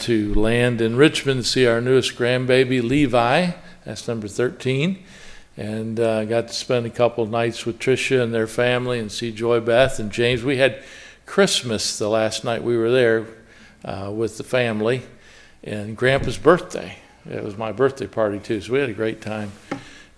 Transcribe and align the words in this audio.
to 0.00 0.34
land 0.34 0.80
in 0.80 0.96
Richmond 0.96 1.42
to 1.42 1.48
see 1.48 1.66
our 1.66 1.80
newest 1.80 2.16
grandbaby, 2.16 2.82
Levi. 2.82 3.50
That's 3.84 4.08
number 4.08 4.28
13. 4.28 5.02
And 5.56 6.00
uh, 6.00 6.24
got 6.24 6.48
to 6.48 6.54
spend 6.54 6.86
a 6.86 6.90
couple 6.90 7.26
nights 7.26 7.66
with 7.66 7.78
Tricia 7.78 8.22
and 8.22 8.32
their 8.32 8.46
family 8.46 8.98
and 8.98 9.12
see 9.12 9.30
Joy 9.30 9.60
Beth 9.60 9.98
and 9.98 10.10
James. 10.10 10.42
We 10.42 10.56
had 10.56 10.82
Christmas 11.26 11.98
the 11.98 12.08
last 12.08 12.44
night 12.44 12.62
we 12.62 12.76
were 12.76 12.90
there 12.90 13.26
uh, 13.84 14.10
with 14.10 14.38
the 14.38 14.44
family 14.44 15.02
and 15.62 15.96
Grandpa's 15.96 16.38
birthday. 16.38 16.96
It 17.28 17.44
was 17.44 17.56
my 17.56 17.72
birthday 17.72 18.06
party 18.06 18.38
too, 18.38 18.60
so 18.60 18.72
we 18.72 18.80
had 18.80 18.88
a 18.88 18.94
great 18.94 19.20
time. 19.20 19.52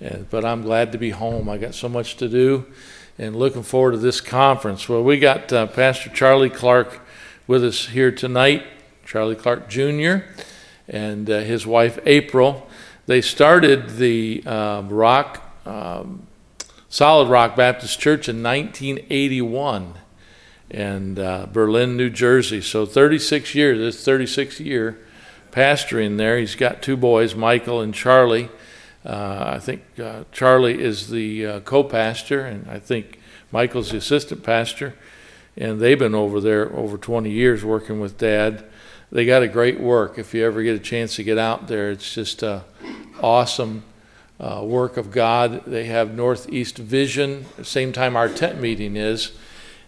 And, 0.01 0.29
but 0.31 0.45
I'm 0.45 0.63
glad 0.63 0.93
to 0.93 0.99
be 0.99 1.11
home. 1.11 1.49
I 1.49 1.59
got 1.59 1.75
so 1.75 1.89
much 1.89 2.17
to 2.19 2.29
do 2.29 2.67
and 3.19 3.37
looking 3.37 3.63
forward 3.63 3.93
to 3.93 3.99
this 3.99 4.21
conference. 4.21 4.89
Well, 4.89 5.03
we 5.03 5.19
got 5.19 5.53
uh, 5.53 5.67
Pastor 5.67 6.11
Charlie 6.11 6.51
Clark 6.51 7.01
with 7.47 7.65
us 7.65 7.87
here 7.89 8.11
tonight. 8.11 8.65
Charlie 9.05 9.37
Clark 9.37 9.69
Jr., 9.69 10.25
and 10.89 11.29
uh, 11.31 11.41
his 11.41 11.67
wife 11.67 11.99
April. 12.07 12.69
They 13.07 13.21
started 13.21 13.97
the 13.97 14.43
uh, 14.47 14.83
Rock, 14.83 15.43
um, 15.67 16.27
Solid 16.89 17.29
Rock 17.29 17.57
Baptist 17.57 17.99
Church 17.99 18.29
in 18.29 18.43
1981 18.43 19.95
in 20.71 21.19
uh, 21.19 21.47
Berlin, 21.53 21.97
New 21.97 22.11
Jersey. 22.11 22.61
So 22.61 22.87
36 22.87 23.55
years, 23.55 23.79
this 23.79 24.07
36th 24.07 24.65
year 24.65 24.99
pastoring 25.53 26.17
there. 26.17 26.39
He's 26.39 26.55
got 26.55 26.83
two 26.83 26.97
boys, 26.97 27.35
Michael 27.35 27.81
and 27.81 27.95
Charlie. 27.95 28.49
Uh, 29.05 29.55
I 29.57 29.59
think 29.59 29.83
uh, 30.03 30.25
Charlie 30.33 30.81
is 30.81 31.11
the 31.11 31.47
uh, 31.47 31.61
co 31.61 31.85
pastor, 31.85 32.45
and 32.47 32.69
I 32.71 32.79
think 32.79 33.21
Michael's 33.51 33.91
the 33.91 33.99
assistant 33.99 34.43
pastor. 34.43 34.95
and 35.57 35.81
they've 35.81 35.99
been 35.99 36.15
over 36.15 36.41
there 36.41 36.75
over 36.75 36.97
20 36.97 37.31
years 37.31 37.65
working 37.65 38.01
with 38.01 38.17
Dad. 38.17 38.65
They 39.13 39.27
got 39.27 39.43
a 39.43 39.49
great 39.49 39.79
work. 39.79 40.19
If 40.19 40.33
you 40.33 40.43
ever 40.47 40.63
get 40.63 40.75
a 40.75 40.79
chance 40.79 41.17
to 41.17 41.23
get 41.23 41.37
out 41.37 41.69
there, 41.69 41.91
it's 41.91 42.15
just 42.15 42.43
a 42.43 42.65
awesome 43.21 43.85
uh, 44.41 44.63
work 44.65 44.97
of 44.97 45.11
God. 45.11 45.67
They 45.67 45.85
have 45.85 46.15
Northeast 46.15 46.79
Vision, 46.79 47.45
same 47.63 47.93
time 47.93 48.17
our 48.17 48.31
tent 48.31 48.59
meeting 48.59 48.97
is, 48.97 49.33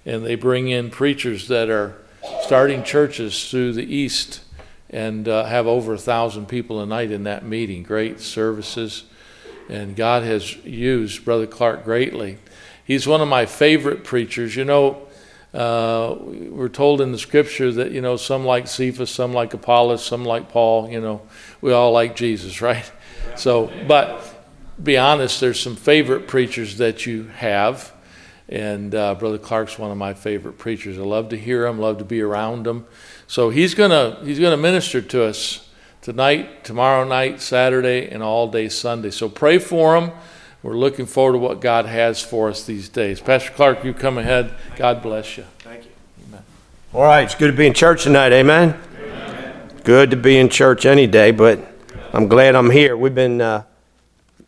and 0.05 0.27
they 0.27 0.35
bring 0.35 0.69
in 0.69 0.91
preachers 0.91 1.49
that 1.49 1.71
are 1.71 1.97
starting 2.43 2.85
churches 2.85 3.51
through 3.51 3.73
the 3.73 3.95
East 3.95 4.43
and 4.91 5.27
uh, 5.27 5.45
have 5.45 5.67
over 5.67 5.95
a 5.95 5.99
thousand 5.99 6.47
people 6.47 6.83
a 6.83 6.87
night 6.87 7.11
in 7.11 7.25
that 7.25 7.47
meeting. 7.47 7.83
Great 7.83 8.21
services, 8.21 9.05
and 9.71 9.97
God 9.97 10.23
has 10.23 10.55
used 10.67 11.25
Brother 11.25 11.47
Clark 11.47 11.83
greatly. 11.83 12.37
He's 12.85 13.07
one 13.07 13.23
of 13.23 13.29
my 13.29 13.47
favorite 13.47 14.05
preachers. 14.05 14.55
You 14.55 14.67
know, 14.67 15.09
uh, 15.55 16.17
we're 16.19 16.69
told 16.69 17.01
in 17.01 17.13
the 17.13 17.19
scripture 17.19 17.71
that 17.71 17.93
you 17.93 18.01
know 18.01 18.17
some 18.17 18.45
like 18.45 18.67
Cephas, 18.67 19.11
some 19.11 19.33
like 19.33 19.55
Apollos, 19.55 20.05
some 20.05 20.25
like 20.25 20.49
Paul. 20.49 20.91
You 20.91 21.01
know, 21.01 21.23
we 21.61 21.73
all 21.73 21.93
like 21.93 22.17
Jesus, 22.17 22.61
right? 22.61 22.91
So, 23.37 23.71
but 23.87 24.23
be 24.83 24.99
honest, 24.99 25.41
there's 25.41 25.61
some 25.61 25.77
favorite 25.77 26.27
preachers 26.27 26.79
that 26.79 27.07
you 27.07 27.29
have, 27.37 27.93
and 28.49 28.95
uh, 28.95 29.15
Brother 29.15 29.39
Clark's 29.39 29.79
one 29.79 29.93
of 29.93 29.97
my 29.97 30.13
favorite 30.13 30.59
preachers. 30.59 30.99
I 30.99 31.03
love 31.03 31.29
to 31.29 31.39
hear 31.39 31.67
him, 31.67 31.79
love 31.79 31.99
to 31.99 32.05
be 32.05 32.21
around 32.21 32.67
him. 32.67 32.85
So 33.29 33.51
he's 33.51 33.75
gonna 33.75 34.19
he's 34.25 34.41
gonna 34.41 34.57
minister 34.57 35.01
to 35.01 35.25
us 35.25 35.71
tonight, 36.03 36.65
tomorrow 36.65 37.07
night, 37.07 37.41
Saturday, 37.41 38.09
and 38.09 38.25
all 38.25 38.51
day 38.51 38.69
Sunday. 38.69 39.11
So 39.13 39.29
pray 39.29 39.59
for 39.59 39.97
him. 39.97 40.11
We're 40.65 40.79
looking 40.79 41.05
forward 41.05 41.35
to 41.35 41.39
what 41.41 41.61
God 41.61 41.85
has 41.85 42.23
for 42.23 42.49
us 42.49 42.65
these 42.65 42.89
days. 42.89 43.21
Pastor 43.21 43.51
Clark, 43.51 43.85
you 43.85 43.93
come 43.93 44.17
ahead. 44.17 44.51
God 44.77 45.03
bless 45.03 45.37
you. 45.37 45.45
Thank 45.59 45.85
you. 45.85 45.91
Amen. 46.27 46.43
All 46.95 47.03
right, 47.03 47.25
it's 47.25 47.35
good 47.35 47.51
to 47.51 47.53
be 47.53 47.67
in 47.67 47.75
church 47.75 48.05
tonight. 48.05 48.33
Amen. 48.33 48.75
Amen. 48.99 49.71
Good 49.85 50.11
to 50.13 50.17
be 50.17 50.39
in 50.39 50.49
church 50.49 50.87
any 50.87 51.07
day, 51.07 51.33
but 51.33 51.61
I'm 52.15 52.29
glad 52.29 52.55
I'm 52.55 52.71
here. 52.71 52.97
We've 52.97 53.15
been. 53.15 53.43
Uh, 53.43 53.65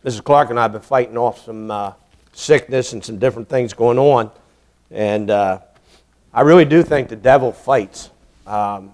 Mrs. 0.03 0.23
Clark 0.23 0.49
and 0.49 0.57
I 0.57 0.63
have 0.63 0.71
been 0.71 0.81
fighting 0.81 1.19
off 1.19 1.45
some 1.45 1.69
uh, 1.69 1.93
sickness 2.33 2.93
and 2.93 3.05
some 3.05 3.19
different 3.19 3.47
things 3.47 3.75
going 3.75 3.99
on. 3.99 4.31
And 4.89 5.29
uh, 5.29 5.59
I 6.33 6.41
really 6.41 6.65
do 6.65 6.81
think 6.81 7.09
the 7.09 7.15
devil 7.15 7.51
fights. 7.51 8.09
Um, 8.47 8.91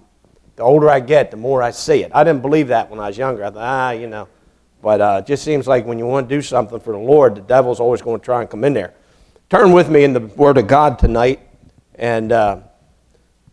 the 0.56 0.62
older 0.62 0.90
I 0.90 1.00
get, 1.00 1.30
the 1.30 1.38
more 1.38 1.62
I 1.62 1.70
see 1.70 2.02
it. 2.02 2.12
I 2.14 2.22
didn't 2.22 2.42
believe 2.42 2.68
that 2.68 2.90
when 2.90 3.00
I 3.00 3.06
was 3.06 3.16
younger. 3.16 3.46
I 3.46 3.50
thought, 3.50 3.62
ah, 3.62 3.90
you 3.92 4.08
know. 4.08 4.28
But 4.84 5.00
uh, 5.00 5.22
it 5.24 5.26
just 5.26 5.42
seems 5.42 5.66
like 5.66 5.86
when 5.86 5.98
you 5.98 6.04
want 6.04 6.28
to 6.28 6.34
do 6.34 6.42
something 6.42 6.78
for 6.78 6.92
the 6.92 6.98
Lord, 6.98 7.36
the 7.36 7.40
devil's 7.40 7.80
always 7.80 8.02
going 8.02 8.20
to 8.20 8.24
try 8.24 8.42
and 8.42 8.50
come 8.50 8.64
in 8.64 8.74
there. 8.74 8.92
Turn 9.48 9.72
with 9.72 9.88
me 9.88 10.04
in 10.04 10.12
the 10.12 10.20
Word 10.20 10.58
of 10.58 10.66
God 10.66 10.98
tonight. 10.98 11.40
And 11.94 12.30
uh, 12.30 12.60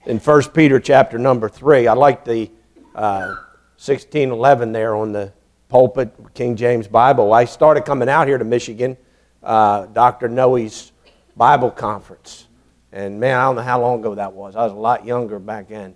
in 0.06 0.20
1 0.20 0.44
Peter 0.50 0.78
chapter 0.78 1.18
number 1.18 1.48
3, 1.48 1.88
I 1.88 1.94
like 1.94 2.26
the 2.26 2.52
1611 2.92 4.70
uh, 4.70 4.74
there 4.74 4.94
on 4.94 5.14
the 5.14 5.32
pulpit, 5.70 6.14
King 6.34 6.58
James 6.58 6.90
Bible. 6.90 7.32
I 7.32 7.46
started 7.46 7.86
coming 7.86 8.10
out 8.10 8.28
here 8.28 8.38
to 8.38 8.44
Michigan, 8.44 8.98
uh, 9.42 9.86
Dr. 9.86 10.28
Noe's 10.28 10.92
Bible 11.38 11.72
conference. 11.72 12.48
And 12.92 13.22
man, 13.22 13.38
I 13.38 13.44
don't 13.44 13.56
know 13.56 13.62
how 13.62 13.80
long 13.80 14.02
ago 14.02 14.16
that 14.16 14.34
was. 14.34 14.58
I 14.58 14.66
was 14.66 14.74
a 14.74 14.76
lot 14.76 15.06
younger 15.06 15.40
back 15.40 15.70
then. 15.70 15.96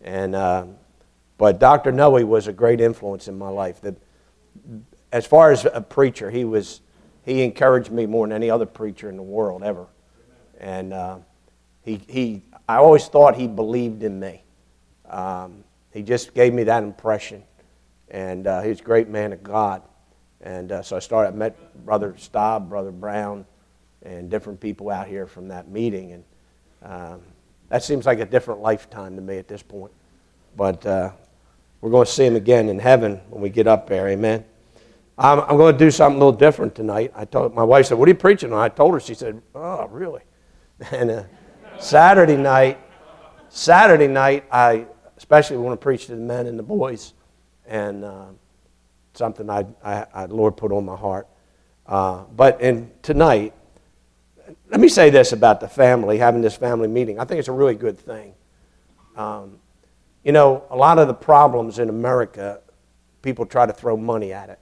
And, 0.00 0.34
uh, 0.34 0.64
but 1.36 1.58
Dr. 1.58 1.92
Noe 1.92 2.24
was 2.24 2.46
a 2.46 2.52
great 2.54 2.80
influence 2.80 3.28
in 3.28 3.36
my 3.36 3.50
life. 3.50 3.82
The, 3.82 3.94
as 5.12 5.26
far 5.26 5.50
as 5.50 5.66
a 5.72 5.80
preacher, 5.80 6.30
he, 6.30 6.44
was, 6.44 6.80
he 7.24 7.42
encouraged 7.42 7.90
me 7.90 8.06
more 8.06 8.26
than 8.26 8.34
any 8.34 8.50
other 8.50 8.66
preacher 8.66 9.08
in 9.08 9.16
the 9.16 9.22
world 9.22 9.62
ever. 9.62 9.86
And 10.58 10.92
uh, 10.92 11.18
he, 11.82 12.00
he, 12.08 12.42
I 12.68 12.76
always 12.76 13.06
thought 13.08 13.36
he 13.36 13.46
believed 13.46 14.02
in 14.02 14.20
me. 14.20 14.42
Um, 15.08 15.64
he 15.92 16.02
just 16.02 16.34
gave 16.34 16.54
me 16.54 16.64
that 16.64 16.82
impression 16.82 17.42
and 18.10 18.46
uh, 18.46 18.60
he's 18.62 18.80
a 18.80 18.82
great 18.82 19.08
man 19.08 19.32
of 19.32 19.42
God. 19.42 19.82
And 20.40 20.72
uh, 20.72 20.82
so 20.82 20.96
I 20.96 20.98
started, 20.98 21.30
I 21.30 21.36
met 21.36 21.84
Brother 21.84 22.14
Staub, 22.18 22.68
Brother 22.68 22.90
Brown, 22.90 23.46
and 24.02 24.30
different 24.30 24.60
people 24.60 24.90
out 24.90 25.06
here 25.06 25.26
from 25.26 25.48
that 25.48 25.68
meeting. 25.68 26.12
And 26.12 26.24
um, 26.82 27.20
that 27.68 27.82
seems 27.82 28.06
like 28.06 28.20
a 28.20 28.24
different 28.24 28.60
lifetime 28.60 29.16
to 29.16 29.22
me 29.22 29.38
at 29.38 29.48
this 29.48 29.62
point. 29.62 29.92
But 30.56 30.84
uh, 30.84 31.12
we're 31.80 31.90
going 31.90 32.06
to 32.06 32.12
see 32.12 32.24
him 32.24 32.36
again 32.36 32.68
in 32.68 32.78
heaven 32.78 33.20
when 33.28 33.42
we 33.42 33.50
get 33.50 33.66
up 33.66 33.88
there. 33.88 34.08
Amen. 34.08 34.44
I'm, 35.20 35.40
I'm 35.40 35.58
going 35.58 35.74
to 35.74 35.78
do 35.78 35.90
something 35.90 36.16
a 36.16 36.24
little 36.24 36.38
different 36.38 36.74
tonight. 36.74 37.12
I 37.14 37.26
told 37.26 37.54
my 37.54 37.62
wife 37.62 37.86
said, 37.86 37.98
"What 37.98 38.08
are 38.08 38.10
you 38.10 38.16
preaching?" 38.16 38.54
on? 38.54 38.58
I 38.58 38.70
told 38.70 38.94
her. 38.94 39.00
She 39.00 39.14
said, 39.14 39.40
"Oh, 39.54 39.86
really?" 39.88 40.22
And 40.92 41.10
uh, 41.10 41.24
Saturday 41.78 42.38
night, 42.38 42.78
Saturday 43.50 44.06
night, 44.06 44.46
I 44.50 44.86
especially 45.18 45.58
want 45.58 45.78
to 45.78 45.82
preach 45.82 46.06
to 46.06 46.12
the 46.12 46.22
men 46.22 46.46
and 46.46 46.58
the 46.58 46.62
boys 46.62 47.12
and 47.66 48.02
uh, 48.02 48.26
something 49.12 49.50
I, 49.50 49.66
I, 49.84 50.06
I, 50.14 50.24
Lord 50.24 50.56
put 50.56 50.72
on 50.72 50.86
my 50.86 50.96
heart. 50.96 51.28
Uh, 51.86 52.24
but 52.34 52.62
in 52.62 52.90
tonight, 53.02 53.52
let 54.70 54.80
me 54.80 54.88
say 54.88 55.10
this 55.10 55.32
about 55.32 55.60
the 55.60 55.68
family, 55.68 56.16
having 56.16 56.40
this 56.40 56.56
family 56.56 56.88
meeting. 56.88 57.20
I 57.20 57.26
think 57.26 57.38
it's 57.38 57.48
a 57.48 57.52
really 57.52 57.74
good 57.74 57.98
thing. 57.98 58.32
Um, 59.16 59.58
you 60.24 60.32
know, 60.32 60.64
a 60.70 60.76
lot 60.76 60.98
of 60.98 61.08
the 61.08 61.14
problems 61.14 61.78
in 61.78 61.90
America, 61.90 62.60
people 63.20 63.44
try 63.44 63.66
to 63.66 63.72
throw 63.72 63.98
money 63.98 64.32
at 64.32 64.48
it. 64.48 64.58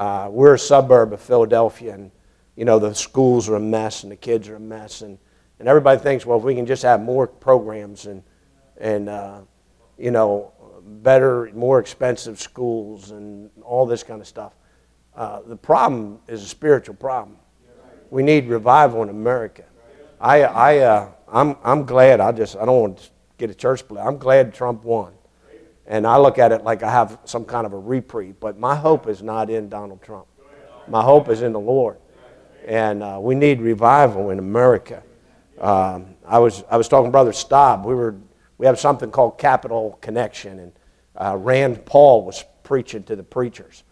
Uh, 0.00 0.30
we're 0.30 0.54
a 0.54 0.58
suburb 0.58 1.12
of 1.12 1.20
Philadelphia, 1.20 1.92
and 1.92 2.10
you 2.56 2.64
know 2.64 2.78
the 2.78 2.94
schools 2.94 3.50
are 3.50 3.56
a 3.56 3.60
mess, 3.60 4.02
and 4.02 4.10
the 4.10 4.16
kids 4.16 4.48
are 4.48 4.56
a 4.56 4.60
mess, 4.60 5.02
and, 5.02 5.18
and 5.58 5.68
everybody 5.68 6.00
thinks, 6.00 6.24
well, 6.24 6.38
if 6.38 6.42
we 6.42 6.54
can 6.54 6.64
just 6.64 6.82
have 6.82 7.02
more 7.02 7.26
programs 7.26 8.06
and 8.06 8.22
and 8.78 9.10
uh, 9.10 9.40
you 9.98 10.10
know 10.10 10.54
better, 10.82 11.50
more 11.52 11.78
expensive 11.78 12.40
schools 12.40 13.10
and 13.10 13.50
all 13.62 13.84
this 13.84 14.02
kind 14.02 14.22
of 14.22 14.26
stuff. 14.26 14.54
Uh, 15.14 15.42
the 15.42 15.56
problem 15.56 16.18
is 16.28 16.42
a 16.42 16.46
spiritual 16.46 16.94
problem. 16.94 17.36
We 18.08 18.22
need 18.22 18.48
revival 18.48 19.02
in 19.02 19.10
America. 19.10 19.64
I, 20.18 20.44
I, 20.44 20.78
uh, 20.78 21.08
I'm, 21.28 21.56
I'm 21.62 21.84
glad. 21.84 22.20
I 22.20 22.32
just 22.32 22.56
I 22.56 22.64
don't 22.64 22.80
want 22.80 22.98
to 23.00 23.10
get 23.36 23.50
a 23.50 23.54
church 23.54 23.80
split. 23.80 24.02
I'm 24.02 24.16
glad 24.16 24.54
Trump 24.54 24.82
won, 24.82 25.12
and 25.90 26.06
I 26.06 26.16
look 26.18 26.38
at 26.38 26.52
it 26.52 26.62
like 26.62 26.84
I 26.84 26.90
have 26.90 27.18
some 27.24 27.44
kind 27.44 27.66
of 27.66 27.72
a 27.72 27.78
reprieve. 27.78 28.38
But 28.38 28.58
my 28.58 28.76
hope 28.76 29.08
is 29.08 29.22
not 29.22 29.50
in 29.50 29.68
Donald 29.68 30.00
Trump. 30.00 30.26
My 30.86 31.02
hope 31.02 31.28
is 31.28 31.42
in 31.42 31.52
the 31.52 31.60
Lord, 31.60 31.98
and 32.66 33.02
uh, 33.02 33.18
we 33.20 33.34
need 33.34 33.60
revival 33.60 34.30
in 34.30 34.38
America. 34.38 35.02
Um, 35.60 36.14
I 36.26 36.38
was 36.38 36.64
I 36.70 36.76
was 36.76 36.88
talking 36.88 37.06
to 37.06 37.10
Brother 37.10 37.32
Staub. 37.32 37.84
We 37.84 37.94
were 37.94 38.14
we 38.56 38.66
have 38.66 38.78
something 38.78 39.10
called 39.10 39.36
Capital 39.36 39.98
Connection, 40.00 40.60
and 40.60 40.72
uh, 41.16 41.36
Rand 41.36 41.84
Paul 41.84 42.24
was 42.24 42.44
preaching 42.62 43.02
to 43.04 43.16
the 43.16 43.24
preachers. 43.24 43.82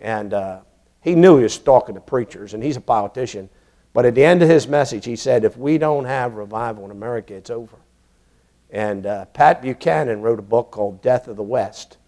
And 0.00 0.32
uh, 0.32 0.60
he 1.02 1.14
knew 1.14 1.36
he 1.36 1.42
was 1.42 1.58
talking 1.58 1.94
to 1.94 2.00
preachers, 2.00 2.54
and 2.54 2.62
he's 2.62 2.76
a 2.76 2.80
politician. 2.80 3.50
But 3.92 4.06
at 4.06 4.14
the 4.14 4.24
end 4.24 4.42
of 4.42 4.48
his 4.48 4.66
message, 4.66 5.04
he 5.04 5.16
said, 5.16 5.44
If 5.44 5.56
we 5.58 5.76
don't 5.76 6.06
have 6.06 6.34
revival 6.34 6.86
in 6.86 6.90
America, 6.90 7.34
it's 7.34 7.50
over. 7.50 7.76
And 8.72 9.04
uh, 9.04 9.26
Pat 9.26 9.60
Buchanan 9.60 10.22
wrote 10.22 10.38
a 10.38 10.42
book 10.42 10.70
called 10.70 11.02
Death 11.02 11.28
of 11.28 11.36
the 11.36 11.42
West. 11.42 11.98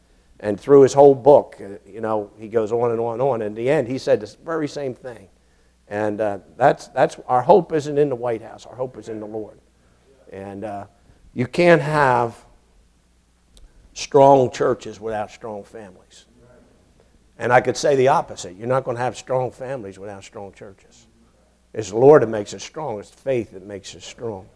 And 0.40 0.58
through 0.58 0.80
his 0.82 0.94
whole 0.94 1.14
book, 1.14 1.60
uh, 1.60 1.78
you 1.86 2.00
know, 2.00 2.30
he 2.38 2.48
goes 2.48 2.72
on 2.72 2.90
and 2.90 2.98
on 2.98 3.14
and 3.14 3.22
on. 3.22 3.42
In 3.42 3.54
the 3.54 3.68
end, 3.68 3.86
he 3.86 3.98
said 3.98 4.20
the 4.20 4.36
very 4.42 4.66
same 4.66 4.94
thing. 4.94 5.28
And 5.88 6.20
uh, 6.20 6.38
that's, 6.56 6.88
that's 6.88 7.18
our 7.28 7.42
hope 7.42 7.72
isn't 7.72 7.98
in 7.98 8.08
the 8.08 8.16
White 8.16 8.40
House. 8.40 8.64
Our 8.64 8.74
hope 8.74 8.96
is 8.96 9.10
in 9.10 9.20
the 9.20 9.26
Lord. 9.26 9.60
And 10.32 10.64
uh, 10.64 10.86
you 11.34 11.46
can't 11.46 11.82
have 11.82 12.42
strong 13.92 14.50
churches 14.50 14.98
without 14.98 15.30
strong 15.30 15.64
families. 15.64 16.24
And 17.38 17.52
I 17.52 17.60
could 17.60 17.76
say 17.76 17.94
the 17.94 18.08
opposite. 18.08 18.56
You're 18.56 18.68
not 18.68 18.84
going 18.84 18.96
to 18.96 19.02
have 19.02 19.16
strong 19.18 19.50
families 19.50 19.98
without 19.98 20.24
strong 20.24 20.52
churches. 20.52 21.08
It's 21.74 21.90
the 21.90 21.98
Lord 21.98 22.22
that 22.22 22.28
makes 22.28 22.54
us 22.54 22.62
strong, 22.62 23.00
it's 23.00 23.10
faith 23.10 23.50
that 23.50 23.66
makes 23.66 23.94
us 23.94 24.04
strong. 24.04 24.46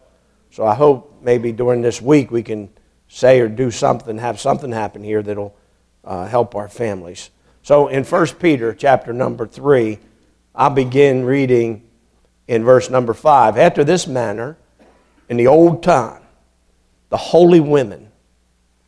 So 0.51 0.65
I 0.65 0.75
hope 0.75 1.19
maybe 1.21 1.51
during 1.51 1.81
this 1.81 2.01
week 2.01 2.31
we 2.31 2.43
can 2.43 2.69
say 3.07 3.39
or 3.39 3.47
do 3.47 3.71
something, 3.71 4.17
have 4.17 4.39
something 4.39 4.71
happen 4.71 5.03
here 5.03 5.21
that'll 5.21 5.55
uh, 6.03 6.25
help 6.27 6.55
our 6.55 6.67
families. 6.67 7.29
So 7.61 7.87
in 7.87 8.03
1 8.03 8.27
Peter 8.39 8.73
chapter 8.73 9.13
number 9.13 9.45
3, 9.45 9.99
I'll 10.55 10.69
begin 10.69 11.25
reading 11.25 11.87
in 12.47 12.63
verse 12.63 12.89
number 12.89 13.13
5. 13.13 13.57
After 13.57 13.83
this 13.83 14.07
manner, 14.07 14.57
in 15.27 15.37
the 15.37 15.47
old 15.47 15.83
time, 15.83 16.23
the 17.09 17.17
holy 17.17 17.59
women 17.59 18.11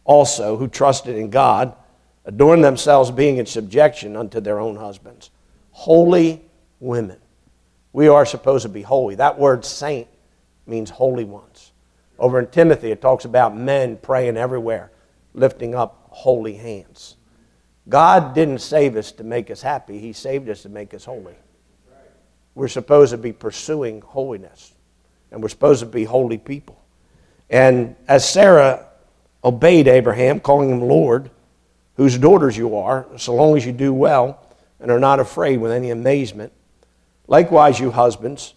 also 0.03 0.58
who 0.58 0.68
trusted 0.68 1.15
in 1.15 1.30
God 1.30 1.75
adorned 2.25 2.63
themselves 2.63 3.12
being 3.12 3.38
in 3.38 3.46
subjection 3.46 4.15
unto 4.15 4.39
their 4.39 4.60
own 4.60 4.75
husbands. 4.75 5.30
Holy 5.72 6.41
women. 6.80 7.20
We 7.94 8.08
are 8.08 8.25
supposed 8.25 8.63
to 8.63 8.70
be 8.70 8.82
holy. 8.82 9.15
That 9.15 9.38
word 9.38 9.65
saint 9.65 10.08
means 10.65 10.89
holy 10.89 11.25
ones. 11.25 11.50
Over 12.22 12.38
in 12.38 12.48
Timothy, 12.48 12.92
it 12.92 13.01
talks 13.01 13.25
about 13.25 13.58
men 13.58 13.98
praying 13.98 14.38
everywhere, 14.38 14.92
lifting 15.34 15.74
up 15.74 16.08
holy 16.12 16.54
hands. 16.54 17.16
God 17.90 18.36
didn't 18.36 18.60
save 18.60 18.96
us 18.96 19.12
to 19.13 19.24
make 19.24 19.50
us 19.50 19.63
happy, 19.63 19.98
He 19.98 20.13
saved 20.13 20.48
us 20.48 20.62
to 20.62 20.70
make 20.70 20.94
us 20.94 21.04
holy. 21.04 21.34
We're 22.54 22.68
supposed 22.68 23.10
to 23.10 23.18
be 23.18 23.34
pursuing 23.34 24.01
holiness, 24.01 24.72
and 25.32 25.42
we're 25.42 25.50
supposed 25.50 25.80
to 25.80 25.88
be 25.88 26.04
holy 26.04 26.38
people. 26.38 26.80
And 27.50 27.96
as 28.08 28.30
Sarah 28.30 28.86
obeyed 29.44 29.88
Abraham, 29.88 30.40
calling 30.40 30.70
him 30.70 30.82
Lord, 30.82 31.32
whose 31.96 32.20
daughters 32.20 32.56
you 32.56 32.78
are, 32.78 33.08
so 33.18 33.34
long 33.34 33.58
as 33.58 33.66
you 33.66 33.72
do 33.72 33.96
well 33.96 34.46
and 34.80 34.92
are 34.92 35.00
not 35.00 35.20
afraid 35.20 35.60
with 35.60 35.72
any 35.72 35.90
amazement, 35.90 36.54
likewise, 37.28 37.80
you 37.80 37.90
husbands, 37.90 38.54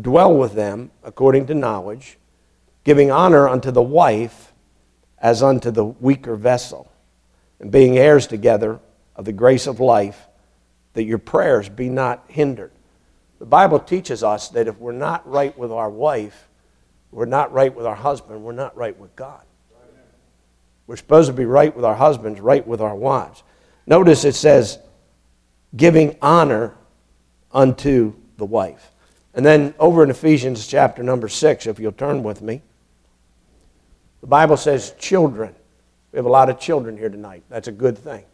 dwell 0.00 0.34
with 0.34 0.54
them 0.54 0.90
according 1.02 1.46
to 1.48 1.54
knowledge, 1.54 2.16
giving 2.84 3.10
honor 3.10 3.48
unto 3.48 3.70
the 3.70 3.82
wife 3.82 4.52
as 5.18 5.42
unto 5.42 5.70
the 5.70 5.84
weaker 5.84 6.36
vessel, 6.36 6.90
and 7.58 7.70
being 7.70 7.96
heirs 7.96 8.26
together 8.26 8.78
of 9.16 9.24
the 9.24 9.32
grace 9.32 9.66
of 9.66 9.80
life, 9.80 10.26
that 10.92 11.04
your 11.04 11.18
prayers 11.18 11.68
be 11.68 11.88
not 11.88 12.22
hindered. 12.28 12.72
The 13.38 13.46
Bible 13.46 13.80
teaches 13.80 14.22
us 14.22 14.48
that 14.50 14.68
if 14.68 14.78
we're 14.78 14.92
not 14.92 15.28
right 15.28 15.56
with 15.56 15.72
our 15.72 15.90
wife, 15.90 16.48
we're 17.10 17.24
not 17.24 17.52
right 17.52 17.74
with 17.74 17.86
our 17.86 17.94
husband, 17.94 18.42
we're 18.42 18.52
not 18.52 18.76
right 18.76 18.98
with 18.98 19.16
God. 19.16 19.42
We're 20.86 20.96
supposed 20.96 21.28
to 21.28 21.32
be 21.32 21.46
right 21.46 21.74
with 21.74 21.84
our 21.84 21.94
husbands, 21.94 22.40
right 22.40 22.66
with 22.66 22.80
our 22.80 22.94
wives. 22.94 23.42
Notice 23.86 24.24
it 24.24 24.34
says, 24.34 24.78
giving 25.74 26.16
honor 26.20 26.74
unto 27.50 28.14
the 28.36 28.44
wife. 28.44 28.90
And 29.32 29.44
then 29.44 29.74
over 29.78 30.02
in 30.02 30.10
Ephesians 30.10 30.66
chapter 30.66 31.02
number 31.02 31.28
6, 31.28 31.66
if 31.66 31.78
you'll 31.78 31.92
turn 31.92 32.22
with 32.22 32.42
me, 32.42 32.62
the 34.24 34.28
Bible 34.28 34.56
says 34.56 34.94
children. 34.98 35.54
We 36.10 36.16
have 36.16 36.24
a 36.24 36.30
lot 36.30 36.48
of 36.48 36.58
children 36.58 36.96
here 36.96 37.10
tonight. 37.10 37.42
That's 37.50 37.68
a 37.68 37.72
good 37.72 37.98
thing. 37.98 38.24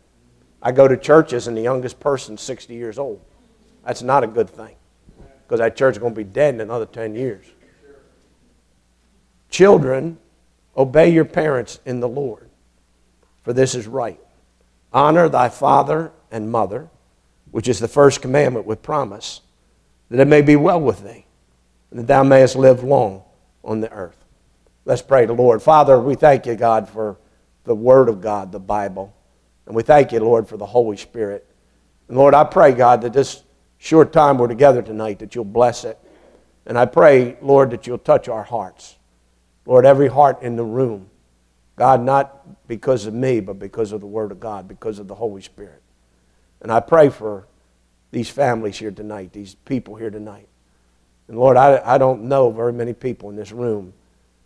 I 0.63 0.71
go 0.71 0.87
to 0.87 0.97
churches 0.97 1.49
and 1.49 1.57
the 1.57 1.63
youngest 1.63 1.99
person's 1.99 2.43
60 2.43 2.75
years 2.75 2.97
old. 2.97 3.21
That's 3.85 4.01
not 4.01 4.23
a 4.23 4.29
good 4.29 4.49
thing 4.49 4.77
because 5.43 5.59
that 5.59 5.75
church 5.75 5.97
is 5.97 5.99
going 5.99 6.15
to 6.15 6.17
be 6.17 6.23
dead 6.23 6.55
in 6.55 6.61
another 6.61 6.87
10 6.87 7.17
years. 7.17 7.45
Children, 9.51 10.17
obey 10.77 11.11
your 11.11 11.25
parents 11.25 11.81
in 11.85 11.99
the 11.99 12.09
Lord, 12.09 12.49
for 13.43 13.53
this 13.53 13.75
is 13.75 13.89
right. 13.89 14.21
Honor 14.93 15.29
thy 15.29 15.49
father 15.49 16.13
and 16.31 16.53
mother, 16.53 16.89
which 17.51 17.67
is 17.67 17.81
the 17.81 17.89
first 17.89 18.23
commandment 18.23 18.65
with 18.65 18.81
promise, 18.81 19.41
that 20.09 20.21
it 20.21 20.29
may 20.29 20.41
be 20.41 20.55
well 20.55 20.81
with 20.81 21.03
thee, 21.03 21.27
and 21.91 21.99
that 21.99 22.07
thou 22.07 22.23
mayest 22.23 22.55
live 22.55 22.85
long 22.85 23.25
on 23.65 23.81
the 23.81 23.91
earth. 23.91 24.20
Let's 24.91 25.03
pray 25.03 25.21
to 25.21 25.29
the 25.29 25.35
Lord. 25.35 25.63
Father, 25.63 26.01
we 26.01 26.17
thank 26.17 26.47
you, 26.47 26.57
God, 26.57 26.89
for 26.89 27.17
the 27.63 27.77
Word 27.77 28.09
of 28.09 28.21
God, 28.21 28.51
the 28.51 28.59
Bible. 28.59 29.15
And 29.67 29.77
we 29.77 29.85
thank 29.85 30.11
you, 30.11 30.19
Lord, 30.19 30.49
for 30.49 30.57
the 30.57 30.67
Holy 30.67 30.97
Spirit. 30.97 31.47
And 32.09 32.17
Lord, 32.17 32.35
I 32.35 32.43
pray, 32.43 32.73
God, 32.73 33.03
that 33.03 33.13
this 33.13 33.45
short 33.79 34.13
time 34.13 34.37
we're 34.37 34.49
together 34.49 34.83
tonight, 34.83 35.21
that 35.21 35.37
you'll 35.37 35.45
bless 35.45 35.85
it. 35.85 35.97
And 36.67 36.77
I 36.77 36.87
pray, 36.87 37.37
Lord, 37.41 37.71
that 37.71 37.87
you'll 37.87 37.99
touch 37.99 38.29
our 38.29 38.43
hearts. 38.43 38.97
Lord, 39.65 39.87
every 39.87 40.09
heart 40.09 40.43
in 40.43 40.57
the 40.57 40.65
room. 40.65 41.09
God, 41.77 42.03
not 42.03 42.67
because 42.67 43.07
of 43.07 43.15
me, 43.15 43.39
but 43.39 43.61
because 43.61 43.93
of 43.93 44.01
the 44.01 44.09
Word 44.09 44.33
of 44.33 44.41
God, 44.41 44.67
because 44.67 44.99
of 44.99 45.07
the 45.07 45.15
Holy 45.15 45.41
Spirit. 45.41 45.83
And 46.63 46.73
I 46.73 46.81
pray 46.81 47.11
for 47.11 47.47
these 48.11 48.29
families 48.29 48.77
here 48.77 48.91
tonight, 48.91 49.33
these 49.33 49.55
people 49.55 49.95
here 49.95 50.11
tonight. 50.11 50.49
And 51.29 51.39
Lord, 51.39 51.57
I, 51.57 51.81
I 51.85 51.97
don't 51.97 52.25
know 52.25 52.51
very 52.51 52.73
many 52.73 52.93
people 52.93 53.31
in 53.31 53.37
this 53.37 53.53
room, 53.53 53.93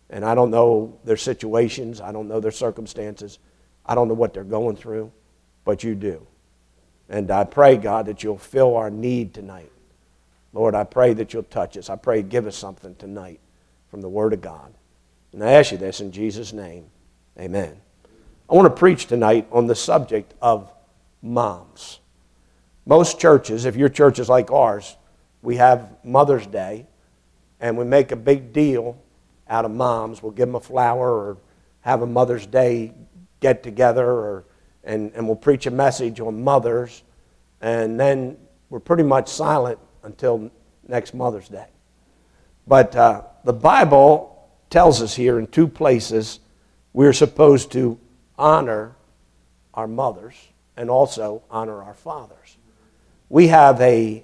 and 0.09 0.23
I 0.23 0.35
don't 0.35 0.51
know 0.51 0.97
their 1.03 1.17
situations, 1.17 2.01
I 2.01 2.11
don't 2.11 2.27
know 2.27 2.39
their 2.39 2.51
circumstances, 2.51 3.39
I 3.85 3.95
don't 3.95 4.07
know 4.07 4.13
what 4.13 4.33
they're 4.33 4.43
going 4.43 4.75
through, 4.75 5.11
but 5.63 5.83
you 5.83 5.95
do. 5.95 6.25
And 7.09 7.29
I 7.29 7.43
pray, 7.43 7.77
God, 7.77 8.07
that 8.07 8.23
you'll 8.23 8.37
fill 8.37 8.75
our 8.75 8.89
need 8.89 9.33
tonight. 9.33 9.71
Lord, 10.53 10.73
I 10.73 10.83
pray 10.85 11.13
that 11.13 11.33
you'll 11.33 11.43
touch 11.43 11.77
us. 11.77 11.89
I 11.89 11.95
pray, 11.95 12.23
give 12.23 12.47
us 12.47 12.55
something 12.55 12.95
tonight 12.95 13.39
from 13.89 14.01
the 14.01 14.09
Word 14.09 14.33
of 14.33 14.41
God. 14.41 14.73
And 15.33 15.43
I 15.43 15.51
ask 15.51 15.71
you 15.71 15.77
this 15.77 15.99
in 15.99 16.11
Jesus' 16.11 16.53
name. 16.53 16.85
Amen. 17.37 17.75
I 18.49 18.55
want 18.55 18.65
to 18.65 18.79
preach 18.79 19.07
tonight 19.07 19.47
on 19.51 19.67
the 19.67 19.75
subject 19.75 20.33
of 20.41 20.71
moms. 21.21 21.99
Most 22.85 23.19
churches, 23.19 23.65
if 23.65 23.75
your 23.75 23.89
church 23.89 24.19
is 24.19 24.29
like 24.29 24.51
ours, 24.51 24.95
we 25.41 25.57
have 25.57 25.89
Mother's 26.03 26.47
Day 26.47 26.87
and 27.59 27.77
we 27.77 27.83
make 27.83 28.11
a 28.11 28.15
big 28.15 28.53
deal 28.53 28.97
out 29.49 29.65
of 29.65 29.71
moms. 29.71 30.21
We'll 30.21 30.31
give 30.31 30.47
them 30.47 30.55
a 30.55 30.59
flower 30.59 31.11
or 31.11 31.37
have 31.81 32.01
a 32.01 32.07
Mother's 32.07 32.45
Day 32.45 32.93
get 33.39 33.63
together 33.63 34.05
or 34.05 34.45
and, 34.85 35.11
and 35.15 35.25
we'll 35.25 35.35
preach 35.35 35.65
a 35.65 35.71
message 35.71 36.19
on 36.19 36.43
mothers, 36.43 37.03
and 37.59 37.99
then 37.99 38.37
we're 38.69 38.79
pretty 38.79 39.03
much 39.03 39.27
silent 39.27 39.79
until 40.03 40.51
next 40.87 41.13
Mother's 41.13 41.49
Day. 41.49 41.65
But 42.67 42.95
uh, 42.95 43.23
the 43.43 43.53
Bible 43.53 44.47
tells 44.69 45.01
us 45.01 45.15
here 45.15 45.39
in 45.39 45.47
two 45.47 45.67
places 45.67 46.39
we're 46.93 47.13
supposed 47.13 47.71
to 47.73 47.99
honor 48.37 48.95
our 49.73 49.87
mothers 49.87 50.35
and 50.77 50.89
also 50.89 51.43
honor 51.49 51.83
our 51.83 51.93
fathers. 51.93 52.57
We 53.29 53.47
have 53.47 53.81
a 53.81 54.23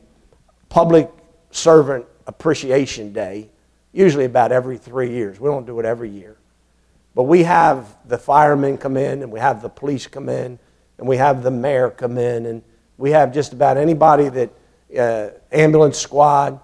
public 0.69 1.09
servant 1.51 2.05
appreciation 2.27 3.13
day, 3.13 3.49
usually 3.93 4.25
about 4.25 4.51
every 4.51 4.77
three 4.77 5.11
years. 5.11 5.39
We 5.39 5.49
don't 5.49 5.65
do 5.65 5.79
it 5.79 5.85
every 5.85 6.09
year. 6.09 6.37
But 7.13 7.23
we 7.23 7.43
have 7.43 7.97
the 8.07 8.17
firemen 8.17 8.77
come 8.77 8.95
in, 8.95 9.21
and 9.21 9.31
we 9.31 9.39
have 9.39 9.61
the 9.61 9.69
police 9.69 10.07
come 10.07 10.29
in, 10.29 10.57
and 10.97 11.07
we 11.07 11.17
have 11.17 11.43
the 11.43 11.51
mayor 11.51 11.89
come 11.89 12.17
in, 12.17 12.45
and 12.45 12.61
we 12.97 13.11
have 13.11 13.33
just 13.33 13.53
about 13.53 13.77
anybody 13.77 14.29
that, 14.29 14.49
uh, 14.97 15.29
ambulance 15.51 15.97
squad. 15.97 16.59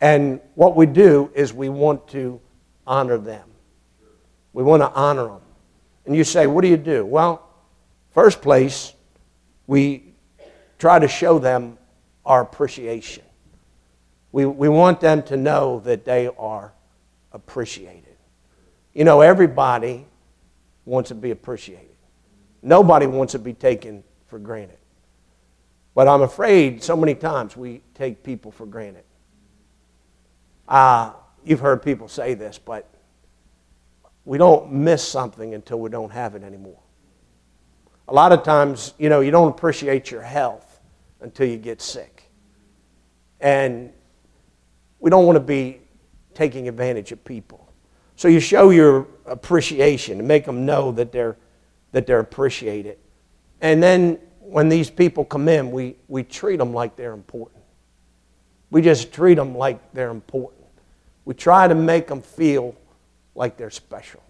And 0.00 0.40
what 0.54 0.76
we 0.76 0.86
do 0.86 1.30
is 1.34 1.52
we 1.52 1.68
want 1.68 2.08
to 2.08 2.40
honor 2.86 3.18
them. 3.18 3.48
We 4.52 4.62
want 4.62 4.82
to 4.82 4.90
honor 4.90 5.26
them. 5.26 5.40
And 6.06 6.14
you 6.14 6.24
say, 6.24 6.46
what 6.46 6.62
do 6.62 6.68
you 6.68 6.76
do? 6.76 7.04
Well, 7.04 7.46
first 8.12 8.40
place, 8.40 8.92
we 9.66 10.14
try 10.78 10.98
to 10.98 11.08
show 11.08 11.38
them 11.38 11.78
our 12.24 12.42
appreciation. 12.42 13.23
We, 14.34 14.46
we 14.46 14.68
want 14.68 14.98
them 15.00 15.22
to 15.24 15.36
know 15.36 15.78
that 15.84 16.04
they 16.04 16.26
are 16.26 16.72
appreciated. 17.30 18.16
You 18.92 19.04
know, 19.04 19.20
everybody 19.20 20.06
wants 20.84 21.10
to 21.10 21.14
be 21.14 21.30
appreciated. 21.30 21.94
Nobody 22.60 23.06
wants 23.06 23.30
to 23.34 23.38
be 23.38 23.52
taken 23.52 24.02
for 24.26 24.40
granted. 24.40 24.78
But 25.94 26.08
I'm 26.08 26.22
afraid 26.22 26.82
so 26.82 26.96
many 26.96 27.14
times 27.14 27.56
we 27.56 27.80
take 27.94 28.24
people 28.24 28.50
for 28.50 28.66
granted. 28.66 29.04
Uh, 30.66 31.12
you've 31.44 31.60
heard 31.60 31.80
people 31.80 32.08
say 32.08 32.34
this, 32.34 32.58
but 32.58 32.92
we 34.24 34.36
don't 34.36 34.72
miss 34.72 35.06
something 35.06 35.54
until 35.54 35.78
we 35.78 35.90
don't 35.90 36.10
have 36.10 36.34
it 36.34 36.42
anymore. 36.42 36.80
A 38.08 38.12
lot 38.12 38.32
of 38.32 38.42
times, 38.42 38.94
you 38.98 39.08
know, 39.08 39.20
you 39.20 39.30
don't 39.30 39.50
appreciate 39.50 40.10
your 40.10 40.22
health 40.22 40.80
until 41.20 41.46
you 41.46 41.56
get 41.56 41.80
sick. 41.80 42.32
And 43.40 43.92
we 45.04 45.10
don't 45.10 45.26
want 45.26 45.36
to 45.36 45.40
be 45.40 45.82
taking 46.32 46.66
advantage 46.66 47.12
of 47.12 47.22
people. 47.26 47.70
So 48.16 48.26
you 48.26 48.40
show 48.40 48.70
your 48.70 49.06
appreciation 49.26 50.18
and 50.18 50.26
make 50.26 50.46
them 50.46 50.64
know 50.64 50.92
that 50.92 51.12
they're, 51.12 51.36
that 51.92 52.06
they're 52.06 52.20
appreciated. 52.20 52.96
And 53.60 53.82
then 53.82 54.18
when 54.40 54.70
these 54.70 54.88
people 54.88 55.22
come 55.26 55.46
in, 55.46 55.70
we, 55.70 55.96
we 56.08 56.22
treat 56.22 56.56
them 56.56 56.72
like 56.72 56.96
they're 56.96 57.12
important. 57.12 57.62
We 58.70 58.80
just 58.80 59.12
treat 59.12 59.34
them 59.34 59.54
like 59.54 59.92
they're 59.92 60.08
important. 60.08 60.64
We 61.26 61.34
try 61.34 61.68
to 61.68 61.74
make 61.74 62.06
them 62.06 62.22
feel 62.22 62.74
like 63.34 63.58
they're 63.58 63.68
special. 63.68 64.22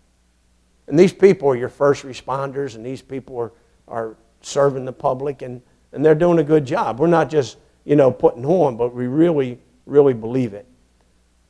And 0.88 0.98
these 0.98 1.12
people 1.12 1.48
are 1.50 1.56
your 1.56 1.68
first 1.68 2.02
responders, 2.02 2.74
and 2.74 2.84
these 2.84 3.00
people 3.00 3.38
are, 3.38 3.52
are 3.86 4.16
serving 4.40 4.86
the 4.86 4.92
public, 4.92 5.42
and, 5.42 5.62
and 5.92 6.04
they're 6.04 6.16
doing 6.16 6.40
a 6.40 6.44
good 6.44 6.66
job. 6.66 6.98
We're 6.98 7.06
not 7.06 7.30
just, 7.30 7.58
you 7.84 7.94
know, 7.94 8.10
putting 8.10 8.44
on, 8.44 8.76
but 8.76 8.92
we 8.92 9.06
really, 9.06 9.60
really 9.86 10.14
believe 10.14 10.54
it. 10.54 10.66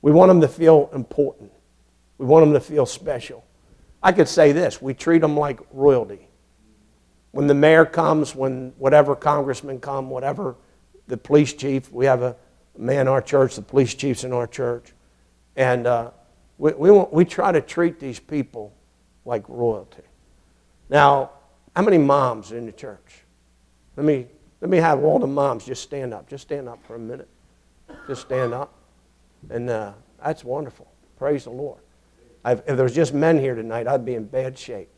We 0.02 0.12
want 0.12 0.28
them 0.28 0.40
to 0.40 0.48
feel 0.48 0.90
important. 0.94 1.52
We 2.18 2.26
want 2.26 2.44
them 2.44 2.52
to 2.54 2.60
feel 2.60 2.86
special. 2.86 3.44
I 4.02 4.12
could 4.12 4.28
say 4.28 4.52
this 4.52 4.82
we 4.82 4.94
treat 4.94 5.20
them 5.20 5.36
like 5.36 5.60
royalty. 5.72 6.28
When 7.30 7.46
the 7.46 7.54
mayor 7.54 7.84
comes, 7.84 8.34
when 8.34 8.72
whatever 8.78 9.16
congressman 9.16 9.80
come, 9.80 10.10
whatever 10.10 10.56
the 11.08 11.16
police 11.16 11.52
chief, 11.52 11.90
we 11.90 12.06
have 12.06 12.22
a 12.22 12.36
man 12.76 13.02
in 13.02 13.08
our 13.08 13.22
church, 13.22 13.56
the 13.56 13.62
police 13.62 13.94
chief's 13.94 14.24
in 14.24 14.32
our 14.32 14.46
church, 14.46 14.92
and 15.56 15.86
uh, 15.86 16.10
we, 16.58 16.72
we, 16.72 16.90
we 16.90 17.24
try 17.24 17.50
to 17.50 17.60
treat 17.60 17.98
these 17.98 18.20
people 18.20 18.72
like 19.24 19.44
royalty. 19.48 20.02
Now, 20.88 21.30
how 21.74 21.82
many 21.82 21.98
moms 21.98 22.52
are 22.52 22.58
in 22.58 22.66
the 22.66 22.72
church? 22.72 23.24
Let 23.96 24.06
me, 24.06 24.26
let 24.60 24.70
me 24.70 24.78
have 24.78 25.02
all 25.02 25.18
the 25.18 25.26
moms 25.26 25.66
just 25.66 25.82
stand 25.82 26.14
up. 26.14 26.28
Just 26.28 26.44
stand 26.44 26.68
up 26.68 26.84
for 26.86 26.94
a 26.94 26.98
minute. 26.98 27.28
Just 28.06 28.22
stand 28.22 28.54
up. 28.54 28.72
And 29.50 29.68
uh, 29.70 29.92
that's 30.22 30.44
wonderful. 30.44 30.90
Praise 31.18 31.44
the 31.44 31.50
Lord. 31.50 31.80
I've, 32.44 32.58
if 32.60 32.76
there 32.76 32.84
was 32.84 32.94
just 32.94 33.14
men 33.14 33.38
here 33.38 33.54
tonight, 33.54 33.88
I'd 33.88 34.04
be 34.04 34.14
in 34.14 34.24
bad 34.24 34.58
shape. 34.58 34.88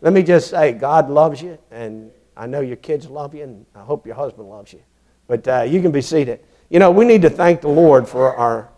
Let 0.00 0.12
me 0.12 0.22
just 0.22 0.48
say, 0.48 0.72
God 0.72 1.10
loves 1.10 1.42
you, 1.42 1.58
and 1.70 2.10
I 2.36 2.46
know 2.46 2.60
your 2.60 2.76
kids 2.76 3.08
love 3.08 3.34
you, 3.34 3.42
and 3.42 3.66
I 3.74 3.80
hope 3.80 4.06
your 4.06 4.14
husband 4.14 4.48
loves 4.48 4.72
you. 4.72 4.80
But 5.26 5.46
uh, 5.46 5.62
you 5.62 5.82
can 5.82 5.90
be 5.92 6.00
seated. 6.00 6.40
You 6.70 6.78
know, 6.78 6.90
we 6.90 7.04
need 7.04 7.22
to 7.22 7.30
thank 7.30 7.60
the 7.60 7.68
Lord 7.68 8.08
for 8.08 8.34
our, 8.34 8.70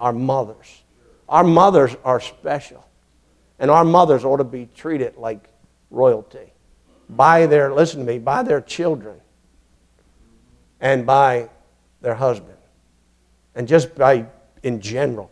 our 0.00 0.12
mothers. 0.12 0.82
Our 1.28 1.44
mothers 1.44 1.94
are 2.04 2.20
special. 2.20 2.86
And 3.58 3.70
our 3.70 3.84
mothers 3.84 4.24
ought 4.24 4.38
to 4.38 4.44
be 4.44 4.68
treated 4.74 5.16
like 5.16 5.48
royalty 5.90 6.52
by 7.08 7.46
their, 7.46 7.72
listen 7.72 8.00
to 8.00 8.06
me, 8.06 8.18
by 8.18 8.42
their 8.42 8.60
children 8.60 9.20
and 10.80 11.06
by 11.06 11.48
their 12.00 12.14
husband. 12.14 12.53
And 13.54 13.68
just 13.68 13.94
by, 13.94 14.26
in 14.62 14.80
general. 14.80 15.30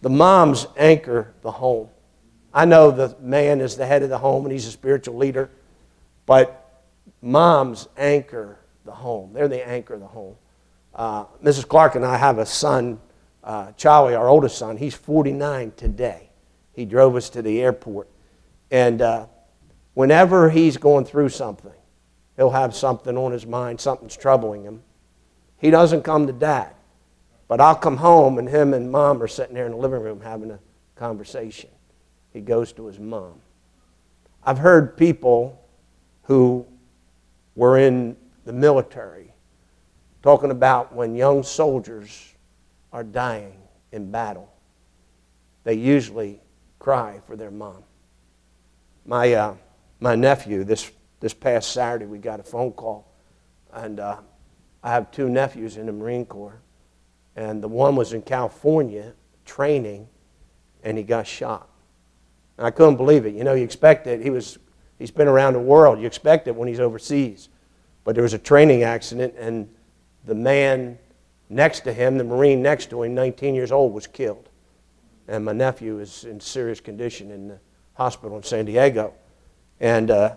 The 0.00 0.10
moms 0.10 0.66
anchor 0.76 1.34
the 1.42 1.50
home. 1.50 1.88
I 2.54 2.64
know 2.64 2.90
the 2.90 3.16
man 3.20 3.60
is 3.60 3.76
the 3.76 3.86
head 3.86 4.02
of 4.02 4.10
the 4.10 4.18
home 4.18 4.44
and 4.44 4.52
he's 4.52 4.66
a 4.66 4.70
spiritual 4.70 5.16
leader, 5.16 5.50
but 6.24 6.82
moms 7.20 7.88
anchor 7.96 8.58
the 8.84 8.92
home. 8.92 9.32
They're 9.32 9.48
the 9.48 9.66
anchor 9.66 9.94
of 9.94 10.00
the 10.00 10.06
home. 10.06 10.36
Uh, 10.94 11.24
Mrs. 11.44 11.68
Clark 11.68 11.94
and 11.94 12.04
I 12.04 12.16
have 12.16 12.38
a 12.38 12.46
son, 12.46 13.00
uh, 13.44 13.72
Charlie, 13.72 14.14
our 14.14 14.28
oldest 14.28 14.56
son. 14.58 14.76
He's 14.76 14.94
49 14.94 15.72
today. 15.76 16.30
He 16.72 16.84
drove 16.84 17.16
us 17.16 17.28
to 17.30 17.42
the 17.42 17.60
airport. 17.60 18.08
And 18.70 19.02
uh, 19.02 19.26
whenever 19.94 20.50
he's 20.50 20.76
going 20.76 21.04
through 21.04 21.30
something, 21.30 21.72
he'll 22.36 22.50
have 22.50 22.74
something 22.74 23.16
on 23.16 23.32
his 23.32 23.46
mind, 23.46 23.80
something's 23.80 24.16
troubling 24.16 24.62
him. 24.62 24.82
He 25.58 25.70
doesn't 25.70 26.02
come 26.02 26.26
to 26.26 26.32
dad. 26.32 26.72
But 27.48 27.60
I'll 27.60 27.74
come 27.74 27.96
home 27.96 28.38
and 28.38 28.48
him 28.48 28.74
and 28.74 28.92
mom 28.92 29.22
are 29.22 29.28
sitting 29.28 29.54
there 29.54 29.66
in 29.66 29.72
the 29.72 29.78
living 29.78 30.02
room 30.02 30.20
having 30.20 30.50
a 30.50 30.58
conversation. 30.94 31.70
He 32.32 32.40
goes 32.40 32.72
to 32.74 32.86
his 32.86 33.00
mom. 33.00 33.40
I've 34.44 34.58
heard 34.58 34.96
people 34.96 35.60
who 36.24 36.66
were 37.56 37.78
in 37.78 38.16
the 38.44 38.52
military 38.52 39.32
talking 40.22 40.50
about 40.50 40.94
when 40.94 41.14
young 41.14 41.42
soldiers 41.42 42.34
are 42.92 43.04
dying 43.04 43.54
in 43.92 44.10
battle, 44.10 44.52
they 45.64 45.74
usually 45.74 46.40
cry 46.78 47.20
for 47.26 47.36
their 47.36 47.50
mom. 47.50 47.82
My, 49.06 49.32
uh, 49.32 49.54
my 50.00 50.14
nephew, 50.14 50.64
this, 50.64 50.90
this 51.20 51.34
past 51.34 51.72
Saturday, 51.72 52.06
we 52.06 52.18
got 52.18 52.40
a 52.40 52.42
phone 52.42 52.72
call, 52.72 53.10
and 53.72 54.00
uh, 54.00 54.16
I 54.82 54.90
have 54.90 55.10
two 55.10 55.28
nephews 55.28 55.76
in 55.76 55.86
the 55.86 55.92
Marine 55.92 56.26
Corps, 56.26 56.60
and 57.38 57.62
the 57.62 57.68
one 57.68 57.94
was 57.94 58.14
in 58.14 58.22
California 58.22 59.12
training, 59.44 60.08
and 60.82 60.98
he 60.98 61.04
got 61.04 61.24
shot. 61.24 61.68
And 62.56 62.66
I 62.66 62.72
couldn't 62.72 62.96
believe 62.96 63.26
it. 63.26 63.34
You 63.34 63.44
know, 63.44 63.54
you 63.54 63.62
expect 63.62 64.08
it. 64.08 64.20
He 64.20 64.28
was, 64.28 64.58
he's 64.98 65.12
been 65.12 65.28
around 65.28 65.52
the 65.52 65.60
world. 65.60 66.00
You 66.00 66.06
expect 66.08 66.48
it 66.48 66.56
when 66.56 66.66
he's 66.66 66.80
overseas. 66.80 67.48
But 68.02 68.16
there 68.16 68.24
was 68.24 68.34
a 68.34 68.38
training 68.38 68.82
accident, 68.82 69.34
and 69.38 69.72
the 70.24 70.34
man 70.34 70.98
next 71.48 71.80
to 71.80 71.92
him, 71.92 72.18
the 72.18 72.24
Marine 72.24 72.60
next 72.60 72.90
to 72.90 73.04
him, 73.04 73.14
19 73.14 73.54
years 73.54 73.70
old, 73.70 73.94
was 73.94 74.08
killed. 74.08 74.48
And 75.28 75.44
my 75.44 75.52
nephew 75.52 76.00
is 76.00 76.24
in 76.24 76.40
serious 76.40 76.80
condition 76.80 77.30
in 77.30 77.46
the 77.46 77.60
hospital 77.94 78.36
in 78.36 78.42
San 78.42 78.64
Diego. 78.64 79.14
And, 79.78 80.10
uh, 80.10 80.34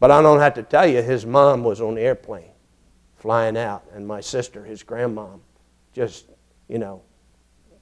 but 0.00 0.10
I 0.10 0.20
don't 0.20 0.40
have 0.40 0.54
to 0.54 0.64
tell 0.64 0.88
you, 0.88 1.00
his 1.00 1.24
mom 1.24 1.62
was 1.62 1.80
on 1.80 1.94
the 1.94 2.00
airplane 2.00 2.50
flying 3.14 3.56
out, 3.56 3.84
and 3.94 4.04
my 4.04 4.20
sister, 4.20 4.64
his 4.64 4.82
grandmom, 4.82 5.38
just, 5.92 6.26
you 6.70 6.78
know, 6.78 7.02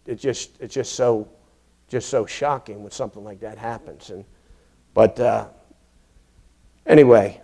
it 0.07 0.15
just, 0.15 0.59
it's 0.61 0.73
just 0.73 0.95
so, 0.95 1.29
just 1.89 2.09
so 2.09 2.25
shocking 2.25 2.83
when 2.83 2.91
something 2.91 3.23
like 3.23 3.41
that 3.41 3.59
happens. 3.59 4.09
And, 4.09 4.25
but 4.95 5.21
uh, 5.21 5.49
anyway, 6.87 7.41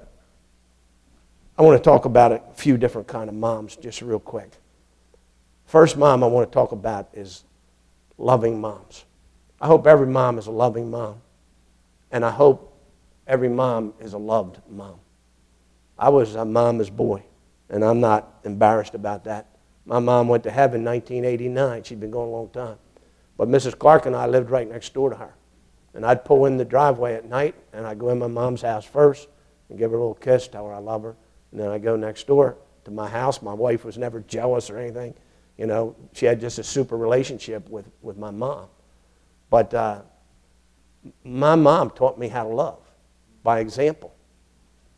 I 1.58 1.62
want 1.62 1.76
to 1.76 1.84
talk 1.84 2.06
about 2.06 2.32
a 2.32 2.40
few 2.54 2.78
different 2.78 3.06
kind 3.06 3.28
of 3.28 3.34
moms 3.34 3.76
just 3.76 4.00
real 4.00 4.18
quick. 4.18 4.52
First 5.66 5.98
mom 5.98 6.24
I 6.24 6.26
want 6.26 6.50
to 6.50 6.54
talk 6.54 6.72
about 6.72 7.10
is 7.12 7.44
loving 8.16 8.58
moms. 8.58 9.04
I 9.60 9.66
hope 9.66 9.86
every 9.86 10.06
mom 10.06 10.38
is 10.38 10.46
a 10.46 10.50
loving 10.50 10.90
mom. 10.90 11.20
And 12.10 12.24
I 12.24 12.30
hope 12.30 12.74
every 13.26 13.50
mom 13.50 13.92
is 14.00 14.14
a 14.14 14.18
loved 14.18 14.60
mom. 14.70 14.98
I 15.98 16.08
was 16.08 16.34
a 16.36 16.44
mama's 16.44 16.90
boy, 16.90 17.22
and 17.68 17.84
I'm 17.84 18.00
not 18.00 18.40
embarrassed 18.44 18.94
about 18.94 19.24
that. 19.24 19.53
My 19.86 19.98
mom 19.98 20.28
went 20.28 20.44
to 20.44 20.50
heaven 20.50 20.80
in 20.80 20.86
1989. 20.86 21.82
She'd 21.82 22.00
been 22.00 22.10
gone 22.10 22.28
a 22.28 22.30
long 22.30 22.48
time. 22.50 22.78
But 23.36 23.48
Mrs. 23.48 23.78
Clark 23.78 24.06
and 24.06 24.16
I 24.16 24.26
lived 24.26 24.50
right 24.50 24.68
next 24.68 24.94
door 24.94 25.10
to 25.10 25.16
her. 25.16 25.34
And 25.94 26.04
I'd 26.04 26.24
pull 26.24 26.46
in 26.46 26.56
the 26.56 26.64
driveway 26.64 27.14
at 27.14 27.24
night, 27.24 27.54
and 27.72 27.86
I'd 27.86 27.98
go 27.98 28.08
in 28.08 28.18
my 28.18 28.26
mom's 28.26 28.62
house 28.62 28.84
first 28.84 29.28
and 29.68 29.78
give 29.78 29.90
her 29.90 29.96
a 29.96 30.00
little 30.00 30.14
kiss, 30.14 30.48
tell 30.48 30.66
her 30.66 30.74
I 30.74 30.78
love 30.78 31.02
her. 31.02 31.16
And 31.52 31.60
then 31.60 31.70
I'd 31.70 31.82
go 31.82 31.96
next 31.96 32.26
door 32.26 32.56
to 32.84 32.90
my 32.90 33.08
house. 33.08 33.42
My 33.42 33.54
wife 33.54 33.84
was 33.84 33.96
never 33.96 34.20
jealous 34.20 34.70
or 34.70 34.78
anything. 34.78 35.14
You 35.56 35.66
know, 35.66 35.94
she 36.12 36.26
had 36.26 36.40
just 36.40 36.58
a 36.58 36.64
super 36.64 36.96
relationship 36.96 37.68
with, 37.68 37.88
with 38.02 38.16
my 38.16 38.30
mom. 38.30 38.66
But 39.50 39.72
uh, 39.72 40.02
my 41.22 41.54
mom 41.54 41.90
taught 41.90 42.18
me 42.18 42.28
how 42.28 42.44
to 42.44 42.48
love 42.48 42.80
by 43.44 43.60
example. 43.60 44.14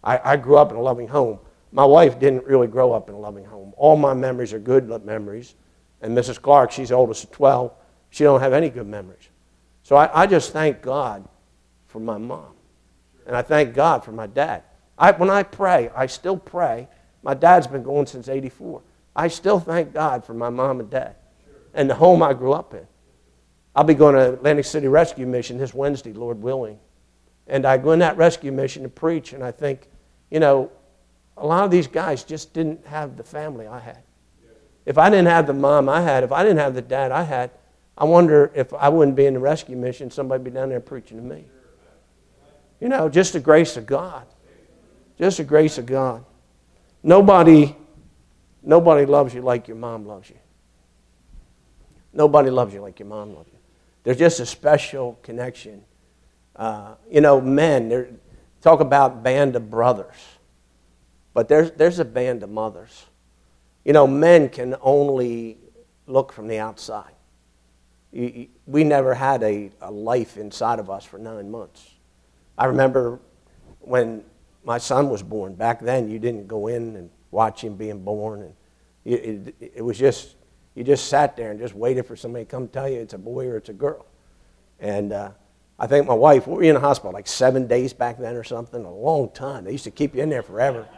I, 0.02 0.32
I 0.32 0.36
grew 0.36 0.56
up 0.56 0.70
in 0.70 0.76
a 0.76 0.80
loving 0.80 1.08
home. 1.08 1.40
My 1.76 1.84
wife 1.84 2.18
didn't 2.18 2.46
really 2.46 2.68
grow 2.68 2.92
up 2.94 3.10
in 3.10 3.14
a 3.14 3.18
loving 3.18 3.44
home. 3.44 3.74
All 3.76 3.96
my 3.96 4.14
memories 4.14 4.54
are 4.54 4.58
good 4.58 4.88
memories. 5.04 5.56
And 6.00 6.16
Mrs. 6.16 6.40
Clark, 6.40 6.70
she's 6.70 6.88
the 6.88 6.94
oldest 6.94 7.24
of 7.24 7.32
12, 7.32 7.70
she 8.08 8.24
don't 8.24 8.40
have 8.40 8.54
any 8.54 8.70
good 8.70 8.86
memories. 8.86 9.28
So 9.82 9.94
I, 9.94 10.22
I 10.22 10.26
just 10.26 10.54
thank 10.54 10.80
God 10.80 11.28
for 11.86 12.00
my 12.00 12.16
mom. 12.16 12.54
And 13.26 13.36
I 13.36 13.42
thank 13.42 13.74
God 13.74 14.02
for 14.02 14.12
my 14.12 14.26
dad. 14.26 14.62
I, 14.96 15.10
when 15.10 15.28
I 15.28 15.42
pray, 15.42 15.90
I 15.94 16.06
still 16.06 16.38
pray. 16.38 16.88
My 17.22 17.34
dad's 17.34 17.66
been 17.66 17.82
going 17.82 18.06
since 18.06 18.30
84. 18.30 18.80
I 19.14 19.28
still 19.28 19.60
thank 19.60 19.92
God 19.92 20.24
for 20.24 20.32
my 20.32 20.48
mom 20.48 20.80
and 20.80 20.88
dad 20.88 21.16
and 21.74 21.90
the 21.90 21.94
home 21.94 22.22
I 22.22 22.32
grew 22.32 22.54
up 22.54 22.72
in. 22.72 22.86
I'll 23.74 23.84
be 23.84 23.92
going 23.92 24.14
to 24.14 24.32
Atlantic 24.32 24.64
City 24.64 24.88
Rescue 24.88 25.26
Mission 25.26 25.58
this 25.58 25.74
Wednesday, 25.74 26.14
Lord 26.14 26.40
willing. 26.40 26.78
And 27.46 27.66
I 27.66 27.76
go 27.76 27.92
in 27.92 27.98
that 27.98 28.16
rescue 28.16 28.50
mission 28.50 28.82
to 28.84 28.88
preach, 28.88 29.34
and 29.34 29.44
I 29.44 29.50
think, 29.50 29.88
you 30.30 30.40
know, 30.40 30.72
a 31.36 31.46
lot 31.46 31.64
of 31.64 31.70
these 31.70 31.86
guys 31.86 32.24
just 32.24 32.52
didn't 32.52 32.86
have 32.86 33.16
the 33.16 33.24
family 33.24 33.66
I 33.66 33.78
had. 33.78 34.02
If 34.84 34.98
I 34.98 35.10
didn't 35.10 35.26
have 35.26 35.46
the 35.46 35.52
mom 35.52 35.88
I 35.88 36.00
had, 36.00 36.24
if 36.24 36.32
I 36.32 36.42
didn't 36.42 36.58
have 36.58 36.74
the 36.74 36.82
dad 36.82 37.10
I 37.12 37.22
had, 37.22 37.50
I 37.98 38.04
wonder 38.04 38.52
if 38.54 38.72
I 38.74 38.88
wouldn't 38.88 39.16
be 39.16 39.26
in 39.26 39.34
the 39.34 39.40
rescue 39.40 39.76
mission, 39.76 40.10
somebody 40.10 40.44
be 40.44 40.50
down 40.50 40.68
there 40.68 40.80
preaching 40.80 41.16
to 41.16 41.22
me. 41.22 41.44
You 42.80 42.88
know, 42.88 43.08
just 43.08 43.32
the 43.32 43.40
grace 43.40 43.76
of 43.76 43.86
God. 43.86 44.26
Just 45.18 45.38
the 45.38 45.44
grace 45.44 45.78
of 45.78 45.86
God. 45.86 46.24
Nobody, 47.02 47.74
nobody 48.62 49.06
loves 49.06 49.32
you 49.34 49.40
like 49.40 49.66
your 49.66 49.76
mom 49.76 50.06
loves 50.06 50.28
you. 50.28 50.36
Nobody 52.12 52.50
loves 52.50 52.74
you 52.74 52.80
like 52.80 52.98
your 52.98 53.08
mom 53.08 53.34
loves 53.34 53.48
you. 53.50 53.58
There's 54.02 54.18
just 54.18 54.40
a 54.40 54.46
special 54.46 55.18
connection. 55.22 55.82
Uh, 56.54 56.94
you 57.10 57.20
know, 57.20 57.40
men, 57.40 58.18
talk 58.60 58.80
about 58.80 59.22
band 59.22 59.56
of 59.56 59.70
brothers, 59.70 60.14
but 61.36 61.48
there's, 61.48 61.70
there's 61.72 61.98
a 61.98 62.04
band 62.06 62.42
of 62.42 62.48
mothers. 62.48 63.04
You 63.84 63.92
know, 63.92 64.06
men 64.06 64.48
can 64.48 64.74
only 64.80 65.58
look 66.06 66.32
from 66.32 66.48
the 66.48 66.58
outside. 66.58 67.12
We 68.10 68.48
never 68.66 69.12
had 69.12 69.42
a, 69.42 69.70
a 69.82 69.90
life 69.90 70.38
inside 70.38 70.78
of 70.78 70.88
us 70.88 71.04
for 71.04 71.18
nine 71.18 71.50
months. 71.50 71.90
I 72.56 72.64
remember 72.64 73.20
when 73.80 74.24
my 74.64 74.78
son 74.78 75.10
was 75.10 75.22
born. 75.22 75.54
Back 75.54 75.82
then, 75.82 76.08
you 76.08 76.18
didn't 76.18 76.48
go 76.48 76.68
in 76.68 76.96
and 76.96 77.10
watch 77.30 77.62
him 77.62 77.76
being 77.76 78.02
born, 78.02 78.40
and 78.40 78.54
it, 79.04 79.54
it, 79.60 79.72
it, 79.76 79.82
was 79.82 79.98
just 79.98 80.36
you 80.74 80.84
just 80.84 81.08
sat 81.08 81.36
there 81.36 81.50
and 81.50 81.60
just 81.60 81.74
waited 81.74 82.06
for 82.06 82.16
somebody 82.16 82.46
to 82.46 82.50
come 82.50 82.66
tell 82.66 82.88
you 82.88 82.98
it's 82.98 83.12
a 83.12 83.18
boy 83.18 83.46
or 83.46 83.58
it's 83.58 83.68
a 83.68 83.74
girl. 83.74 84.06
And 84.80 85.12
uh, 85.12 85.32
I 85.78 85.86
think 85.86 86.06
my 86.06 86.14
wife, 86.14 86.46
we 86.46 86.54
were 86.54 86.62
in 86.62 86.74
the 86.76 86.80
hospital 86.80 87.12
like 87.12 87.26
seven 87.26 87.66
days 87.66 87.92
back 87.92 88.16
then 88.16 88.36
or 88.36 88.42
something, 88.42 88.82
a 88.82 88.90
long 88.90 89.28
time. 89.32 89.64
They 89.64 89.72
used 89.72 89.84
to 89.84 89.90
keep 89.90 90.14
you 90.14 90.22
in 90.22 90.30
there 90.30 90.42
forever. 90.42 90.88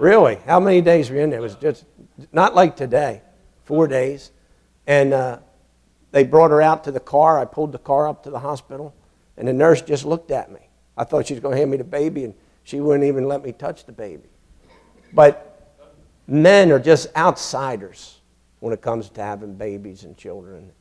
Really? 0.00 0.36
How 0.46 0.58
many 0.58 0.80
days 0.80 1.10
were 1.10 1.16
you 1.16 1.22
in 1.22 1.30
there? 1.30 1.40
It 1.40 1.42
was 1.42 1.56
just 1.56 1.84
not 2.32 2.54
like 2.54 2.76
today, 2.76 3.22
four 3.64 3.86
days. 3.86 4.32
And 4.86 5.12
uh, 5.12 5.38
they 6.10 6.24
brought 6.24 6.50
her 6.50 6.62
out 6.62 6.84
to 6.84 6.92
the 6.92 7.00
car. 7.00 7.38
I 7.38 7.44
pulled 7.44 7.72
the 7.72 7.78
car 7.78 8.08
up 8.08 8.24
to 8.24 8.30
the 8.30 8.38
hospital, 8.38 8.94
and 9.36 9.46
the 9.46 9.52
nurse 9.52 9.82
just 9.82 10.04
looked 10.04 10.30
at 10.30 10.50
me. 10.50 10.60
I 10.96 11.04
thought 11.04 11.26
she 11.26 11.34
was 11.34 11.40
going 11.40 11.52
to 11.52 11.58
hand 11.58 11.70
me 11.70 11.76
the 11.76 11.84
baby, 11.84 12.24
and 12.24 12.34
she 12.64 12.80
wouldn't 12.80 13.04
even 13.04 13.28
let 13.28 13.44
me 13.44 13.52
touch 13.52 13.86
the 13.86 13.92
baby. 13.92 14.28
But 15.12 15.78
men 16.26 16.72
are 16.72 16.78
just 16.78 17.14
outsiders 17.16 18.20
when 18.60 18.72
it 18.72 18.80
comes 18.80 19.08
to 19.10 19.22
having 19.22 19.54
babies 19.54 20.04
and 20.04 20.16
children. 20.16 20.72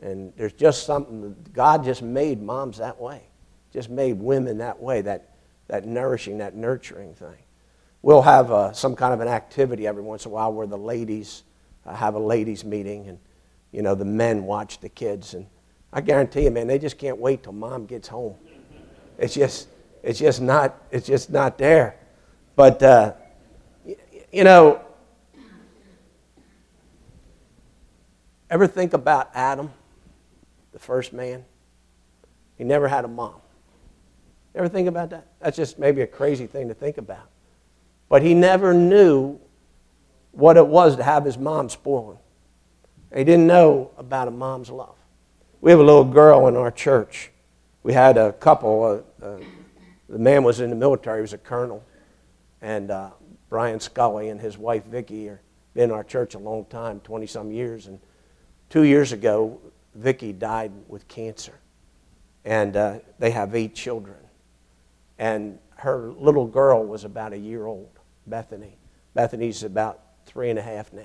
And 0.00 0.32
there's 0.36 0.52
just 0.52 0.86
something, 0.86 1.34
God 1.52 1.84
just 1.84 2.02
made 2.02 2.40
moms 2.40 2.78
that 2.78 3.00
way, 3.00 3.22
just 3.72 3.90
made 3.90 4.14
women 4.14 4.58
that 4.58 4.80
way, 4.80 5.00
that, 5.02 5.34
that 5.66 5.86
nourishing, 5.86 6.38
that 6.38 6.54
nurturing 6.54 7.14
thing. 7.14 7.36
We'll 8.02 8.22
have 8.22 8.52
uh, 8.52 8.72
some 8.72 8.94
kind 8.94 9.12
of 9.12 9.20
an 9.20 9.28
activity 9.28 9.86
every 9.86 10.02
once 10.02 10.24
in 10.24 10.30
a 10.30 10.34
while 10.34 10.52
where 10.52 10.66
the 10.66 10.78
ladies 10.78 11.42
uh, 11.84 11.94
have 11.94 12.14
a 12.14 12.18
ladies' 12.18 12.64
meeting 12.64 13.08
and, 13.08 13.18
you 13.72 13.82
know, 13.82 13.94
the 13.94 14.04
men 14.04 14.44
watch 14.44 14.78
the 14.78 14.88
kids. 14.88 15.34
And 15.34 15.46
I 15.92 16.00
guarantee 16.00 16.44
you, 16.44 16.50
man, 16.50 16.66
they 16.66 16.78
just 16.78 16.96
can't 16.96 17.18
wait 17.18 17.42
till 17.42 17.52
mom 17.52 17.86
gets 17.86 18.06
home. 18.06 18.36
It's 19.18 19.34
just, 19.34 19.68
it's 20.02 20.20
just 20.20 20.40
not, 20.40 20.80
it's 20.90 21.06
just 21.06 21.30
not 21.30 21.58
there. 21.58 21.96
But, 22.54 22.82
uh, 22.82 23.14
you 24.32 24.44
know, 24.44 24.80
ever 28.48 28.66
think 28.66 28.92
about 28.92 29.30
Adam, 29.34 29.72
the 30.72 30.78
first 30.78 31.12
man? 31.12 31.44
He 32.56 32.64
never 32.64 32.86
had 32.86 33.04
a 33.04 33.08
mom. 33.08 33.36
Ever 34.54 34.68
think 34.68 34.88
about 34.88 35.10
that? 35.10 35.26
That's 35.40 35.56
just 35.56 35.78
maybe 35.78 36.02
a 36.02 36.06
crazy 36.06 36.46
thing 36.46 36.68
to 36.68 36.74
think 36.74 36.98
about. 36.98 37.28
But 38.08 38.22
he 38.22 38.34
never 38.34 38.72
knew 38.72 39.38
what 40.32 40.56
it 40.56 40.66
was 40.66 40.96
to 40.96 41.02
have 41.02 41.24
his 41.24 41.36
mom 41.36 41.68
spoil 41.68 42.20
He 43.14 43.24
didn't 43.24 43.46
know 43.46 43.90
about 43.98 44.28
a 44.28 44.30
mom's 44.30 44.70
love. 44.70 44.96
We 45.60 45.70
have 45.70 45.80
a 45.80 45.82
little 45.82 46.04
girl 46.04 46.46
in 46.46 46.56
our 46.56 46.70
church. 46.70 47.32
We 47.82 47.92
had 47.92 48.16
a 48.16 48.32
couple. 48.32 49.04
Uh, 49.20 49.26
uh, 49.26 49.40
the 50.08 50.18
man 50.18 50.44
was 50.44 50.60
in 50.60 50.70
the 50.70 50.76
military. 50.76 51.18
He 51.18 51.22
was 51.22 51.32
a 51.32 51.38
colonel. 51.38 51.82
And 52.62 52.90
uh, 52.90 53.10
Brian 53.48 53.80
Scully 53.80 54.28
and 54.28 54.40
his 54.40 54.56
wife 54.56 54.84
Vicki 54.84 55.26
have 55.26 55.38
been 55.74 55.84
in 55.84 55.90
our 55.90 56.04
church 56.04 56.34
a 56.34 56.38
long 56.38 56.64
time, 56.66 57.00
20 57.00 57.26
some 57.26 57.50
years. 57.50 57.86
And 57.86 57.98
two 58.68 58.84
years 58.84 59.12
ago, 59.12 59.60
Vicki 59.94 60.32
died 60.32 60.72
with 60.86 61.08
cancer. 61.08 61.58
And 62.44 62.76
uh, 62.76 62.98
they 63.18 63.30
have 63.32 63.54
eight 63.54 63.74
children. 63.74 64.16
And 65.18 65.58
her 65.76 66.12
little 66.12 66.46
girl 66.46 66.84
was 66.84 67.04
about 67.04 67.32
a 67.32 67.38
year 67.38 67.66
old, 67.66 67.97
Bethany. 68.28 68.76
Bethany's 69.14 69.62
about 69.62 70.00
three 70.26 70.50
and 70.50 70.58
a 70.58 70.62
half 70.62 70.92
now. 70.92 71.02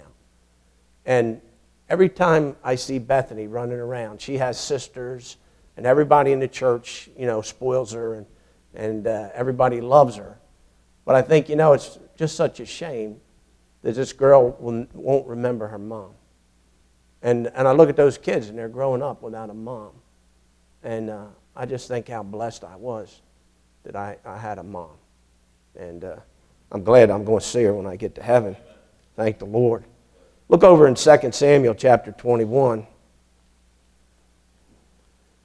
And 1.06 1.42
every 1.90 2.10
time 2.10 2.56
I 2.64 2.76
see 2.76 3.00
Bethany 3.00 3.48
running 3.48 3.80
around, 3.80 4.22
she 4.22 4.38
has 4.38 4.60
sisters, 4.60 5.38
and 5.76 5.86
everybody 5.86 6.32
in 6.32 6.40
the 6.40 6.48
church, 6.48 7.10
you 7.18 7.26
know, 7.26 7.42
spoils 7.42 7.94
her, 7.94 8.14
and, 8.14 8.26
and 8.74 9.08
uh, 9.08 9.30
everybody 9.34 9.82
loves 9.82 10.16
her. 10.18 10.38
But 11.06 11.16
I 11.16 11.22
think, 11.22 11.50
you 11.50 11.56
know, 11.56 11.74
it's 11.74 11.98
just 12.16 12.36
such 12.36 12.60
a 12.60 12.66
shame 12.66 13.20
that 13.82 13.96
this 13.96 14.14
girl 14.14 14.56
will, 14.60 14.88
won't 14.94 15.28
remember 15.28 15.68
her 15.68 15.80
mom. 15.80 16.12
And, 17.22 17.48
and 17.48 17.68
I 17.68 17.72
look 17.72 17.90
at 17.90 17.96
those 17.96 18.18
kids, 18.18 18.50
and 18.50 18.58
they're 18.58 18.70
growing 18.70 19.02
up 19.02 19.22
without 19.22 19.50
a 19.50 19.54
mom. 19.54 19.92
And 20.84 21.10
uh, 21.10 21.26
I 21.56 21.66
just 21.66 21.88
think 21.88 22.10
how 22.10 22.24
blessed 22.24 22.64
I 22.64 22.76
was 22.76 23.22
that 23.84 23.96
I, 23.96 24.18
I 24.26 24.38
had 24.38 24.58
a 24.58 24.64
mom. 24.64 24.92
And 25.78 26.04
uh, 26.04 26.16
I'm 26.74 26.84
glad 26.84 27.12
I'm 27.12 27.24
going 27.24 27.40
to 27.40 27.46
see 27.46 27.64
her 27.64 27.74
when 27.74 27.86
I 27.86 27.96
get 27.96 28.16
to 28.16 28.24
heaven. 28.24 28.58
Thank 29.16 29.38
the 29.38 29.46
Lord. 29.46 29.84
Look 30.50 30.64
over 30.64 30.88
in 30.88 30.96
2 30.96 31.32
Samuel 31.32 31.76
chapter 31.76 32.12
21. 32.12 32.88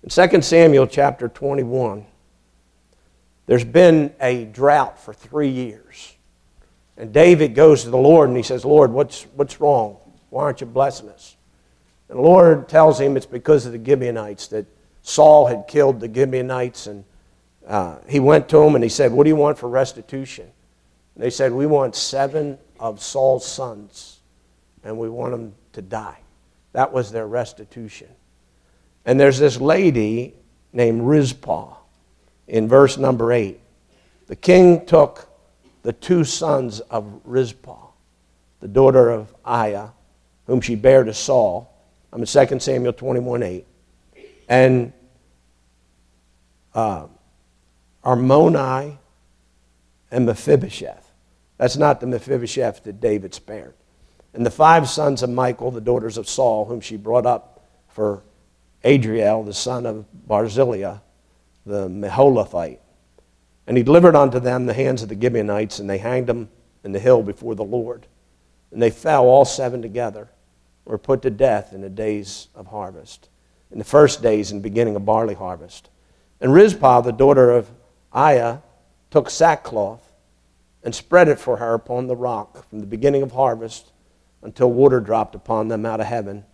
In 0.02 0.08
2 0.08 0.42
Samuel 0.42 0.86
chapter 0.86 1.28
21, 1.28 2.06
there's 3.46 3.64
been 3.64 4.14
a 4.20 4.46
drought 4.46 4.98
for 4.98 5.12
three 5.12 5.50
years. 5.50 6.14
And 6.96 7.12
David 7.12 7.54
goes 7.54 7.84
to 7.84 7.90
the 7.90 7.98
Lord 7.98 8.28
and 8.28 8.36
he 8.36 8.42
says, 8.42 8.64
Lord, 8.64 8.90
what's, 8.90 9.24
what's 9.34 9.60
wrong? 9.60 9.98
Why 10.30 10.44
aren't 10.44 10.62
you 10.62 10.66
blessing 10.66 11.10
us? 11.10 11.36
And 12.08 12.18
the 12.18 12.22
Lord 12.22 12.68
tells 12.68 12.98
him 12.98 13.16
it's 13.16 13.26
because 13.26 13.66
of 13.66 13.72
the 13.72 13.84
Gibeonites, 13.84 14.48
that 14.48 14.66
Saul 15.02 15.46
had 15.46 15.66
killed 15.68 16.00
the 16.00 16.12
Gibeonites. 16.12 16.86
And 16.86 17.04
uh, 17.66 17.98
he 18.08 18.18
went 18.18 18.48
to 18.48 18.62
him 18.62 18.74
and 18.74 18.82
he 18.82 18.90
said, 18.90 19.12
What 19.12 19.24
do 19.24 19.28
you 19.28 19.36
want 19.36 19.58
for 19.58 19.68
restitution? 19.68 20.50
They 21.18 21.30
said, 21.30 21.52
We 21.52 21.66
want 21.66 21.96
seven 21.96 22.58
of 22.78 23.02
Saul's 23.02 23.44
sons, 23.44 24.20
and 24.84 24.96
we 24.96 25.10
want 25.10 25.32
them 25.32 25.54
to 25.72 25.82
die. 25.82 26.18
That 26.72 26.92
was 26.92 27.10
their 27.10 27.26
restitution. 27.26 28.08
And 29.04 29.18
there's 29.18 29.38
this 29.38 29.60
lady 29.60 30.34
named 30.72 31.02
Rizpah 31.02 31.74
in 32.46 32.68
verse 32.68 32.98
number 32.98 33.32
8. 33.32 33.58
The 34.28 34.36
king 34.36 34.86
took 34.86 35.28
the 35.82 35.92
two 35.92 36.22
sons 36.22 36.80
of 36.80 37.20
Rizpah, 37.24 37.86
the 38.60 38.68
daughter 38.68 39.10
of 39.10 39.34
Aiah, 39.44 39.90
whom 40.46 40.60
she 40.60 40.74
bare 40.76 41.04
to 41.04 41.14
Saul. 41.14 41.74
I'm 42.12 42.20
in 42.20 42.26
2 42.26 42.60
Samuel 42.60 42.92
21 42.92 43.42
8. 43.42 43.66
And 44.48 44.92
uh, 46.74 47.06
Armoni 48.04 48.98
and 50.10 50.26
Mephibosheth. 50.26 51.07
That's 51.58 51.76
not 51.76 52.00
the 52.00 52.06
Mephibosheth 52.06 52.84
that 52.84 53.00
David 53.00 53.34
spared. 53.34 53.74
And 54.32 54.46
the 54.46 54.50
five 54.50 54.88
sons 54.88 55.22
of 55.22 55.30
Michael, 55.30 55.70
the 55.70 55.80
daughters 55.80 56.16
of 56.16 56.28
Saul, 56.28 56.64
whom 56.64 56.80
she 56.80 56.96
brought 56.96 57.26
up 57.26 57.66
for 57.88 58.22
Adriel, 58.84 59.42
the 59.42 59.52
son 59.52 59.84
of 59.84 60.06
Barzillai, 60.26 60.98
the 61.66 61.88
Meholathite. 61.88 62.78
And 63.66 63.76
he 63.76 63.82
delivered 63.82 64.14
unto 64.14 64.38
them 64.38 64.66
the 64.66 64.74
hands 64.74 65.02
of 65.02 65.08
the 65.08 65.20
Gibeonites, 65.20 65.80
and 65.80 65.90
they 65.90 65.98
hanged 65.98 66.28
them 66.28 66.48
in 66.84 66.92
the 66.92 66.98
hill 66.98 67.22
before 67.22 67.54
the 67.54 67.64
Lord. 67.64 68.06
And 68.70 68.80
they 68.80 68.90
fell 68.90 69.24
all 69.24 69.44
seven 69.44 69.82
together, 69.82 70.28
were 70.84 70.98
put 70.98 71.22
to 71.22 71.30
death 71.30 71.72
in 71.72 71.80
the 71.80 71.90
days 71.90 72.48
of 72.54 72.68
harvest, 72.68 73.28
in 73.70 73.78
the 73.78 73.84
first 73.84 74.22
days 74.22 74.52
and 74.52 74.62
beginning 74.62 74.96
of 74.96 75.04
barley 75.04 75.34
harvest. 75.34 75.90
And 76.40 76.52
Rizpah, 76.52 77.00
the 77.00 77.12
daughter 77.12 77.50
of 77.50 77.68
Aiah, 78.14 78.62
took 79.10 79.28
sackcloth 79.28 80.07
and 80.82 80.94
spread 80.94 81.28
it 81.28 81.38
for 81.38 81.56
her 81.56 81.74
upon 81.74 82.06
the 82.06 82.16
rock 82.16 82.68
from 82.68 82.80
the 82.80 82.86
beginning 82.86 83.22
of 83.22 83.32
harvest 83.32 83.92
until 84.42 84.70
water 84.70 85.00
dropped 85.00 85.34
upon 85.34 85.68
them 85.68 85.84
out 85.84 86.00
of 86.00 86.06
heaven, 86.06 86.44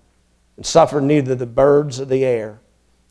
and 0.57 0.65
suffered 0.65 1.03
neither 1.03 1.35
the 1.35 1.47
birds 1.47 1.99
of 1.99 2.09
the 2.09 2.25
air 2.25 2.61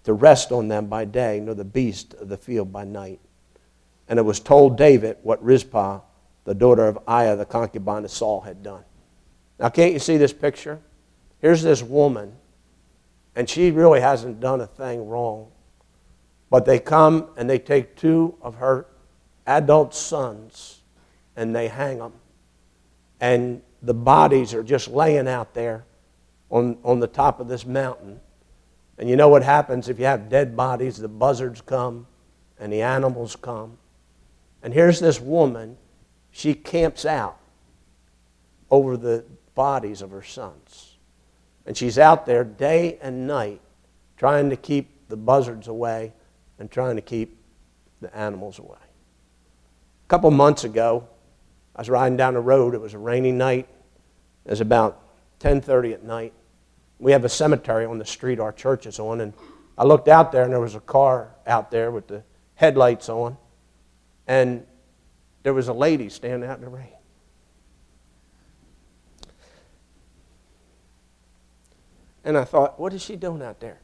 to 0.04 0.14
rest 0.14 0.52
on 0.52 0.68
them 0.68 0.88
by 0.88 1.06
day, 1.06 1.40
nor 1.40 1.54
the 1.54 1.64
beast 1.64 2.14
of 2.16 2.30
the 2.30 2.38
field 2.38 2.72
by 2.72 2.84
night. 2.84 3.20
And 4.08 4.20
it 4.20 4.24
was 4.24 4.40
told 4.40 4.78
David 4.78 5.18
what 5.24 5.44
Rizpah, 5.44 6.02
the 6.46 6.56
daughter 6.56 6.88
of 6.88 6.98
Aiah, 7.08 7.38
the 7.38 7.46
concubine 7.46 8.04
of 8.04 8.12
Saul, 8.12 8.42
had 8.42 8.64
done. 8.64 8.84
Now, 9.60 9.70
can't 9.70 9.94
you 9.94 10.00
see 10.00 10.18
this 10.18 10.34
picture? 10.34 10.80
Here's 11.40 11.62
this 11.62 11.84
woman, 11.84 12.34
and 13.36 13.50
she 13.50 13.72
really 13.72 14.02
hasn't 14.02 14.40
done 14.40 14.62
a 14.62 14.68
thing 14.68 15.08
wrong. 15.08 15.52
But 16.50 16.66
they 16.66 16.80
come 16.80 17.30
and 17.38 17.50
they 17.50 17.60
take 17.60 17.96
two 17.96 18.36
of 18.42 18.56
her 18.56 18.88
adult 19.46 19.94
sons 19.94 20.83
and 21.36 21.56
they 21.56 21.68
hang 21.68 22.00
them. 22.00 22.14
And 23.20 23.62
the 23.82 23.94
bodies 23.94 24.54
are 24.54 24.64
just 24.64 24.88
laying 24.88 25.28
out 25.28 25.54
there 25.54 25.86
on, 26.50 26.78
on 26.84 27.00
the 27.00 27.08
top 27.08 27.40
of 27.40 27.48
this 27.48 27.66
mountain. 27.66 28.20
And 28.98 29.10
you 29.10 29.16
know 29.16 29.30
what 29.30 29.44
happens 29.44 29.90
if 29.90 30.00
you 30.00 30.06
have 30.06 30.30
dead 30.30 30.56
bodies? 30.56 30.98
The 30.98 31.08
buzzards 31.08 31.62
come 31.62 32.08
and 32.60 32.72
the 32.72 32.82
animals 32.82 33.36
come. 33.36 33.78
And 34.62 34.74
here's 34.74 35.00
this 35.00 35.20
woman, 35.20 35.78
she 36.32 36.54
camps 36.54 37.06
out 37.06 37.38
over 38.72 38.96
the 38.96 39.26
bodies 39.56 40.02
of 40.02 40.12
her 40.12 40.24
sons. 40.24 40.98
And 41.66 41.76
she's 41.76 41.98
out 41.98 42.26
there 42.26 42.44
day 42.44 42.98
and 43.02 43.28
night 43.28 43.62
trying 44.18 44.50
to 44.50 44.56
keep 44.56 45.08
the 45.10 45.18
buzzards 45.18 45.68
away 45.68 46.14
and 46.60 46.72
trying 46.72 46.96
to 46.96 47.02
keep 47.02 47.38
the 48.02 48.16
animals 48.16 48.60
away. 48.60 48.78
A 48.78 50.08
couple 50.08 50.32
months 50.32 50.64
ago, 50.64 51.08
I 51.76 51.82
was 51.82 51.90
riding 51.90 52.18
down 52.18 52.36
the 52.36 52.40
road. 52.40 52.76
It 52.76 52.82
was 52.82 52.94
a 52.94 53.00
rainy 53.00 53.32
night. 53.32 53.68
It 54.46 54.52
was 54.52 54.62
about 54.62 55.02
10:30 55.40 55.94
at 55.94 56.04
night. 56.04 56.34
We 57.00 57.12
have 57.12 57.26
a 57.26 57.30
cemetery 57.30 57.86
on 57.86 57.98
the 57.98 58.06
street 58.06 58.40
our 58.40 58.52
church 58.52 58.86
is 58.86 59.00
on, 59.00 59.22
and 59.22 59.34
I 59.78 59.84
looked 59.84 60.08
out 60.08 60.32
there, 60.32 60.44
and 60.44 60.54
there 60.54 60.60
was 60.60 60.76
a 60.76 60.80
car 60.80 61.36
out 61.48 61.72
there 61.72 61.92
with 61.92 62.08
the 62.08 62.24
headlights 62.56 63.10
on, 63.10 63.38
and 64.28 64.66
there 65.42 65.54
was 65.54 65.68
a 65.68 65.74
lady 65.74 66.10
standing 66.10 66.50
out 66.50 66.58
in 66.58 66.64
the 66.64 66.70
rain. 66.70 66.94
And 72.24 72.38
I 72.38 72.46
thought, 72.46 72.80
what 72.80 72.94
is 72.94 73.02
she 73.02 73.16
doing 73.16 73.42
out 73.42 73.60
there? 73.60 73.80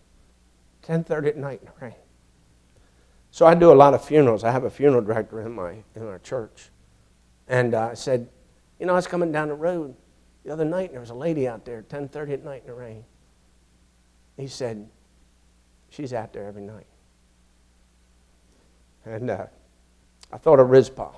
10:30 0.84 1.30
at 1.30 1.38
night 1.38 1.60
in 1.62 1.66
the 1.66 1.86
rain. 1.86 1.96
So 3.32 3.46
I 3.46 3.54
do 3.54 3.72
a 3.72 3.76
lot 3.76 3.94
of 3.94 4.04
funerals. 4.04 4.44
I 4.44 4.52
have 4.52 4.64
a 4.64 4.70
funeral 4.70 5.04
director 5.04 5.42
in 5.42 5.54
my 5.54 5.84
in 5.96 6.08
our 6.08 6.20
church. 6.20 6.72
And 7.50 7.74
uh, 7.74 7.90
I 7.92 7.94
said, 7.96 8.30
you 8.80 8.86
know, 8.86 8.94
I 8.94 8.96
was 8.96 9.08
coming 9.08 9.32
down 9.32 9.50
the 9.50 9.56
road 9.56 9.96
the 10.46 10.52
other 10.52 10.64
night, 10.64 10.86
and 10.86 10.94
there 10.94 11.02
was 11.02 11.10
a 11.10 11.16
lady 11.16 11.48
out 11.48 11.66
there 11.66 11.84
10.30 11.90 12.34
at 12.34 12.46
night 12.46 12.62
in 12.62 12.68
the 12.68 12.74
rain. 12.74 13.04
He 14.38 14.48
said, 14.48 14.88
she's 15.90 16.14
out 16.14 16.32
there 16.32 16.46
every 16.46 16.62
night. 16.62 16.86
And 19.04 19.30
uh, 19.30 19.48
I 20.32 20.38
thought 20.38 20.60
of 20.60 20.70
Rizpah, 20.70 21.12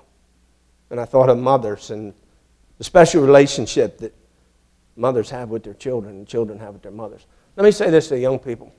and 0.89 1.00
I 1.00 1.06
thought 1.06 1.30
of 1.30 1.38
mothers 1.38 1.91
and 1.91 2.13
the 2.78 2.84
special 2.84 3.22
relationship 3.22 4.00
that 4.00 4.15
mothers 4.96 5.30
have 5.30 5.50
with 5.50 5.63
their 5.63 5.74
children 5.74 6.15
and 6.15 6.28
children 6.28 6.58
have 6.60 6.74
with 6.74 6.82
their 6.82 6.91
mothers. 6.91 7.28
Let 7.56 7.65
me 7.65 7.72
say 7.72 7.89
this 7.89 8.08
to 8.08 8.17
young 8.17 8.39
people. 8.39 8.74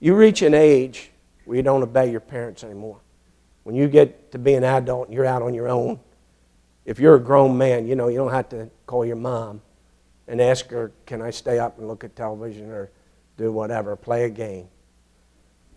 You 0.00 0.14
reach 0.14 0.42
an 0.42 0.54
age 0.54 1.10
where 1.44 1.56
you 1.56 1.62
don't 1.62 1.82
obey 1.82 2.10
your 2.10 2.20
parents 2.20 2.64
anymore. 2.64 2.98
When 3.62 3.74
you 3.74 3.88
get 3.88 4.32
to 4.32 4.38
be 4.38 4.54
an 4.54 4.64
adult 4.64 5.08
and 5.08 5.14
you're 5.14 5.26
out 5.26 5.42
on 5.42 5.54
your 5.54 5.68
own, 5.68 6.00
if 6.86 7.00
you're 7.00 7.16
a 7.16 7.20
grown 7.20 7.58
man, 7.58 7.86
you 7.86 7.96
know, 7.96 8.08
you 8.08 8.16
don't 8.16 8.32
have 8.32 8.48
to 8.50 8.70
call 8.86 9.04
your 9.04 9.16
mom 9.16 9.60
and 10.28 10.40
ask 10.40 10.70
her, 10.70 10.92
can 11.04 11.20
I 11.20 11.30
stay 11.30 11.58
up 11.58 11.78
and 11.78 11.88
look 11.88 12.04
at 12.04 12.14
television 12.14 12.70
or 12.70 12.90
do 13.36 13.52
whatever, 13.52 13.96
play 13.96 14.24
a 14.24 14.30
game. 14.30 14.68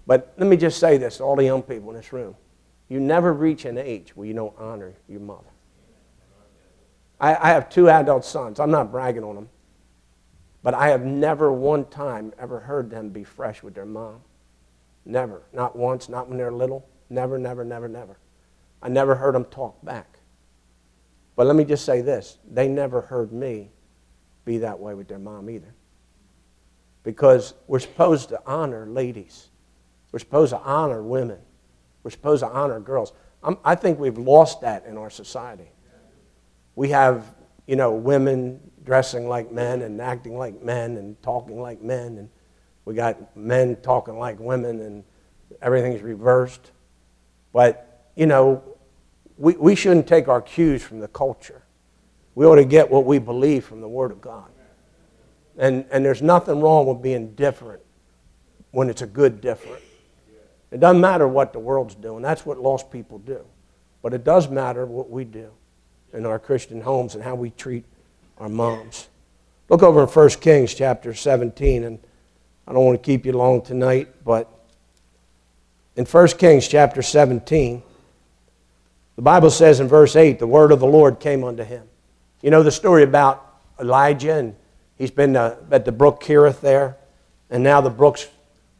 But 0.05 0.33
let 0.37 0.47
me 0.47 0.55
just 0.55 0.79
say 0.79 0.97
this 0.97 1.17
to 1.17 1.23
all 1.23 1.35
the 1.35 1.43
young 1.43 1.63
people 1.63 1.89
in 1.89 1.95
this 1.95 2.13
room. 2.13 2.35
You 2.87 2.99
never 2.99 3.33
reach 3.33 3.65
an 3.65 3.77
age 3.77 4.15
where 4.15 4.27
you 4.27 4.33
don't 4.33 4.53
honor 4.57 4.93
your 5.07 5.19
mother. 5.19 5.49
I, 7.19 7.35
I 7.35 7.49
have 7.49 7.69
two 7.69 7.89
adult 7.89 8.23
sons. 8.23 8.59
I'm 8.59 8.71
not 8.71 8.91
bragging 8.91 9.23
on 9.23 9.35
them. 9.35 9.49
But 10.61 10.73
I 10.73 10.89
have 10.89 11.05
never 11.05 11.51
one 11.51 11.85
time 11.85 12.33
ever 12.37 12.59
heard 12.59 12.89
them 12.89 13.09
be 13.09 13.23
fresh 13.23 13.63
with 13.63 13.73
their 13.73 13.85
mom. 13.85 14.21
Never. 15.05 15.43
Not 15.53 15.75
once, 15.75 16.07
not 16.07 16.29
when 16.29 16.37
they're 16.37 16.51
little. 16.51 16.87
Never, 17.09 17.37
never, 17.37 17.65
never, 17.65 17.87
never. 17.87 18.17
I 18.81 18.89
never 18.89 19.15
heard 19.15 19.35
them 19.35 19.45
talk 19.45 19.83
back. 19.83 20.18
But 21.39 21.47
let 21.47 21.55
me 21.55 21.63
just 21.63 21.85
say 21.85 22.01
this 22.01 22.37
they 22.51 22.67
never 22.67 22.99
heard 22.99 23.31
me 23.31 23.71
be 24.43 24.57
that 24.57 24.77
way 24.77 24.93
with 24.93 25.07
their 25.07 25.19
mom 25.19 25.49
either. 25.49 25.73
Because 27.03 27.53
we're 27.65 27.79
supposed 27.79 28.27
to 28.27 28.41
honor 28.45 28.85
ladies, 28.85 29.47
we're 30.11 30.19
supposed 30.19 30.51
to 30.51 30.59
honor 30.59 31.01
women, 31.01 31.39
we're 32.03 32.11
supposed 32.11 32.43
to 32.43 32.49
honor 32.49 32.81
girls. 32.81 33.13
I'm, 33.41 33.57
i 33.63 33.73
think 33.73 33.99
we've 33.99 34.17
lost 34.17 34.59
that 34.63 34.85
in 34.85 34.97
our 34.97 35.09
society. 35.09 35.71
We 36.75 36.89
have, 36.89 37.33
you 37.67 37.77
know, 37.77 37.93
women 37.93 38.59
dressing 38.83 39.29
like 39.29 39.49
men 39.49 39.81
and 39.81 40.01
acting 40.01 40.37
like 40.37 40.61
men 40.61 40.97
and 40.97 41.21
talking 41.21 41.61
like 41.61 41.81
men, 41.81 42.17
and 42.17 42.29
we 42.83 42.95
got 42.95 43.37
men 43.37 43.77
talking 43.77 44.19
like 44.19 44.41
women, 44.41 44.81
and 44.81 45.05
everything's 45.61 46.01
reversed. 46.01 46.73
But, 47.53 48.11
you 48.17 48.25
know, 48.25 48.61
we, 49.39 49.53
we 49.53 49.73
shouldn't 49.73 50.05
take 50.05 50.27
our 50.27 50.41
cues 50.41 50.83
from 50.83 50.99
the 50.99 51.07
culture. 51.07 51.63
We 52.35 52.45
ought 52.45 52.55
to 52.55 52.65
get 52.65 52.91
what 52.91 53.05
we 53.05 53.19
believe 53.19 53.65
from 53.65 53.79
the 53.79 53.87
Word 53.87 54.11
of 54.11 54.19
God. 54.19 54.51
And, 55.57 55.85
and 55.91 56.05
there's 56.05 56.21
nothing 56.21 56.59
wrong 56.61 56.85
with 56.85 57.01
being 57.01 57.33
different 57.35 57.81
when 58.71 58.89
it's 58.89 59.01
a 59.01 59.07
good 59.07 59.41
different. 59.41 59.81
It 60.71 60.79
doesn't 60.79 61.01
matter 61.01 61.27
what 61.27 61.53
the 61.53 61.59
world's 61.59 61.95
doing, 61.95 62.21
that's 62.21 62.45
what 62.45 62.59
lost 62.59 62.91
people 62.91 63.17
do. 63.19 63.43
But 64.01 64.13
it 64.13 64.23
does 64.23 64.49
matter 64.49 64.85
what 64.85 65.09
we 65.09 65.23
do 65.23 65.51
in 66.13 66.25
our 66.25 66.39
Christian 66.39 66.81
homes 66.81 67.15
and 67.15 67.23
how 67.23 67.35
we 67.35 67.49
treat 67.51 67.85
our 68.37 68.49
moms. 68.49 69.07
Look 69.69 69.83
over 69.83 70.03
in 70.03 70.07
1 70.07 70.29
Kings 70.41 70.73
chapter 70.73 71.13
17, 71.13 71.83
and 71.83 71.99
I 72.67 72.73
don't 72.73 72.85
want 72.85 73.01
to 73.01 73.05
keep 73.05 73.25
you 73.25 73.33
long 73.33 73.61
tonight, 73.61 74.23
but 74.23 74.49
in 75.95 76.05
1 76.05 76.27
Kings 76.29 76.67
chapter 76.67 77.01
17, 77.01 77.83
the 79.19 79.23
Bible 79.23 79.49
says 79.49 79.81
in 79.81 79.89
verse 79.89 80.15
8, 80.15 80.39
the 80.39 80.47
word 80.47 80.71
of 80.71 80.79
the 80.79 80.87
Lord 80.87 81.19
came 81.19 81.43
unto 81.43 81.61
him. 81.61 81.85
You 82.41 82.51
know 82.51 82.63
the 82.63 82.71
story 82.71 83.03
about 83.03 83.59
Elijah, 83.77 84.35
and 84.35 84.55
he's 84.97 85.11
been 85.11 85.35
uh, 85.35 85.57
at 85.71 85.83
the 85.83 85.91
brook 85.91 86.21
Cherith 86.21 86.61
there, 86.61 86.95
and 87.49 87.61
now 87.61 87.81
the 87.81 87.89
brook's 87.89 88.29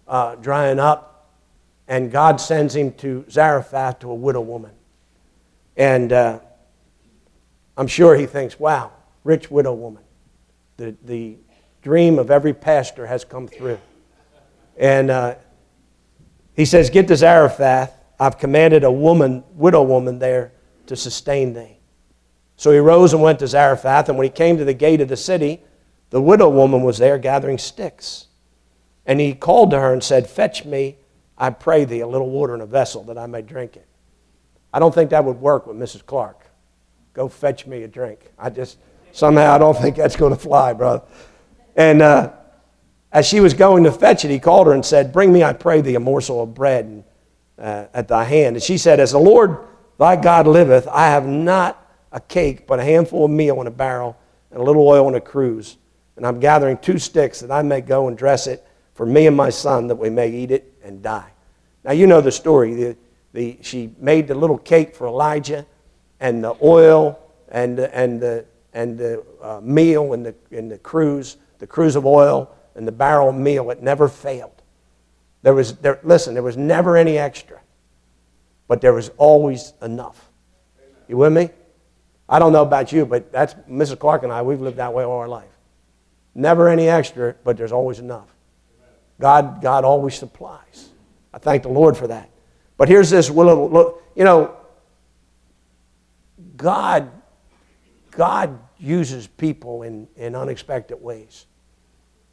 uh, 0.07 0.35
drying 0.35 0.79
up, 0.79 1.29
and 1.89 2.09
God 2.09 2.39
sends 2.39 2.73
him 2.73 2.93
to 2.93 3.25
Zarephath 3.29 3.99
to 3.99 4.11
a 4.11 4.15
widow 4.15 4.39
woman. 4.39 4.71
And 5.75 6.13
uh, 6.13 6.39
I'm 7.75 7.87
sure 7.87 8.15
he 8.15 8.25
thinks, 8.25 8.57
wow, 8.57 8.93
rich 9.25 9.51
widow 9.51 9.73
woman. 9.73 10.03
The, 10.77 10.95
the 11.03 11.35
dream 11.81 12.17
of 12.17 12.31
every 12.31 12.53
pastor 12.53 13.07
has 13.07 13.25
come 13.25 13.49
through. 13.49 13.79
And 14.77 15.11
uh, 15.11 15.35
he 16.55 16.63
says, 16.63 16.89
Get 16.89 17.09
to 17.09 17.17
Zarephath 17.17 17.98
I've 18.19 18.37
commanded 18.37 18.83
a 18.83 18.91
woman, 18.91 19.43
widow 19.53 19.83
woman 19.83 20.19
there 20.19 20.51
to 20.87 20.95
sustain 20.95 21.53
thee. 21.53 21.77
So 22.57 22.71
he 22.71 22.79
rose 22.79 23.13
and 23.13 23.21
went 23.21 23.39
to 23.39 23.47
Zarephath, 23.47 24.09
and 24.09 24.17
when 24.17 24.25
he 24.25 24.31
came 24.31 24.57
to 24.57 24.65
the 24.65 24.73
gate 24.73 24.99
of 24.99 25.07
the 25.07 25.15
city, 25.15 25.61
the 26.09 26.21
widow 26.21 26.49
woman 26.49 26.83
was 26.83 26.97
there 26.97 27.17
gathering 27.17 27.57
sticks. 27.57 28.27
And 29.05 29.19
he 29.19 29.33
called 29.33 29.71
to 29.71 29.79
her 29.79 29.93
and 29.93 30.03
said, 30.03 30.29
Fetch 30.29 30.65
me, 30.65 30.97
I 31.37 31.51
pray 31.51 31.85
thee, 31.85 32.01
a 32.01 32.07
little 32.07 32.29
water 32.29 32.53
in 32.53 32.61
a 32.61 32.65
vessel 32.65 33.03
that 33.05 33.17
I 33.17 33.27
may 33.27 33.41
drink 33.41 33.77
it. 33.77 33.87
I 34.73 34.79
don't 34.79 34.93
think 34.93 35.11
that 35.11 35.23
would 35.23 35.39
work 35.39 35.67
with 35.67 35.77
Mrs. 35.77 36.05
Clark. 36.05 36.45
Go 37.13 37.29
fetch 37.29 37.65
me 37.65 37.83
a 37.83 37.87
drink. 37.87 38.31
I 38.37 38.49
just, 38.49 38.77
somehow, 39.13 39.53
I 39.53 39.57
don't 39.57 39.77
think 39.77 39.95
that's 39.95 40.15
going 40.15 40.33
to 40.33 40.39
fly, 40.39 40.73
brother. 40.73 41.03
And 41.75 42.01
uh, 42.01 42.33
as 43.11 43.25
she 43.25 43.39
was 43.39 43.53
going 43.53 43.85
to 43.85 43.91
fetch 43.91 44.25
it, 44.25 44.31
he 44.31 44.39
called 44.39 44.67
her 44.67 44.73
and 44.73 44.85
said, 44.85 45.13
Bring 45.13 45.31
me, 45.31 45.43
I 45.43 45.53
pray 45.53 45.81
thee, 45.81 45.95
a 45.95 45.99
morsel 45.99 46.43
of 46.43 46.53
bread 46.53 46.85
and 46.85 47.03
uh, 47.59 47.87
at 47.93 48.07
thy 48.07 48.23
hand. 48.23 48.55
And 48.55 48.63
she 48.63 48.77
said, 48.77 48.99
As 48.99 49.11
the 49.11 49.19
Lord 49.19 49.57
thy 49.97 50.15
God 50.15 50.47
liveth, 50.47 50.87
I 50.87 51.07
have 51.07 51.27
not 51.27 51.85
a 52.11 52.19
cake, 52.19 52.65
but 52.65 52.79
a 52.79 52.83
handful 52.83 53.25
of 53.25 53.31
meal 53.31 53.61
in 53.61 53.67
a 53.67 53.71
barrel 53.71 54.17
and 54.51 54.59
a 54.59 54.63
little 54.63 54.87
oil 54.87 55.07
in 55.09 55.15
a 55.15 55.21
cruse. 55.21 55.77
And 56.15 56.25
I'm 56.25 56.39
gathering 56.39 56.77
two 56.77 56.97
sticks 56.97 57.39
that 57.41 57.51
I 57.51 57.61
may 57.61 57.81
go 57.81 58.07
and 58.07 58.17
dress 58.17 58.47
it 58.47 58.65
for 58.93 59.05
me 59.05 59.27
and 59.27 59.37
my 59.37 59.49
son 59.49 59.87
that 59.87 59.95
we 59.95 60.09
may 60.09 60.29
eat 60.29 60.51
it 60.51 60.73
and 60.83 61.01
die. 61.01 61.31
Now, 61.83 61.91
you 61.91 62.07
know 62.07 62.19
the 62.19 62.31
story. 62.31 62.73
The, 62.73 62.97
the, 63.31 63.57
she 63.61 63.91
made 63.99 64.27
the 64.27 64.35
little 64.35 64.57
cake 64.57 64.95
for 64.95 65.07
Elijah, 65.07 65.65
and 66.19 66.43
the 66.43 66.55
oil 66.61 67.17
and 67.49 67.79
and 67.79 68.19
the, 68.19 68.45
and 68.73 68.97
the 68.97 69.23
uh, 69.41 69.61
meal 69.63 70.13
and 70.13 70.25
the, 70.25 70.35
and 70.51 70.69
the 70.69 70.77
cruse, 70.77 71.37
the 71.59 71.67
cruse 71.67 71.95
of 71.95 72.05
oil 72.05 72.53
and 72.75 72.87
the 72.87 72.91
barrel 72.91 73.29
of 73.29 73.35
meal. 73.35 73.71
It 73.71 73.81
never 73.81 74.07
failed. 74.07 74.58
There 75.41 75.53
was, 75.53 75.75
there, 75.77 75.99
listen, 76.03 76.33
there 76.33 76.43
was 76.43 76.57
never 76.57 76.97
any 76.97 77.17
extra, 77.17 77.59
but 78.67 78.81
there 78.81 78.93
was 78.93 79.09
always 79.17 79.73
enough. 79.81 80.29
You 81.07 81.17
with 81.17 81.33
me? 81.33 81.49
I 82.27 82.39
don't 82.39 82.53
know 82.53 82.61
about 82.61 82.91
you, 82.91 83.05
but 83.05 83.31
that's 83.31 83.55
Mrs. 83.69 83.97
Clark 83.99 84.23
and 84.23 84.31
I, 84.31 84.41
we've 84.41 84.61
lived 84.61 84.77
that 84.77 84.93
way 84.93 85.03
all 85.03 85.17
our 85.17 85.27
life. 85.27 85.49
Never 86.35 86.69
any 86.69 86.87
extra, 86.87 87.35
but 87.43 87.57
there's 87.57 87.71
always 87.71 87.99
enough. 87.99 88.27
God, 89.19 89.61
God 89.61 89.83
always 89.83 90.15
supplies. 90.15 90.89
I 91.33 91.39
thank 91.39 91.63
the 91.63 91.69
Lord 91.69 91.97
for 91.97 92.07
that. 92.07 92.29
But 92.77 92.87
here's 92.87 93.09
this 93.09 93.29
little, 93.29 94.01
you 94.15 94.23
know, 94.23 94.55
God, 96.55 97.11
God 98.11 98.59
uses 98.77 99.27
people 99.27 99.83
in, 99.83 100.07
in 100.15 100.35
unexpected 100.35 101.01
ways. 101.01 101.45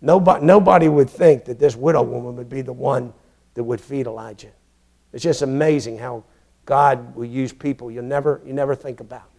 Nobody, 0.00 0.44
nobody 0.44 0.88
would 0.88 1.08
think 1.08 1.44
that 1.46 1.58
this 1.58 1.74
widow 1.74 2.02
woman 2.02 2.36
would 2.36 2.48
be 2.48 2.62
the 2.62 2.72
one 2.72 3.12
that 3.54 3.64
would 3.64 3.80
feed 3.80 4.06
Elijah. 4.06 4.52
It's 5.12 5.22
just 5.24 5.42
amazing 5.42 5.98
how 5.98 6.24
God 6.66 7.14
will 7.14 7.24
use 7.24 7.52
people 7.52 7.90
you 7.90 8.02
never, 8.02 8.42
you 8.44 8.52
never 8.52 8.74
think 8.74 9.00
about. 9.00 9.30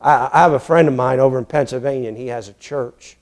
I, 0.00 0.30
I 0.32 0.38
have 0.42 0.52
a 0.52 0.60
friend 0.60 0.86
of 0.88 0.94
mine 0.94 1.18
over 1.18 1.38
in 1.38 1.44
Pennsylvania, 1.44 2.08
and 2.08 2.16
he 2.16 2.28
has 2.28 2.48
a 2.48 2.52
church, 2.54 3.16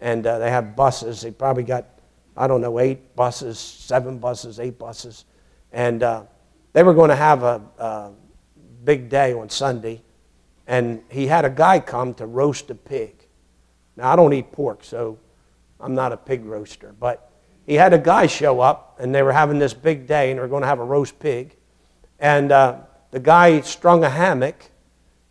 and 0.00 0.26
uh, 0.26 0.38
they 0.38 0.50
have 0.50 0.74
buses. 0.74 1.20
They 1.20 1.30
probably 1.30 1.64
got, 1.64 1.86
I 2.36 2.46
don't 2.46 2.60
know, 2.60 2.78
eight 2.78 3.14
buses, 3.14 3.58
seven 3.58 4.18
buses, 4.18 4.58
eight 4.58 4.78
buses. 4.78 5.24
And 5.72 6.02
uh, 6.02 6.24
they 6.72 6.82
were 6.82 6.94
going 6.94 7.10
to 7.10 7.16
have 7.16 7.42
a, 7.42 7.60
a 7.78 8.10
big 8.84 9.08
day 9.08 9.34
on 9.34 9.50
Sunday, 9.50 10.02
and 10.66 11.02
he 11.10 11.26
had 11.26 11.44
a 11.44 11.50
guy 11.50 11.80
come 11.80 12.14
to 12.14 12.26
roast 12.26 12.70
a 12.70 12.74
pig. 12.74 13.26
Now, 13.96 14.12
I 14.12 14.16
don't 14.16 14.32
eat 14.32 14.52
pork, 14.52 14.84
so 14.84 15.18
I'm 15.80 15.94
not 15.94 16.12
a 16.12 16.16
pig 16.16 16.44
roaster, 16.44 16.94
but 16.98 17.30
he 17.66 17.74
had 17.74 17.92
a 17.92 17.98
guy 17.98 18.26
show 18.26 18.60
up, 18.60 18.96
and 19.00 19.14
they 19.14 19.22
were 19.22 19.32
having 19.32 19.58
this 19.58 19.74
big 19.74 20.06
day, 20.06 20.30
and 20.30 20.38
they 20.38 20.42
were 20.42 20.48
going 20.48 20.62
to 20.62 20.68
have 20.68 20.78
a 20.78 20.84
roast 20.84 21.18
pig. 21.18 21.56
And 22.18 22.52
uh, 22.52 22.78
the 23.10 23.20
guy 23.20 23.60
strung 23.60 24.04
a 24.04 24.10
hammock, 24.10 24.70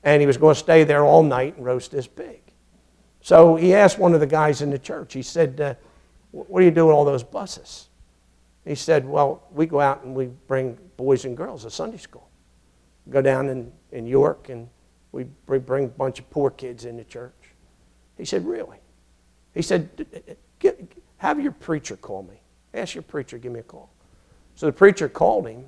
and 0.04 0.22
he 0.22 0.28
was 0.28 0.38
going 0.38 0.54
to 0.54 0.60
stay 0.60 0.84
there 0.84 1.04
all 1.04 1.24
night 1.24 1.56
and 1.56 1.66
roast 1.66 1.92
this 1.92 2.08
pig. 2.08 2.42
So 3.22 3.56
he 3.56 3.74
asked 3.74 3.98
one 3.98 4.14
of 4.14 4.20
the 4.20 4.28
guys 4.28 4.62
in 4.62 4.70
the 4.70 4.78
church, 4.78 5.14
he 5.14 5.24
said, 5.24 5.60
uh, 5.60 5.74
What 6.32 6.60
do 6.60 6.66
you 6.66 6.72
do 6.72 6.86
with 6.86 6.94
all 6.94 7.06
those 7.06 7.24
buses? 7.24 7.88
He 8.66 8.76
said, 8.76 9.08
Well, 9.08 9.44
we 9.52 9.66
go 9.66 9.80
out 9.80 10.04
and 10.04 10.14
we 10.14 10.28
bring 10.48 10.78
boys 10.98 11.26
and 11.26 11.36
girls 11.36 11.64
to 11.64 11.72
Sunday 11.72 11.98
school. 11.98 12.30
Go 13.10 13.22
down 13.22 13.50
in, 13.50 13.72
in 13.92 14.06
York, 14.06 14.50
and 14.50 14.68
we 15.12 15.24
bring 15.46 15.86
a 15.86 15.88
bunch 15.88 16.20
of 16.20 16.30
poor 16.30 16.52
kids 16.52 16.86
into 16.86 17.04
church. 17.04 17.34
He 18.18 18.26
said, 18.26 18.46
Really? 18.46 18.78
He 19.56 19.62
said, 19.62 20.06
Have 21.18 21.40
your 21.40 21.54
preacher 21.54 21.96
call 21.96 22.24
me. 22.24 22.42
Ask 22.74 22.94
your 22.94 23.04
preacher, 23.04 23.38
give 23.38 23.54
me 23.54 23.62
a 23.62 23.64
call. 23.64 23.90
So 24.56 24.66
the 24.66 24.74
preacher 24.74 25.10
called 25.10 25.48
him, 25.48 25.66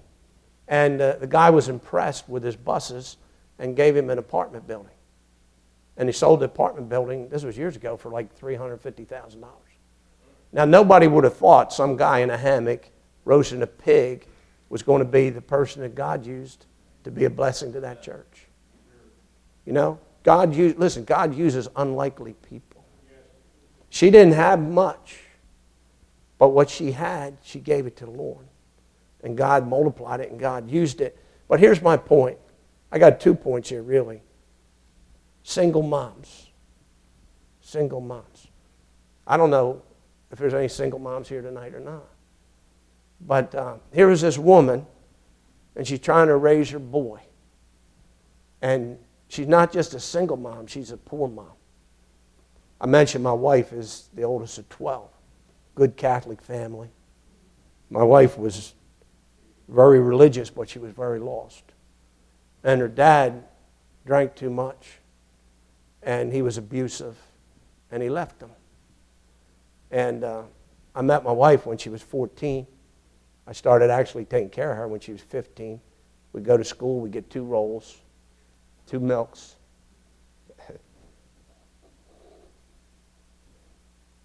and 0.67 1.01
uh, 1.01 1.13
the 1.13 1.27
guy 1.27 1.49
was 1.49 1.69
impressed 1.69 2.27
with 2.29 2.43
his 2.43 2.55
buses 2.55 3.17
and 3.57 3.75
gave 3.75 3.95
him 3.95 4.09
an 4.09 4.19
apartment 4.19 4.67
building. 4.67 4.91
And 5.95 6.07
he 6.07 6.13
sold 6.13 6.41
the 6.41 6.45
apartment 6.45 6.89
building, 6.89 7.29
this 7.29 7.43
was 7.43 7.57
years 7.57 7.75
ago, 7.75 7.97
for 7.97 8.11
like 8.11 8.37
$350,000. 8.39 9.45
Now, 10.51 10.65
nobody 10.65 11.07
would 11.07 11.23
have 11.23 11.35
thought 11.35 11.73
some 11.73 11.97
guy 11.97 12.19
in 12.19 12.29
a 12.29 12.37
hammock 12.37 12.89
roasting 13.25 13.61
a 13.61 13.67
pig 13.67 14.27
was 14.69 14.83
going 14.83 14.99
to 14.99 15.05
be 15.05 15.29
the 15.29 15.41
person 15.41 15.81
that 15.81 15.95
God 15.95 16.25
used 16.25 16.65
to 17.03 17.11
be 17.11 17.25
a 17.25 17.29
blessing 17.29 17.73
to 17.73 17.79
that 17.81 18.03
church. 18.03 18.47
You 19.65 19.73
know, 19.73 19.99
God 20.23 20.53
used, 20.53 20.77
listen, 20.77 21.03
God 21.03 21.35
uses 21.35 21.67
unlikely 21.75 22.33
people. 22.49 22.76
She 23.89 24.09
didn't 24.09 24.33
have 24.33 24.59
much, 24.59 25.19
but 26.37 26.49
what 26.49 26.69
she 26.69 26.91
had, 26.91 27.37
she 27.41 27.59
gave 27.59 27.87
it 27.87 27.95
to 27.97 28.05
the 28.05 28.11
Lord. 28.11 28.45
And 29.23 29.37
God 29.37 29.67
multiplied 29.67 30.19
it 30.19 30.31
and 30.31 30.39
God 30.39 30.69
used 30.69 31.01
it. 31.01 31.17
But 31.47 31.59
here's 31.59 31.81
my 31.81 31.97
point. 31.97 32.37
I 32.91 32.99
got 32.99 33.19
two 33.19 33.33
points 33.33 33.69
here, 33.69 33.81
really. 33.81 34.21
Single 35.43 35.81
moms. 35.81 36.47
Single 37.61 38.01
moms. 38.01 38.47
I 39.25 39.37
don't 39.37 39.49
know 39.49 39.81
if 40.31 40.37
there's 40.37 40.53
any 40.53 40.67
single 40.67 40.99
moms 40.99 41.27
here 41.27 41.41
tonight 41.41 41.73
or 41.73 41.79
not. 41.79 42.05
But 43.21 43.55
uh, 43.55 43.77
here 43.93 44.11
is 44.11 44.21
this 44.21 44.37
woman, 44.37 44.85
and 45.75 45.87
she's 45.87 45.99
trying 45.99 46.27
to 46.27 46.37
raise 46.37 46.69
her 46.69 46.79
boy. 46.79 47.21
And 48.61 48.97
she's 49.27 49.47
not 49.47 49.71
just 49.71 49.93
a 49.93 49.99
single 49.99 50.37
mom, 50.37 50.67
she's 50.67 50.91
a 50.91 50.97
poor 50.97 51.27
mom. 51.27 51.51
I 52.79 52.85
mentioned 52.85 53.23
my 53.23 53.33
wife 53.33 53.73
is 53.73 54.09
the 54.13 54.23
oldest 54.23 54.57
of 54.57 54.69
12. 54.69 55.09
Good 55.75 55.97
Catholic 55.97 56.41
family. 56.41 56.89
My 57.89 58.03
wife 58.03 58.37
was 58.37 58.73
very 59.67 59.99
religious, 59.99 60.49
but 60.49 60.69
she 60.69 60.79
was 60.79 60.91
very 60.91 61.19
lost. 61.19 61.63
And 62.63 62.81
her 62.81 62.87
dad 62.87 63.43
drank 64.05 64.35
too 64.35 64.49
much, 64.49 64.99
and 66.03 66.31
he 66.31 66.41
was 66.41 66.57
abusive, 66.57 67.17
and 67.91 68.01
he 68.01 68.09
left 68.09 68.39
them. 68.39 68.51
And 69.91 70.23
uh, 70.23 70.43
I 70.95 71.01
met 71.01 71.23
my 71.23 71.31
wife 71.31 71.65
when 71.65 71.77
she 71.77 71.89
was 71.89 72.01
14. 72.01 72.65
I 73.45 73.53
started 73.53 73.89
actually 73.89 74.25
taking 74.25 74.49
care 74.49 74.71
of 74.71 74.77
her 74.77 74.87
when 74.87 74.99
she 74.99 75.11
was 75.11 75.21
15. 75.21 75.79
We'd 76.33 76.43
go 76.43 76.57
to 76.57 76.63
school, 76.63 76.99
we'd 76.99 77.11
get 77.11 77.29
two 77.29 77.43
rolls, 77.43 77.97
two 78.85 78.99
milks. 78.99 79.56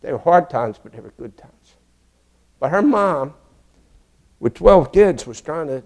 They 0.02 0.12
were 0.12 0.18
hard 0.18 0.50
times, 0.50 0.78
but 0.82 0.92
they 0.92 1.00
were 1.00 1.12
good 1.16 1.36
times. 1.36 1.76
But 2.58 2.70
her 2.70 2.82
mom, 2.82 3.34
with 4.40 4.54
12 4.54 4.92
kids, 4.92 5.26
was 5.26 5.40
trying 5.40 5.68
to 5.68 5.82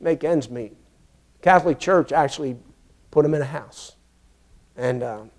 make 0.00 0.24
ends 0.24 0.50
meet. 0.50 0.76
Catholic 1.40 1.78
Church 1.78 2.12
actually 2.12 2.56
put 3.10 3.22
them 3.22 3.34
in 3.34 3.42
a 3.42 3.46
house. 3.46 3.96
And 4.76 5.02
um, 5.02 5.30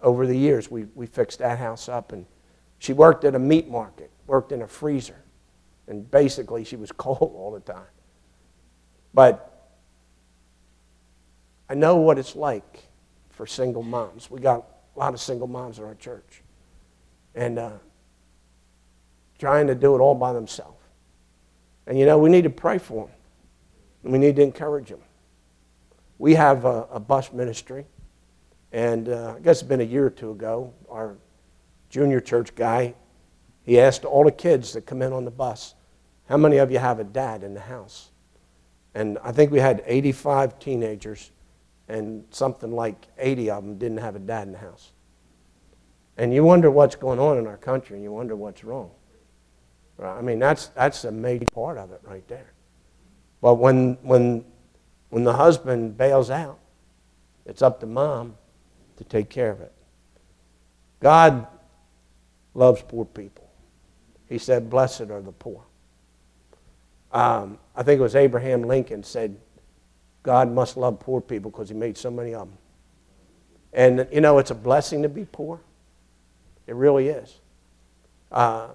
over 0.00 0.26
the 0.26 0.36
years, 0.36 0.70
we, 0.70 0.84
we 0.94 1.06
fixed 1.06 1.38
that 1.40 1.58
house 1.58 1.88
up. 1.88 2.12
And 2.12 2.26
she 2.78 2.92
worked 2.92 3.24
at 3.24 3.34
a 3.34 3.38
meat 3.38 3.68
market, 3.68 4.10
worked 4.26 4.52
in 4.52 4.62
a 4.62 4.68
freezer. 4.68 5.22
And 5.86 6.10
basically, 6.10 6.64
she 6.64 6.76
was 6.76 6.92
cold 6.96 7.34
all 7.36 7.52
the 7.52 7.60
time. 7.60 7.86
But 9.12 9.76
I 11.68 11.74
know 11.74 11.96
what 11.96 12.18
it's 12.18 12.34
like 12.36 12.84
for 13.30 13.46
single 13.46 13.82
moms. 13.82 14.30
We 14.30 14.40
got 14.40 14.66
a 14.96 14.98
lot 14.98 15.14
of 15.14 15.20
single 15.20 15.46
moms 15.46 15.78
in 15.78 15.84
our 15.84 15.94
church. 15.94 16.42
And 17.38 17.58
uh, 17.58 17.70
trying 19.38 19.68
to 19.68 19.74
do 19.74 19.94
it 19.94 20.00
all 20.00 20.16
by 20.16 20.32
themselves. 20.32 20.82
And 21.86 21.96
you 21.96 22.04
know, 22.04 22.18
we 22.18 22.28
need 22.28 22.42
to 22.42 22.50
pray 22.50 22.78
for 22.78 23.06
them. 23.06 24.12
We 24.12 24.18
need 24.18 24.36
to 24.36 24.42
encourage 24.42 24.88
them. 24.88 25.00
We 26.18 26.34
have 26.34 26.64
a, 26.64 26.88
a 26.90 26.98
bus 26.98 27.32
ministry. 27.32 27.86
And 28.72 29.08
uh, 29.08 29.34
I 29.36 29.40
guess 29.40 29.60
it's 29.60 29.68
been 29.68 29.80
a 29.80 29.84
year 29.84 30.06
or 30.06 30.10
two 30.10 30.32
ago, 30.32 30.74
our 30.90 31.16
junior 31.88 32.20
church 32.20 32.54
guy, 32.54 32.94
he 33.62 33.80
asked 33.80 34.04
all 34.04 34.24
the 34.24 34.32
kids 34.32 34.72
that 34.72 34.86
come 34.86 35.00
in 35.00 35.12
on 35.12 35.24
the 35.24 35.30
bus, 35.30 35.74
how 36.28 36.36
many 36.36 36.56
of 36.58 36.72
you 36.72 36.78
have 36.78 36.98
a 36.98 37.04
dad 37.04 37.42
in 37.42 37.54
the 37.54 37.60
house? 37.60 38.10
And 38.94 39.16
I 39.22 39.30
think 39.30 39.52
we 39.52 39.60
had 39.60 39.82
85 39.86 40.58
teenagers, 40.58 41.30
and 41.88 42.24
something 42.30 42.72
like 42.72 43.06
80 43.16 43.50
of 43.50 43.64
them 43.64 43.78
didn't 43.78 43.98
have 43.98 44.16
a 44.16 44.18
dad 44.18 44.48
in 44.48 44.52
the 44.52 44.58
house. 44.58 44.92
And 46.18 46.34
you 46.34 46.42
wonder 46.42 46.68
what's 46.70 46.96
going 46.96 47.20
on 47.20 47.38
in 47.38 47.46
our 47.46 47.56
country, 47.56 47.94
and 47.94 48.02
you 48.02 48.10
wonder 48.10 48.34
what's 48.34 48.64
wrong. 48.64 48.90
Right? 49.96 50.18
I 50.18 50.20
mean, 50.20 50.40
that's, 50.40 50.66
that's 50.68 51.04
a 51.04 51.12
major 51.12 51.46
part 51.54 51.78
of 51.78 51.92
it 51.92 52.00
right 52.02 52.26
there. 52.26 52.52
But 53.40 53.54
when, 53.54 53.96
when, 54.02 54.44
when 55.10 55.22
the 55.22 55.32
husband 55.32 55.96
bails 55.96 56.28
out, 56.28 56.58
it's 57.46 57.62
up 57.62 57.78
to 57.80 57.86
mom 57.86 58.36
to 58.96 59.04
take 59.04 59.30
care 59.30 59.50
of 59.50 59.60
it. 59.60 59.72
God 61.00 61.46
loves 62.52 62.82
poor 62.82 63.04
people. 63.04 63.48
He 64.28 64.38
said, 64.38 64.68
Blessed 64.68 65.02
are 65.02 65.22
the 65.22 65.32
poor. 65.32 65.62
Um, 67.12 67.58
I 67.76 67.84
think 67.84 68.00
it 68.00 68.02
was 68.02 68.16
Abraham 68.16 68.62
Lincoln 68.62 69.04
said, 69.04 69.36
God 70.24 70.52
must 70.52 70.76
love 70.76 70.98
poor 70.98 71.20
people 71.20 71.50
because 71.50 71.68
he 71.68 71.74
made 71.74 71.96
so 71.96 72.10
many 72.10 72.34
of 72.34 72.48
them. 72.48 72.58
And, 73.72 74.08
you 74.12 74.20
know, 74.20 74.38
it's 74.38 74.50
a 74.50 74.54
blessing 74.54 75.02
to 75.02 75.08
be 75.08 75.24
poor. 75.24 75.60
It 76.68 76.74
really 76.74 77.08
is. 77.08 77.40
Uh, 78.30 78.68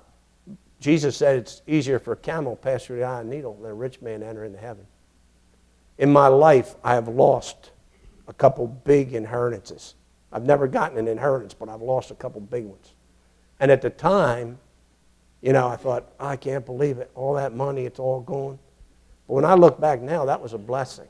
Jesus 0.81 1.15
said 1.15 1.37
it's 1.37 1.61
easier 1.67 1.99
for 1.99 2.13
a 2.13 2.17
camel 2.17 2.55
to 2.55 2.61
pass 2.61 2.83
through 2.85 2.97
the 2.97 3.03
eye 3.03 3.21
of 3.21 3.27
a 3.27 3.29
needle 3.29 3.55
than 3.61 3.71
a 3.71 3.73
rich 3.73 4.01
man 4.01 4.21
enter 4.21 4.43
into 4.43 4.57
heaven. 4.57 4.85
In 5.99 6.11
my 6.11 6.27
life, 6.27 6.75
I 6.83 6.95
have 6.95 7.07
lost 7.07 7.71
a 8.27 8.33
couple 8.33 8.67
big 8.67 9.13
inheritances. 9.13 9.93
I've 10.31 10.43
never 10.43 10.67
gotten 10.67 10.97
an 10.97 11.07
inheritance, 11.07 11.53
but 11.53 11.69
I've 11.69 11.83
lost 11.83 12.09
a 12.09 12.15
couple 12.15 12.41
big 12.41 12.65
ones. 12.65 12.93
And 13.59 13.71
at 13.71 13.83
the 13.83 13.91
time, 13.91 14.57
you 15.43 15.53
know, 15.53 15.67
I 15.67 15.75
thought, 15.75 16.11
I 16.19 16.35
can't 16.35 16.65
believe 16.65 16.97
it. 16.97 17.11
All 17.13 17.35
that 17.35 17.53
money, 17.53 17.85
it's 17.85 17.99
all 17.99 18.21
gone. 18.21 18.57
But 19.27 19.35
when 19.35 19.45
I 19.45 19.53
look 19.53 19.79
back 19.79 20.01
now, 20.01 20.25
that 20.25 20.41
was 20.41 20.53
a 20.53 20.57
blessing. 20.57 21.07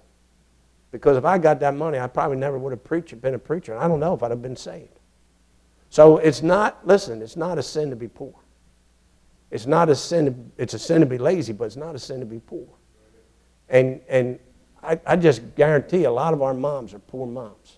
Because 0.91 1.15
if 1.15 1.23
I 1.23 1.37
got 1.37 1.61
that 1.61 1.75
money, 1.75 1.97
I 1.97 2.07
probably 2.07 2.37
never 2.37 2.59
would 2.59 2.71
have 2.71 2.83
preached, 2.83 3.19
been 3.21 3.35
a 3.35 3.39
preacher. 3.39 3.73
And 3.73 3.81
I 3.81 3.87
don't 3.87 4.01
know 4.01 4.13
if 4.13 4.21
I'd 4.21 4.31
have 4.31 4.41
been 4.41 4.57
saved. 4.57 4.99
So 5.93 6.17
it's 6.17 6.41
not, 6.41 6.87
listen, 6.87 7.21
it's 7.21 7.37
not 7.37 7.59
a 7.59 7.61
sin 7.61 7.91
to 7.91 7.95
be 7.95 8.07
poor. 8.07 8.33
It's 9.51 9.67
not 9.67 9.89
a 9.89 9.95
sin, 9.95 10.25
to, 10.25 10.33
it's 10.57 10.73
a 10.73 10.79
sin 10.79 11.01
to 11.01 11.05
be 11.05 11.19
lazy, 11.19 11.53
but 11.53 11.65
it's 11.65 11.75
not 11.75 11.93
a 11.93 11.99
sin 11.99 12.19
to 12.19 12.25
be 12.25 12.39
poor. 12.39 12.65
And, 13.69 14.01
and 14.09 14.39
I, 14.81 14.99
I 15.05 15.15
just 15.15 15.53
guarantee 15.53 16.05
a 16.05 16.11
lot 16.11 16.33
of 16.33 16.41
our 16.41 16.55
moms 16.55 16.95
are 16.95 16.99
poor 16.99 17.27
moms. 17.27 17.77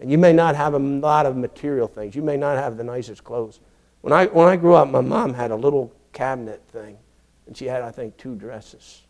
And 0.00 0.10
you 0.10 0.18
may 0.18 0.32
not 0.32 0.56
have 0.56 0.74
a 0.74 0.80
lot 0.80 1.26
of 1.26 1.36
material 1.36 1.86
things. 1.86 2.16
You 2.16 2.22
may 2.22 2.36
not 2.36 2.58
have 2.58 2.76
the 2.76 2.82
nicest 2.82 3.22
clothes. 3.22 3.60
When 4.00 4.12
I, 4.12 4.26
when 4.26 4.48
I 4.48 4.56
grew 4.56 4.74
up, 4.74 4.88
my 4.88 5.00
mom 5.00 5.32
had 5.32 5.52
a 5.52 5.56
little 5.56 5.94
cabinet 6.12 6.60
thing, 6.70 6.98
and 7.46 7.56
she 7.56 7.66
had, 7.66 7.82
I 7.82 7.92
think, 7.92 8.16
two 8.16 8.34
dresses. 8.34 9.02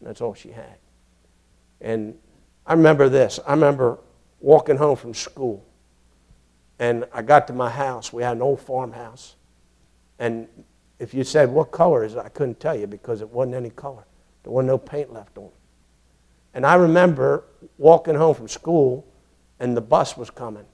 That's 0.00 0.22
all 0.22 0.32
she 0.32 0.52
had. 0.52 0.78
And 1.82 2.14
I 2.66 2.72
remember 2.72 3.10
this. 3.10 3.40
I 3.46 3.50
remember 3.50 3.98
walking 4.40 4.78
home 4.78 4.96
from 4.96 5.12
school, 5.12 5.66
and 6.78 7.06
I 7.12 7.22
got 7.22 7.46
to 7.48 7.52
my 7.52 7.70
house. 7.70 8.12
We 8.12 8.22
had 8.22 8.36
an 8.36 8.42
old 8.42 8.60
farmhouse. 8.60 9.36
And 10.18 10.48
if 10.98 11.14
you 11.14 11.24
said, 11.24 11.50
What 11.50 11.70
color 11.70 12.04
is 12.04 12.14
it? 12.14 12.18
I 12.18 12.28
couldn't 12.28 12.60
tell 12.60 12.78
you 12.78 12.86
because 12.86 13.20
it 13.20 13.28
wasn't 13.28 13.54
any 13.54 13.70
color. 13.70 14.04
There 14.42 14.52
wasn't 14.52 14.68
no 14.68 14.78
paint 14.78 15.12
left 15.12 15.38
on 15.38 15.46
it. 15.46 15.54
And 16.54 16.64
I 16.64 16.74
remember 16.74 17.44
walking 17.78 18.14
home 18.14 18.34
from 18.34 18.48
school, 18.48 19.06
and 19.58 19.76
the 19.76 19.80
bus 19.80 20.16
was 20.16 20.30
coming. 20.30 20.66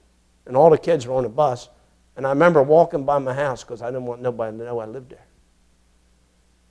And 0.45 0.55
all 0.55 0.69
the 0.69 0.77
kids 0.77 1.07
were 1.07 1.15
on 1.15 1.23
the 1.23 1.29
bus. 1.29 1.69
And 2.15 2.25
I 2.25 2.29
remember 2.29 2.61
walking 2.61 3.05
by 3.05 3.17
my 3.19 3.33
house 3.33 3.63
because 3.63 3.81
I 3.81 3.87
didn't 3.87 4.05
want 4.05 4.21
nobody 4.21 4.57
to 4.57 4.63
know 4.63 4.79
I 4.79 4.85
lived 4.85 5.11
there. 5.11 5.25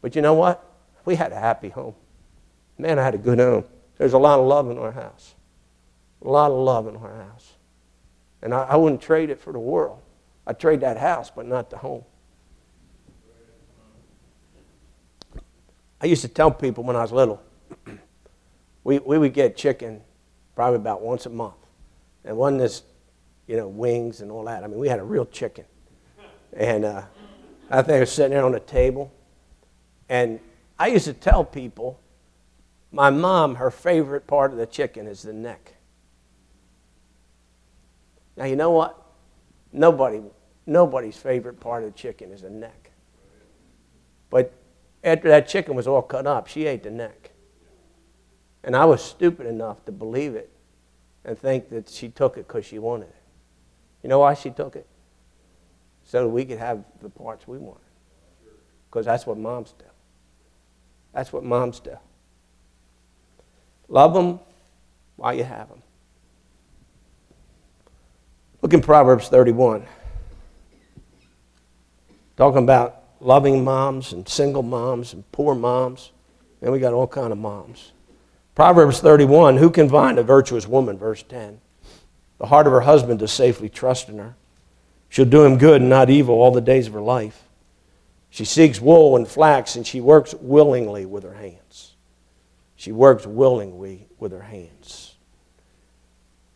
But 0.02 0.14
you 0.14 0.22
know 0.22 0.34
what? 0.34 0.64
We 1.04 1.16
had 1.16 1.32
a 1.32 1.38
happy 1.38 1.70
home. 1.70 1.94
Man, 2.78 2.98
I 2.98 3.04
had 3.04 3.14
a 3.14 3.18
good 3.18 3.38
home. 3.38 3.64
There's 3.96 4.12
a 4.12 4.18
lot 4.18 4.38
of 4.38 4.46
love 4.46 4.70
in 4.70 4.78
our 4.78 4.92
house. 4.92 5.34
A 6.22 6.28
lot 6.28 6.50
of 6.50 6.58
love 6.58 6.86
in 6.86 6.96
our 6.96 7.16
house. 7.16 7.54
And 8.42 8.54
I, 8.54 8.62
I 8.62 8.76
wouldn't 8.76 9.02
trade 9.02 9.30
it 9.30 9.40
for 9.40 9.52
the 9.52 9.58
world. 9.58 10.00
I'd 10.46 10.58
trade 10.58 10.80
that 10.80 10.96
house, 10.96 11.30
but 11.30 11.46
not 11.46 11.70
the 11.70 11.78
home. 11.78 12.04
I 16.00 16.06
used 16.06 16.22
to 16.22 16.28
tell 16.28 16.50
people 16.50 16.82
when 16.84 16.96
I 16.96 17.02
was 17.02 17.12
little, 17.12 17.42
we, 18.84 18.98
we 18.98 19.18
would 19.18 19.34
get 19.34 19.56
chicken 19.56 20.00
probably 20.54 20.76
about 20.76 21.02
once 21.02 21.26
a 21.26 21.30
month. 21.30 21.54
And 22.24 22.36
one 22.36 22.56
this 22.56 22.82
you 23.50 23.56
know, 23.56 23.66
wings 23.66 24.20
and 24.20 24.30
all 24.30 24.44
that. 24.44 24.62
I 24.62 24.68
mean, 24.68 24.78
we 24.78 24.88
had 24.88 25.00
a 25.00 25.04
real 25.04 25.26
chicken. 25.26 25.64
And 26.52 26.84
uh, 26.84 27.02
I 27.68 27.82
think 27.82 27.96
I 27.96 28.00
was 28.00 28.12
sitting 28.12 28.30
there 28.30 28.44
on 28.44 28.52
the 28.52 28.60
table. 28.60 29.12
And 30.08 30.38
I 30.78 30.86
used 30.86 31.06
to 31.06 31.12
tell 31.12 31.44
people, 31.44 31.98
my 32.92 33.10
mom, 33.10 33.56
her 33.56 33.72
favorite 33.72 34.28
part 34.28 34.52
of 34.52 34.56
the 34.58 34.66
chicken 34.66 35.08
is 35.08 35.22
the 35.22 35.32
neck. 35.32 35.74
Now, 38.36 38.44
you 38.44 38.56
know 38.56 38.70
what? 38.70 39.00
Nobody, 39.72 40.20
nobody's 40.66 41.16
favorite 41.16 41.60
part 41.60 41.84
of 41.84 41.92
the 41.92 41.98
chicken 41.98 42.32
is 42.32 42.42
the 42.42 42.50
neck. 42.50 42.90
But 44.30 44.52
after 45.02 45.28
that 45.28 45.48
chicken 45.48 45.74
was 45.74 45.86
all 45.86 46.02
cut 46.02 46.26
up, 46.26 46.46
she 46.46 46.66
ate 46.66 46.82
the 46.82 46.90
neck. 46.90 47.30
And 48.62 48.76
I 48.76 48.84
was 48.84 49.02
stupid 49.02 49.46
enough 49.46 49.84
to 49.86 49.92
believe 49.92 50.34
it 50.34 50.50
and 51.24 51.38
think 51.38 51.70
that 51.70 51.88
she 51.88 52.08
took 52.08 52.36
it 52.36 52.46
because 52.46 52.64
she 52.64 52.78
wanted 52.78 53.08
it. 53.08 53.14
You 54.02 54.08
know 54.08 54.20
why 54.20 54.34
she 54.34 54.50
took 54.50 54.76
it? 54.76 54.86
So 56.04 56.22
that 56.22 56.28
we 56.28 56.44
could 56.44 56.58
have 56.58 56.84
the 57.00 57.10
parts 57.10 57.46
we 57.46 57.58
wanted. 57.58 57.80
Because 58.88 59.06
that's 59.06 59.26
what 59.26 59.38
moms 59.38 59.72
do. 59.78 59.84
That's 61.12 61.32
what 61.32 61.44
moms 61.44 61.80
do. 61.80 61.96
Love 63.88 64.14
them 64.14 64.40
while 65.16 65.34
you 65.34 65.44
have 65.44 65.68
them. 65.68 65.82
Look 68.62 68.74
in 68.74 68.82
Proverbs 68.82 69.28
31. 69.28 69.86
Talking 72.36 72.62
about 72.62 73.02
loving 73.20 73.64
moms 73.64 74.12
and 74.12 74.28
single 74.28 74.62
moms 74.62 75.14
and 75.14 75.30
poor 75.32 75.54
moms. 75.54 76.12
And 76.60 76.72
we 76.72 76.78
got 76.78 76.92
all 76.92 77.06
kind 77.06 77.32
of 77.32 77.38
moms. 77.38 77.92
Proverbs 78.54 79.00
31, 79.00 79.56
who 79.56 79.70
can 79.70 79.88
find 79.88 80.18
a 80.18 80.22
virtuous 80.22 80.66
woman, 80.66 80.98
verse 80.98 81.22
10? 81.22 81.60
The 82.38 82.46
heart 82.46 82.66
of 82.66 82.72
her 82.72 82.80
husband 82.80 83.22
is 83.22 83.32
safely 83.32 83.68
trust 83.68 84.08
in 84.08 84.18
her. 84.18 84.34
She'll 85.08 85.24
do 85.24 85.44
him 85.44 85.56
good 85.56 85.80
and 85.80 85.90
not 85.90 86.10
evil 86.10 86.34
all 86.36 86.50
the 86.50 86.60
days 86.60 86.86
of 86.86 86.92
her 86.92 87.00
life. 87.00 87.44
She 88.28 88.44
seeks 88.44 88.80
wool 88.80 89.16
and 89.16 89.26
flax, 89.26 89.76
and 89.76 89.86
she 89.86 90.00
works 90.00 90.34
willingly 90.34 91.06
with 91.06 91.24
her 91.24 91.34
hands. 91.34 91.96
She 92.76 92.92
works 92.92 93.26
willingly 93.26 94.08
with 94.18 94.32
her 94.32 94.42
hands. 94.42 95.09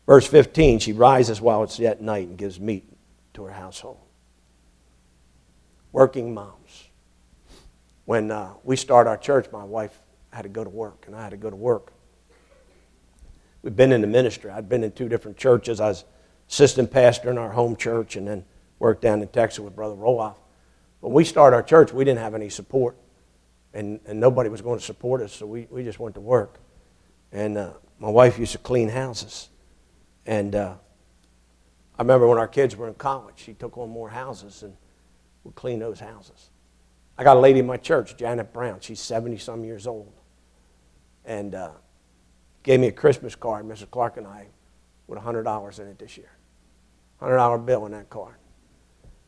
Verse 0.06 0.26
15 0.26 0.78
She 0.80 0.92
rises 0.92 1.40
while 1.40 1.62
it's 1.62 1.78
yet 1.78 2.00
night 2.00 2.28
and 2.28 2.38
gives 2.38 2.60
meat 2.60 2.84
to 3.34 3.44
her 3.44 3.52
household. 3.52 3.98
Working 5.92 6.34
moms. 6.34 6.88
When 8.04 8.30
uh, 8.30 8.54
we 8.64 8.76
start 8.76 9.06
our 9.06 9.16
church, 9.16 9.46
my 9.52 9.64
wife 9.64 9.98
had 10.30 10.42
to 10.42 10.48
go 10.48 10.62
to 10.62 10.70
work, 10.70 11.04
and 11.06 11.16
I 11.16 11.22
had 11.22 11.30
to 11.30 11.36
go 11.36 11.48
to 11.48 11.56
work. 11.56 11.92
We've 13.62 13.74
been 13.74 13.92
in 13.92 14.02
the 14.02 14.06
ministry. 14.06 14.50
I'd 14.50 14.68
been 14.68 14.84
in 14.84 14.92
two 14.92 15.08
different 15.08 15.38
churches. 15.38 15.80
I 15.80 15.88
was 15.88 16.04
assistant 16.48 16.90
pastor 16.90 17.30
in 17.30 17.38
our 17.38 17.52
home 17.52 17.76
church 17.76 18.16
and 18.16 18.28
then 18.28 18.44
worked 18.78 19.00
down 19.00 19.22
in 19.22 19.28
Texas 19.28 19.60
with 19.60 19.74
Brother 19.74 19.94
Roloff. 19.94 20.36
When 21.00 21.12
we 21.12 21.24
started 21.24 21.56
our 21.56 21.62
church, 21.62 21.92
we 21.92 22.04
didn't 22.04 22.20
have 22.20 22.34
any 22.34 22.50
support, 22.50 22.96
and, 23.72 24.00
and 24.06 24.20
nobody 24.20 24.50
was 24.50 24.60
going 24.60 24.78
to 24.78 24.84
support 24.84 25.22
us, 25.22 25.32
so 25.32 25.46
we, 25.46 25.66
we 25.70 25.82
just 25.82 25.98
went 25.98 26.14
to 26.16 26.20
work. 26.20 26.58
And 27.32 27.56
uh, 27.56 27.72
my 27.98 28.10
wife 28.10 28.38
used 28.38 28.52
to 28.52 28.58
clean 28.58 28.88
houses. 28.88 29.48
And 30.26 30.54
uh, 30.54 30.74
I 31.98 32.02
remember 32.02 32.26
when 32.26 32.38
our 32.38 32.48
kids 32.48 32.76
were 32.76 32.88
in 32.88 32.94
college, 32.94 33.34
she 33.36 33.54
took 33.54 33.76
on 33.78 33.90
more 33.90 34.10
houses 34.10 34.62
and 34.62 34.74
would 35.44 35.54
clean 35.54 35.78
those 35.78 36.00
houses. 36.00 36.50
I 37.16 37.24
got 37.24 37.36
a 37.36 37.40
lady 37.40 37.60
in 37.60 37.66
my 37.66 37.76
church, 37.76 38.16
Janet 38.16 38.52
Brown. 38.52 38.80
She's 38.80 39.00
70 39.00 39.38
some 39.38 39.64
years 39.64 39.86
old. 39.86 40.12
And 41.24 41.54
uh, 41.54 41.70
gave 42.62 42.80
me 42.80 42.88
a 42.88 42.92
Christmas 42.92 43.34
card, 43.34 43.66
Mrs. 43.66 43.90
Clark 43.90 44.16
and 44.16 44.26
I, 44.26 44.48
with 45.06 45.18
$100 45.18 45.78
in 45.78 45.86
it 45.86 45.98
this 45.98 46.16
year. 46.16 46.30
$100 47.20 47.64
bill 47.64 47.86
in 47.86 47.92
that 47.92 48.10
card. 48.10 48.34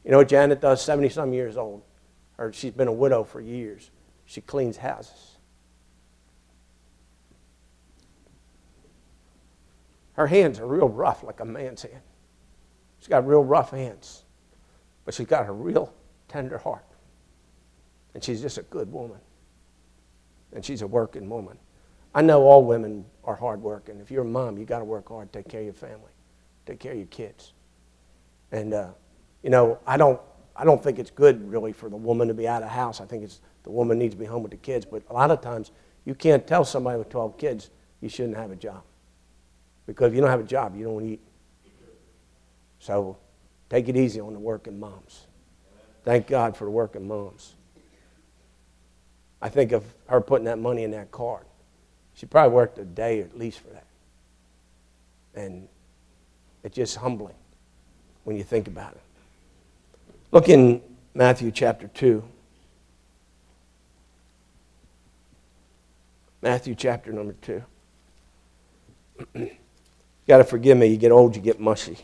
You 0.05 0.11
know 0.11 0.19
what 0.19 0.29
Janet 0.29 0.61
does? 0.61 0.83
70 0.83 1.09
some 1.11 1.33
years 1.33 1.57
old. 1.57 1.83
Or 2.39 2.53
she's 2.53 2.73
been 2.73 2.89
a 2.89 2.93
widow 2.93 3.25
for 3.25 3.41
years. 3.41 3.91
She 4.25 4.41
cleans 4.41 4.77
houses. 4.77 5.36
Her 10.17 10.27
hands 10.27 10.59
are 10.59 10.67
real 10.67 10.89
rough, 10.89 11.23
like 11.23 11.41
a 11.41 11.45
man's 11.45 11.83
hand. 11.83 12.03
She's 12.99 13.09
got 13.09 13.27
real 13.27 13.45
rough 13.45 13.71
hands, 13.71 14.25
but 15.05 15.15
she's 15.15 15.27
got 15.27 15.47
a 15.47 15.53
real 15.53 15.93
tender 16.29 16.59
heart. 16.59 16.87
And 18.15 18.25
she's 18.25 18.41
just 18.41 18.57
a 18.57 18.63
good 18.63 18.91
woman. 18.91 19.19
And 20.53 20.65
she's 20.65 20.81
a 20.81 20.87
working 20.87 21.29
woman. 21.29 21.59
I 22.15 22.23
know 22.23 22.45
all 22.45 22.65
women 22.65 23.05
are 23.25 23.37
hard 23.37 23.61
working. 23.61 24.01
If 24.01 24.11
you're 24.11 24.23
a 24.23 24.27
mom, 24.27 24.57
you 24.57 24.65
got 24.65 24.79
to 24.79 24.87
work 24.87 25.11
hard, 25.11 25.31
take 25.35 25.49
care 25.49 25.61
of 25.61 25.67
your 25.67 25.75
family, 25.75 26.13
take 26.65 26.81
care 26.81 26.93
of 26.93 26.99
your 26.99 27.07
kids. 27.09 27.53
And, 28.53 28.73
uh, 28.73 28.89
you 29.43 29.51
know, 29.51 29.79
I 29.87 29.99
don't, 29.99 30.19
I 30.57 30.65
don't 30.65 30.83
think 30.83 30.99
it's 30.99 31.11
good 31.11 31.47
really 31.51 31.73
for 31.73 31.91
the 31.91 31.97
woman 31.97 32.29
to 32.29 32.35
be 32.35 32.49
out 32.49 32.63
of 32.63 32.71
the 32.71 32.75
house. 32.75 33.03
I 33.03 33.05
think 33.05 33.23
it's, 33.23 33.43
the 33.65 33.71
woman 33.71 33.99
needs 33.99 34.15
to 34.15 34.19
be 34.19 34.25
home 34.25 34.43
with 34.43 34.53
the 34.53 34.57
kids. 34.57 34.87
But 34.87 35.03
a 35.11 35.13
lot 35.13 35.31
of 35.31 35.43
times, 35.43 35.73
you 36.07 36.15
can't 36.15 36.47
tell 36.47 36.65
somebody 36.65 36.97
with 36.99 37.11
12 37.11 37.37
kids 37.37 37.69
you 38.01 38.09
shouldn't 38.09 38.39
have 38.39 38.51
a 38.51 38.57
job. 38.57 38.83
Because 39.87 40.09
if 40.09 40.15
you 40.15 40.21
don't 40.21 40.31
have 40.31 40.41
a 40.41 40.45
job, 40.45 40.77
you 40.77 40.85
don't 40.85 41.05
eat. 41.05 41.21
So 42.81 43.17
take 43.71 43.89
it 43.89 43.97
easy 43.97 44.21
on 44.21 44.33
the 44.33 44.39
working 44.39 44.79
moms. 44.79 45.27
Thank 46.05 46.27
God 46.27 46.57
for 46.57 46.65
the 46.65 46.71
working 46.71 47.07
moms. 47.07 47.55
I 49.41 49.49
think 49.49 49.73
of 49.73 49.85
her 50.09 50.21
putting 50.21 50.45
that 50.47 50.59
money 50.59 50.83
in 50.83 50.91
that 50.93 51.11
card. 51.11 51.47
She 52.15 52.27
probably 52.27 52.55
worked 52.55 52.79
a 52.79 52.85
day 52.85 53.21
at 53.21 53.39
least 53.39 53.61
for 53.61 53.69
that. 53.69 53.85
And 55.35 55.69
it's 56.65 56.75
just 56.75 56.97
humbling 56.97 57.35
when 58.25 58.37
you 58.37 58.43
think 58.43 58.67
about 58.67 58.93
it. 58.93 59.01
Look 60.33 60.49
in 60.49 60.83
Matthew 61.15 61.51
chapter 61.51 61.89
2. 61.89 62.23
Matthew 66.43 66.75
chapter 66.75 67.13
number 67.13 67.35
2. 69.35 69.51
got 70.27 70.39
to 70.39 70.45
forgive 70.45 70.77
me. 70.77 70.87
You 70.87 70.97
get 70.97 71.13
old, 71.13 71.37
you 71.37 71.43
get 71.43 71.61
mushy. 71.61 71.99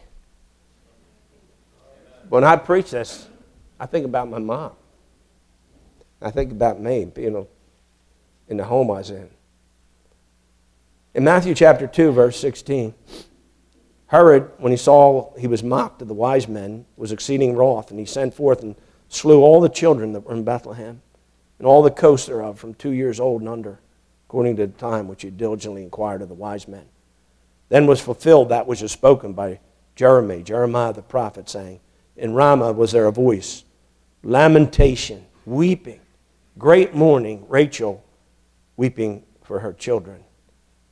When 2.29 2.45
I 2.45 2.57
preach 2.57 2.91
this, 2.93 3.29
I 3.79 3.87
think 3.87 4.05
about 4.05 4.29
my 4.29 4.39
mom. 4.39 4.73
I 6.21 6.31
think 6.31 6.53
about 6.53 6.81
me, 6.81 7.11
you 7.17 7.31
know, 7.31 7.49
in 8.49 8.57
the 8.57 8.65
home 8.65 8.91
I 8.91 8.99
was 8.99 9.11
in. 9.11 9.29
In 11.15 11.25
Matthew 11.25 11.55
chapter 11.55 11.87
2, 11.87 12.13
verse 12.13 12.39
16, 12.41 12.95
Herod, 14.07 14.51
when 14.59 14.73
he 14.73 14.79
saw 14.79 15.35
he 15.37 15.47
was 15.47 15.63
mocked 15.63 16.01
of 16.01 16.09
the 16.09 16.15
wise 16.15 16.47
men, 16.47 16.87
was 16.97 17.13
exceeding 17.13 17.55
wroth, 17.57 17.91
and 17.91 17.99
he 17.99 18.07
sent 18.07 18.35
forth 18.35 18.63
and 18.63 18.77
slew 19.09 19.43
all 19.43 19.61
the 19.61 19.69
children 19.69 20.13
that 20.13 20.21
were 20.21 20.35
in 20.35 20.45
Bethlehem, 20.45 21.03
and 21.59 21.67
all 21.67 21.83
the 21.83 21.91
coasts 21.91 22.29
thereof, 22.29 22.59
from 22.59 22.75
two 22.75 22.93
years 22.93 23.21
old 23.21 23.43
and 23.43 23.49
under, 23.49 23.81
according 24.29 24.57
to 24.57 24.67
the 24.67 24.73
time 24.73 25.09
which 25.09 25.23
he 25.23 25.31
diligently 25.31 25.83
inquired 25.83 26.23
of 26.23 26.29
the 26.29 26.35
wise 26.35 26.69
men. 26.69 26.87
Then 27.73 27.87
was 27.87 28.03
fulfilled 28.03 28.51
that 28.51 28.67
which 28.67 28.83
was 28.83 28.93
spoken 28.93 29.33
by 29.33 29.59
Jeremy, 29.97 30.43
Jeremiah 30.43 30.93
the 30.93 31.01
prophet, 31.01 31.49
saying, 31.49 31.81
In 32.19 32.35
Ramah 32.35 32.75
was 32.75 32.93
there 32.93 33.07
a 33.07 33.11
voice, 33.11 33.65
lamentation, 34.23 35.25
weeping, 35.47 36.01
great 36.59 36.95
mourning, 36.95 37.47
Rachel 37.49 38.05
weeping 38.77 39.23
for 39.43 39.61
her 39.61 39.73
children 39.73 40.23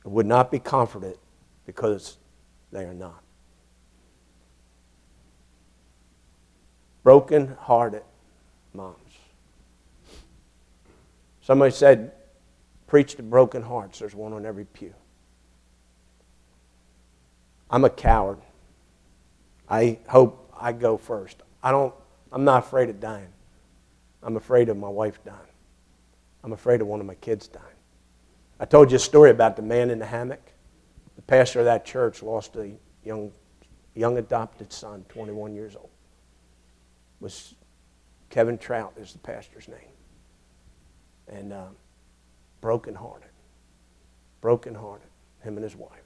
would 0.03 0.25
not 0.25 0.49
be 0.49 0.57
comforted 0.57 1.19
because 1.67 2.17
they 2.71 2.83
are 2.83 2.95
not. 2.95 3.21
Broken 7.03 7.55
hearted 7.59 8.01
moms. 8.73 8.97
Somebody 11.43 11.73
said, 11.73 12.13
Preach 12.87 13.13
to 13.17 13.21
broken 13.21 13.61
hearts. 13.61 13.99
There's 13.99 14.15
one 14.15 14.33
on 14.33 14.47
every 14.47 14.65
pew. 14.65 14.95
I'm 17.71 17.85
a 17.85 17.89
coward. 17.89 18.39
I 19.69 19.99
hope 20.09 20.53
I 20.59 20.73
go 20.73 20.97
first. 20.97 21.37
I 21.63 21.71
don't, 21.71 21.93
I'm 22.31 22.43
not 22.43 22.65
afraid 22.65 22.89
of 22.89 22.99
dying. 22.99 23.29
I'm 24.21 24.35
afraid 24.35 24.69
of 24.69 24.77
my 24.77 24.89
wife 24.89 25.23
dying. 25.23 25.37
I'm 26.43 26.51
afraid 26.51 26.81
of 26.81 26.87
one 26.87 26.99
of 26.99 27.05
my 27.05 27.15
kids 27.15 27.47
dying. 27.47 27.65
I 28.59 28.65
told 28.65 28.91
you 28.91 28.97
a 28.97 28.99
story 28.99 29.31
about 29.31 29.55
the 29.55 29.61
man 29.61 29.89
in 29.89 29.99
the 29.99 30.05
hammock. 30.05 30.51
The 31.15 31.21
pastor 31.21 31.59
of 31.59 31.65
that 31.65 31.85
church 31.85 32.21
lost 32.21 32.55
a 32.57 32.71
young, 33.03 33.31
young 33.95 34.17
adopted 34.17 34.73
son, 34.73 35.05
21 35.09 35.53
years 35.53 35.75
old. 35.75 35.89
Was 37.21 37.55
Kevin 38.29 38.57
Trout 38.57 38.93
is 38.97 39.13
the 39.13 39.19
pastor's 39.19 39.67
name. 39.67 39.77
And 41.27 41.53
uh, 41.53 41.67
brokenhearted. 42.59 43.29
Brokenhearted, 44.41 45.07
him 45.43 45.55
and 45.55 45.63
his 45.63 45.75
wife. 45.75 46.00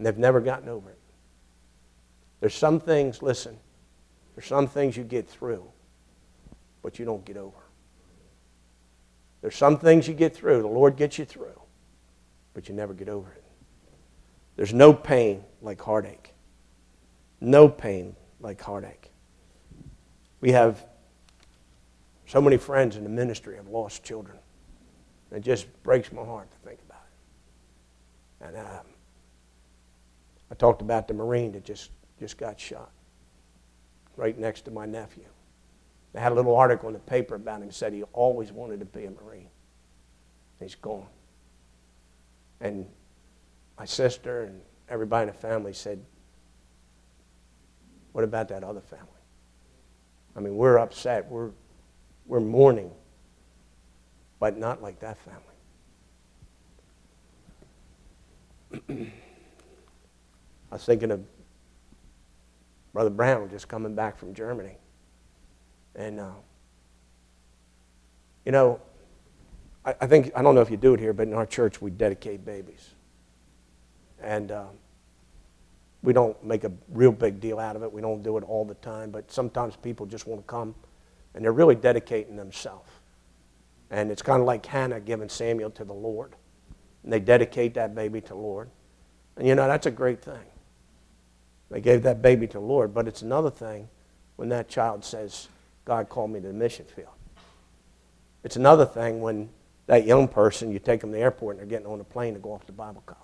And 0.00 0.06
they've 0.06 0.16
never 0.16 0.40
gotten 0.40 0.70
over 0.70 0.88
it. 0.88 0.98
There's 2.40 2.54
some 2.54 2.80
things, 2.80 3.20
listen, 3.20 3.58
there's 4.34 4.46
some 4.46 4.66
things 4.66 4.96
you 4.96 5.04
get 5.04 5.28
through, 5.28 5.62
but 6.80 6.98
you 6.98 7.04
don't 7.04 7.22
get 7.22 7.36
over. 7.36 7.58
There's 9.42 9.56
some 9.56 9.78
things 9.78 10.08
you 10.08 10.14
get 10.14 10.34
through, 10.34 10.62
the 10.62 10.68
Lord 10.68 10.96
gets 10.96 11.18
you 11.18 11.26
through, 11.26 11.60
but 12.54 12.66
you 12.66 12.74
never 12.74 12.94
get 12.94 13.10
over 13.10 13.30
it. 13.30 13.44
There's 14.56 14.72
no 14.72 14.94
pain 14.94 15.44
like 15.60 15.82
heartache. 15.82 16.32
No 17.42 17.68
pain 17.68 18.16
like 18.40 18.58
heartache. 18.58 19.12
We 20.40 20.52
have 20.52 20.82
so 22.24 22.40
many 22.40 22.56
friends 22.56 22.96
in 22.96 23.04
the 23.04 23.10
ministry 23.10 23.56
have 23.56 23.68
lost 23.68 24.02
children. 24.02 24.38
It 25.30 25.40
just 25.40 25.66
breaks 25.82 26.10
my 26.10 26.24
heart 26.24 26.50
to 26.50 26.56
think 26.66 26.80
about 26.88 27.02
it. 28.40 28.46
And 28.46 28.66
um, 28.66 28.86
I 30.50 30.54
talked 30.54 30.82
about 30.82 31.06
the 31.08 31.14
Marine 31.14 31.52
that 31.52 31.64
just, 31.64 31.90
just 32.18 32.36
got 32.36 32.58
shot 32.58 32.90
right 34.16 34.36
next 34.38 34.62
to 34.62 34.70
my 34.70 34.86
nephew. 34.86 35.24
They 36.12 36.20
had 36.20 36.32
a 36.32 36.34
little 36.34 36.56
article 36.56 36.88
in 36.88 36.92
the 36.92 37.00
paper 37.00 37.36
about 37.36 37.62
him. 37.62 37.70
Said 37.70 37.92
he 37.92 38.02
always 38.12 38.50
wanted 38.50 38.80
to 38.80 38.86
be 38.86 39.04
a 39.04 39.10
Marine. 39.10 39.48
He's 40.58 40.74
gone. 40.74 41.06
And 42.60 42.86
my 43.78 43.84
sister 43.84 44.42
and 44.44 44.60
everybody 44.88 45.28
in 45.28 45.34
the 45.34 45.40
family 45.40 45.72
said, 45.72 46.04
What 48.12 48.24
about 48.24 48.48
that 48.48 48.64
other 48.64 48.80
family? 48.80 49.06
I 50.36 50.40
mean, 50.40 50.56
we're 50.56 50.78
upset. 50.78 51.30
We're, 51.30 51.50
we're 52.26 52.40
mourning, 52.40 52.90
but 54.40 54.58
not 54.58 54.82
like 54.82 54.98
that 55.00 55.16
family. 58.88 59.12
I 60.70 60.76
was 60.76 60.84
thinking 60.84 61.10
of 61.10 61.24
Brother 62.92 63.10
Brown 63.10 63.48
just 63.50 63.68
coming 63.68 63.94
back 63.94 64.18
from 64.18 64.34
Germany. 64.34 64.76
And, 65.94 66.20
uh, 66.20 66.30
you 68.44 68.52
know, 68.52 68.80
I, 69.84 69.94
I, 70.00 70.06
think, 70.06 70.32
I 70.34 70.42
don't 70.42 70.54
know 70.54 70.60
if 70.60 70.70
you 70.70 70.76
do 70.76 70.94
it 70.94 71.00
here, 71.00 71.12
but 71.12 71.26
in 71.26 71.34
our 71.34 71.46
church 71.46 71.80
we 71.80 71.90
dedicate 71.90 72.44
babies. 72.44 72.90
And 74.22 74.52
uh, 74.52 74.66
we 76.02 76.12
don't 76.12 76.42
make 76.44 76.64
a 76.64 76.72
real 76.88 77.12
big 77.12 77.40
deal 77.40 77.58
out 77.58 77.76
of 77.76 77.82
it. 77.82 77.92
We 77.92 78.00
don't 78.00 78.22
do 78.22 78.36
it 78.36 78.44
all 78.44 78.64
the 78.64 78.74
time, 78.74 79.10
but 79.10 79.30
sometimes 79.30 79.76
people 79.76 80.06
just 80.06 80.26
want 80.26 80.40
to 80.40 80.46
come 80.46 80.74
and 81.34 81.44
they're 81.44 81.52
really 81.52 81.74
dedicating 81.74 82.36
themselves. 82.36 82.90
And 83.90 84.10
it's 84.10 84.22
kind 84.22 84.40
of 84.40 84.46
like 84.46 84.64
Hannah 84.64 85.00
giving 85.00 85.28
Samuel 85.28 85.70
to 85.70 85.84
the 85.84 85.92
Lord. 85.92 86.34
And 87.02 87.12
they 87.12 87.20
dedicate 87.20 87.74
that 87.74 87.94
baby 87.94 88.20
to 88.20 88.28
the 88.28 88.34
Lord. 88.34 88.70
And 89.36 89.46
you 89.46 89.54
know, 89.54 89.66
that's 89.66 89.86
a 89.86 89.90
great 89.90 90.22
thing. 90.22 90.44
They 91.70 91.80
gave 91.80 92.02
that 92.02 92.20
baby 92.20 92.46
to 92.48 92.54
the 92.54 92.60
Lord, 92.60 92.92
but 92.92 93.06
it's 93.06 93.22
another 93.22 93.50
thing 93.50 93.88
when 94.36 94.48
that 94.48 94.68
child 94.68 95.04
says, 95.04 95.48
God 95.84 96.08
called 96.08 96.30
me 96.30 96.40
to 96.40 96.48
the 96.48 96.52
mission 96.52 96.84
field. 96.84 97.08
It's 98.42 98.56
another 98.56 98.86
thing 98.86 99.20
when 99.20 99.50
that 99.86 100.06
young 100.06 100.28
person, 100.28 100.72
you 100.72 100.78
take 100.78 101.00
them 101.00 101.10
to 101.10 101.16
the 101.16 101.22
airport 101.22 101.56
and 101.56 101.60
they're 101.60 101.78
getting 101.78 101.92
on 101.92 102.00
a 102.00 102.04
plane 102.04 102.34
to 102.34 102.40
go 102.40 102.52
off 102.52 102.66
to 102.66 102.72
Bible 102.72 103.02
college. 103.06 103.20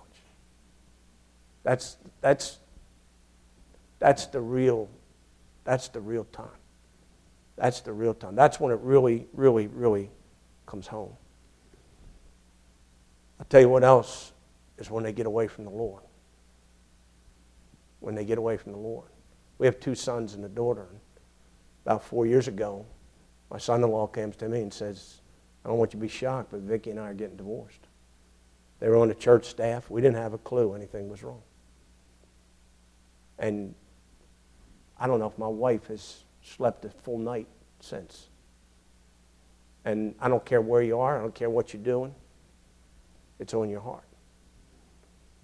That's, 1.63 1.97
that's, 2.21 2.59
that's 3.99 4.27
the 4.27 4.41
real, 4.41 4.89
that's 5.63 5.89
the 5.89 5.99
real 5.99 6.25
time. 6.25 6.47
That's 7.57 7.81
the 7.81 7.91
real 7.91 8.13
time. 8.13 8.35
That's 8.35 8.59
when 8.59 8.71
it 8.71 8.79
really, 8.81 9.27
really, 9.33 9.67
really 9.67 10.09
comes 10.65 10.87
home. 10.87 11.13
I'll 13.39 13.45
tell 13.49 13.61
you 13.61 13.69
what 13.69 13.83
else 13.83 14.31
is 14.77 14.91
when 14.91 15.03
they 15.03 15.11
get 15.11 15.25
away 15.25 15.47
from 15.47 15.65
the 15.65 15.71
Lord. 15.71 16.03
When 17.99 18.15
they 18.15 18.25
get 18.25 18.37
away 18.37 18.57
from 18.57 18.71
the 18.71 18.77
Lord. 18.77 19.09
We 19.57 19.65
have 19.65 19.79
two 19.79 19.95
sons 19.95 20.33
and 20.33 20.45
a 20.45 20.49
daughter. 20.49 20.87
About 21.85 22.03
four 22.03 22.25
years 22.25 22.47
ago, 22.47 22.85
my 23.49 23.57
son 23.57 23.83
in 23.83 23.89
law 23.89 24.07
comes 24.07 24.35
to 24.37 24.49
me 24.49 24.61
and 24.61 24.73
says, 24.73 25.21
I 25.63 25.69
don't 25.69 25.77
want 25.77 25.93
you 25.93 25.99
to 25.99 26.05
be 26.05 26.09
shocked, 26.09 26.51
but 26.51 26.61
Vicki 26.61 26.91
and 26.91 26.99
I 26.99 27.09
are 27.09 27.13
getting 27.13 27.37
divorced. 27.37 27.87
They 28.79 28.89
were 28.89 28.97
on 28.97 29.07
the 29.07 29.15
church 29.15 29.45
staff. 29.45 29.89
We 29.89 30.01
didn't 30.01 30.17
have 30.17 30.33
a 30.33 30.37
clue 30.37 30.73
anything 30.73 31.09
was 31.09 31.23
wrong. 31.23 31.41
And 33.39 33.73
I 34.99 35.07
don't 35.07 35.19
know 35.19 35.27
if 35.27 35.37
my 35.37 35.47
wife 35.47 35.87
has 35.87 36.23
slept 36.43 36.85
a 36.85 36.89
full 36.89 37.17
night 37.17 37.47
since. 37.79 38.27
And 39.85 40.15
I 40.19 40.27
don't 40.27 40.43
care 40.43 40.61
where 40.61 40.81
you 40.81 40.99
are, 40.99 41.17
I 41.17 41.21
don't 41.21 41.33
care 41.33 41.49
what 41.49 41.73
you're 41.73 41.83
doing, 41.83 42.13
it's 43.39 43.53
on 43.53 43.69
your 43.69 43.81
heart. 43.81 44.03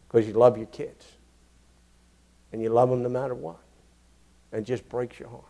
Because 0.08 0.28
you 0.28 0.34
love 0.34 0.58
your 0.58 0.68
kids. 0.68 1.06
And 2.54 2.62
you 2.62 2.70
love 2.70 2.90
them 2.90 3.02
no 3.02 3.10
matter 3.10 3.34
what. 3.34 3.58
And 4.52 4.62
it 4.62 4.66
just 4.66 4.88
breaks 4.88 5.20
your 5.20 5.28
heart. 5.28 5.44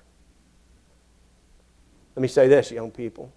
Let 2.16 2.22
me 2.22 2.30
say 2.30 2.48
this, 2.48 2.72
young 2.72 2.92
people. 2.92 3.32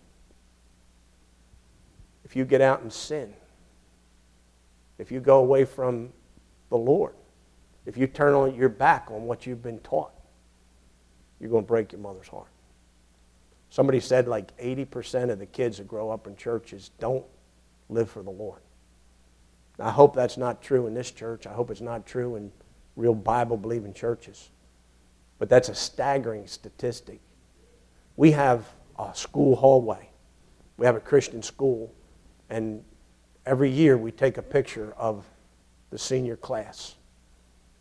If 2.25 2.37
you 2.37 2.45
get 2.45 2.61
out 2.61 2.83
and 2.83 2.93
sin, 2.93 3.35
if 4.99 5.11
you 5.11 5.21
go 5.21 5.39
away 5.39 5.65
from 5.65 6.11
the 6.71 6.77
Lord, 6.77 7.15
if 7.85 7.97
you 7.97 8.07
turn 8.07 8.35
on 8.35 8.55
your 8.55 8.69
back 8.69 9.09
on 9.11 9.25
what 9.25 9.47
you've 9.47 9.63
been 9.63 9.81
taught, 9.81 10.13
you're 11.41 11.51
going 11.51 11.65
to 11.65 11.69
break 11.69 11.93
your 11.93 12.01
mother's 12.01 12.29
heart. 12.29 12.49
Somebody 13.71 14.01
said 14.01 14.29
like 14.29 14.57
80% 14.59 15.31
of 15.31 15.39
the 15.39 15.47
kids 15.47 15.79
that 15.79 15.89
grow 15.89 16.11
up 16.11 16.27
in 16.27 16.37
churches 16.37 16.93
don't 16.99 17.25
live 17.89 18.09
for 18.11 18.23
the 18.23 18.31
Lord. 18.31 18.61
I 19.79 19.91
hope 19.91 20.15
that's 20.15 20.37
not 20.37 20.63
true 20.63 20.87
in 20.87 20.95
this 20.95 21.11
church. 21.11 21.47
I 21.47 21.53
hope 21.53 21.71
it's 21.71 21.81
not 21.81 22.07
true 22.07 22.37
in 22.37 22.53
real 22.97 23.15
Bible 23.15 23.57
believing 23.57 23.93
churches. 23.93 24.51
But 25.39 25.49
that's 25.49 25.69
a 25.69 25.75
staggering 25.75 26.47
statistic. 26.47 27.21
We 28.17 28.33
have 28.33 28.67
a 28.99 29.15
school 29.15 29.57
hallway, 29.57 30.09
we 30.79 30.87
have 30.87 30.97
a 30.97 31.01
Christian 31.01 31.43
school, 31.43 31.93
and 32.49 32.83
every 33.45 33.71
year 33.71 33.99
we 33.99 34.11
take 34.11 34.39
a 34.39 34.43
picture 34.43 34.95
of 34.97 35.25
the 35.91 35.99
senior 35.99 36.37
class. 36.37 36.97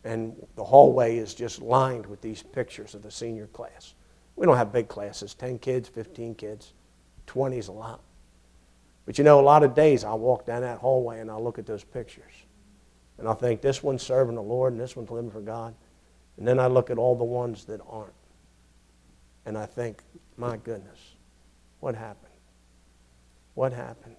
And 0.04 0.36
the 0.54 0.64
hallway 0.64 1.16
is 1.16 1.34
just 1.34 1.60
lined 1.60 2.06
with 2.06 2.20
these 2.20 2.42
pictures 2.42 2.94
of 2.94 3.02
the 3.02 3.10
senior 3.10 3.48
class. 3.48 3.94
We 4.36 4.46
don't 4.46 4.56
have 4.56 4.72
big 4.72 4.88
classes 4.88 5.34
10 5.34 5.58
kids, 5.58 5.88
15 5.88 6.34
kids, 6.34 6.74
20 7.26 7.58
is 7.58 7.68
a 7.68 7.72
lot. 7.72 8.00
But 9.06 9.18
you 9.18 9.24
know, 9.24 9.40
a 9.40 9.42
lot 9.42 9.62
of 9.62 9.74
days 9.74 10.04
I 10.04 10.14
walk 10.14 10.46
down 10.46 10.62
that 10.62 10.78
hallway 10.78 11.20
and 11.20 11.30
I 11.30 11.36
look 11.36 11.58
at 11.58 11.66
those 11.66 11.84
pictures. 11.84 12.32
And 13.18 13.28
I 13.28 13.34
think 13.34 13.60
this 13.60 13.82
one's 13.82 14.02
serving 14.02 14.34
the 14.34 14.42
Lord 14.42 14.72
and 14.72 14.80
this 14.80 14.96
one's 14.96 15.10
living 15.10 15.30
for 15.30 15.40
God. 15.40 15.74
And 16.36 16.46
then 16.46 16.58
I 16.58 16.66
look 16.66 16.90
at 16.90 16.98
all 16.98 17.16
the 17.16 17.24
ones 17.24 17.64
that 17.64 17.80
aren't. 17.88 18.12
And 19.46 19.56
I 19.56 19.64
think, 19.64 20.02
my 20.36 20.56
goodness, 20.58 20.98
what 21.80 21.94
happened? 21.94 22.32
What 23.54 23.72
happened? 23.72 24.16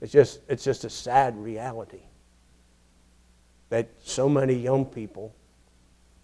It's 0.00 0.12
just, 0.12 0.40
it's 0.48 0.64
just 0.64 0.84
a 0.84 0.90
sad 0.90 1.36
reality 1.38 2.02
that 3.68 3.88
so 4.02 4.28
many 4.28 4.54
young 4.54 4.84
people, 4.84 5.34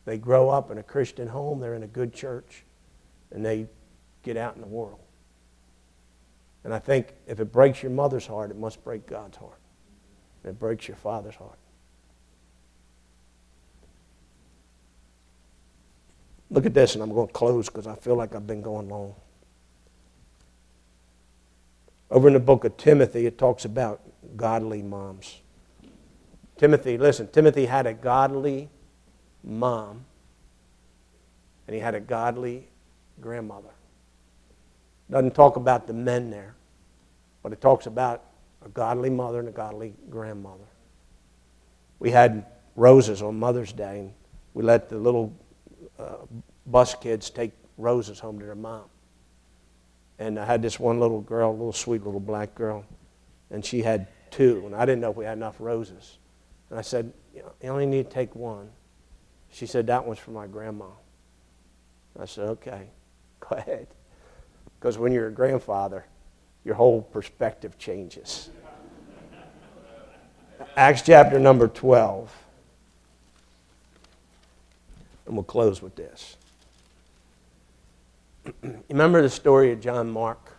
they 0.05 0.19
grow 0.19 0.49
up 0.49 0.71
in 0.71 0.79
a 0.79 0.83
Christian 0.83 1.29
home, 1.29 1.61
they're 1.61 1.75
in 1.75 1.83
a 1.83 1.89
good 1.89 2.13
church, 2.13 2.65
and 3.31 3.45
they 3.45 3.67
get 4.23 4.37
out 4.37 4.57
in 4.57 4.61
the 4.61 4.67
world. 4.67 5.01
And 6.65 6.75
I 6.75 6.79
think 6.79 7.15
if 7.27 7.41
it 7.41 7.53
breaks 7.53 7.83
your 7.83 7.93
mother's 7.93 8.27
heart, 8.27 8.51
it 8.51 8.57
must 8.57 8.83
break 8.85 9.07
God's 9.07 9.37
heart. 9.37 9.60
And 10.43 10.51
it 10.51 10.59
breaks 10.59 10.89
your 10.89 10.97
father's 10.97 11.35
heart. 11.35 11.59
Look 16.51 16.67
at 16.67 16.75
this, 16.75 16.95
and 16.95 17.03
I'm 17.03 17.13
going 17.13 17.29
to 17.29 17.33
close 17.33 17.69
because 17.69 17.87
I 17.87 17.95
feel 17.95 18.17
like 18.17 18.35
I've 18.35 18.47
been 18.47 18.63
going 18.63 18.89
long. 18.89 19.15
Over 22.11 22.27
in 22.27 22.35
the 22.35 22.41
book 22.41 22.65
of 22.65 22.77
Timothy, 22.77 23.27
it 23.27 23.39
talks 23.39 23.65
about 23.65 24.01
godly 24.37 24.83
moms. 24.83 25.41
Timothy, 26.57 26.99
listen, 26.99 27.29
Timothy 27.29 27.67
had 27.67 27.87
a 27.87 27.95
godly 27.95 28.69
mom, 29.45 30.05
and 31.67 31.75
he 31.75 31.81
had 31.81 31.95
a 31.95 32.01
godly 32.01 32.67
grandmother. 33.21 33.71
Doesn't 35.09 35.35
talk 35.35 35.57
about 35.57 35.87
the 35.87 35.93
men 35.93 36.31
there, 36.31 36.55
but 37.43 37.53
it 37.53 37.61
talks 37.61 37.87
about 37.87 38.25
a 38.65 38.69
godly 38.69 39.11
mother 39.11 39.39
and 39.41 39.49
a 39.49 39.53
godly 39.53 39.95
grandmother. 40.09 40.65
We 41.99 42.11
had 42.11 42.47
roses 42.77 43.23
on 43.23 43.39
Mother's 43.39 43.73
Day, 43.73 44.01
and 44.01 44.13
we 44.55 44.63
let 44.63 44.89
the 44.89 44.99
little 44.99 45.33
uh, 45.99 46.17
bus 46.67 46.95
kids 46.95 47.31
take 47.31 47.53
roses 47.77 48.19
home 48.19 48.39
to 48.39 48.45
their 48.45 48.55
mom. 48.55 48.85
And 50.19 50.39
I 50.39 50.45
had 50.45 50.63
this 50.63 50.79
one 50.79 51.01
little 51.01 51.21
girl, 51.21 51.53
little 51.53 51.73
sweet 51.73 52.05
little 52.05 52.21
black 52.21 52.55
girl, 52.55 52.85
and 53.51 53.65
she 53.65 53.83
had 53.83 54.09
two, 54.31 54.63
and 54.67 54.75
I 54.75 54.85
didn't 54.85 55.01
know 55.01 55.11
if 55.11 55.17
we 55.17 55.25
had 55.25 55.37
enough 55.37 55.57
roses. 55.59 56.19
And 56.69 56.79
I 56.79 56.83
said, 56.83 57.13
you 57.35 57.71
only 57.71 57.87
need 57.87 58.05
to 58.05 58.11
take 58.11 58.35
one. 58.35 58.71
She 59.51 59.67
said, 59.67 59.87
That 59.89 60.07
one's 60.07 60.19
for 60.19 60.31
my 60.31 60.47
grandma. 60.47 60.87
I 62.19 62.25
said, 62.27 62.49
Okay, 62.49 62.89
go 63.41 63.57
ahead. 63.57 63.89
Because 64.79 64.99
when 64.99 65.13
you're 65.13 65.29
a 65.29 65.33
grandfather, 65.33 66.07
your 66.65 66.75
whole 66.75 67.03
perspective 67.03 67.79
changes. 67.79 68.51
Acts 70.77 71.03
chapter 71.03 71.39
number 71.39 71.69
12. 71.69 72.35
And 75.27 75.35
we'll 75.35 75.45
close 75.45 75.81
with 75.81 75.97
this. 75.97 76.37
remember 78.89 79.23
the 79.23 79.31
story 79.31 79.73
of 79.73 79.81
John 79.81 80.11
Mark? 80.11 80.57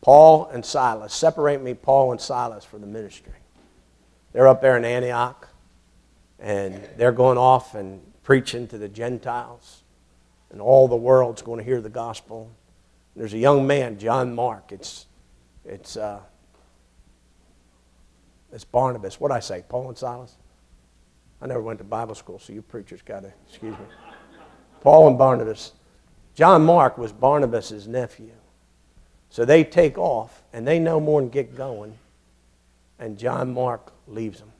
Paul 0.00 0.46
and 0.48 0.64
Silas. 0.64 1.14
Separate 1.14 1.62
me, 1.62 1.74
Paul 1.74 2.10
and 2.10 2.20
Silas, 2.20 2.64
for 2.64 2.78
the 2.78 2.86
ministry. 2.86 3.32
They're 4.32 4.48
up 4.48 4.60
there 4.60 4.76
in 4.76 4.84
Antioch, 4.84 5.48
and 6.38 6.88
they're 6.96 7.12
going 7.12 7.38
off 7.38 7.74
and 7.74 8.00
preaching 8.22 8.66
to 8.68 8.78
the 8.78 8.88
Gentiles, 8.88 9.82
and 10.50 10.60
all 10.60 10.88
the 10.88 10.96
world's 10.96 11.42
going 11.42 11.58
to 11.58 11.64
hear 11.64 11.80
the 11.80 11.90
gospel. 11.90 12.50
There's 13.14 13.34
a 13.34 13.38
young 13.38 13.66
man, 13.66 13.98
John 13.98 14.34
Mark. 14.34 14.72
It's, 14.72 15.06
it's, 15.64 15.96
uh, 15.96 16.20
it's 18.52 18.64
Barnabas. 18.64 19.20
What 19.20 19.30
I 19.30 19.40
say, 19.40 19.64
Paul 19.68 19.88
and 19.88 19.98
Silas? 19.98 20.36
I 21.40 21.46
never 21.46 21.60
went 21.60 21.78
to 21.80 21.84
Bible 21.84 22.14
school, 22.14 22.38
so 22.38 22.52
you 22.52 22.62
preachers 22.62 23.02
got 23.02 23.20
to 23.20 23.32
excuse 23.48 23.76
me. 23.76 23.84
Paul 24.80 25.08
and 25.08 25.18
Barnabas. 25.18 25.72
John 26.34 26.64
Mark 26.64 26.96
was 26.96 27.12
Barnabas' 27.12 27.86
nephew. 27.86 28.32
So 29.28 29.44
they 29.44 29.64
take 29.64 29.98
off, 29.98 30.42
and 30.52 30.66
they 30.66 30.78
no 30.78 31.00
more 31.00 31.20
than 31.20 31.30
get 31.30 31.56
going, 31.56 31.94
and 32.98 33.18
John 33.18 33.52
Mark 33.54 33.92
leaves 34.06 34.40
them. 34.40 34.52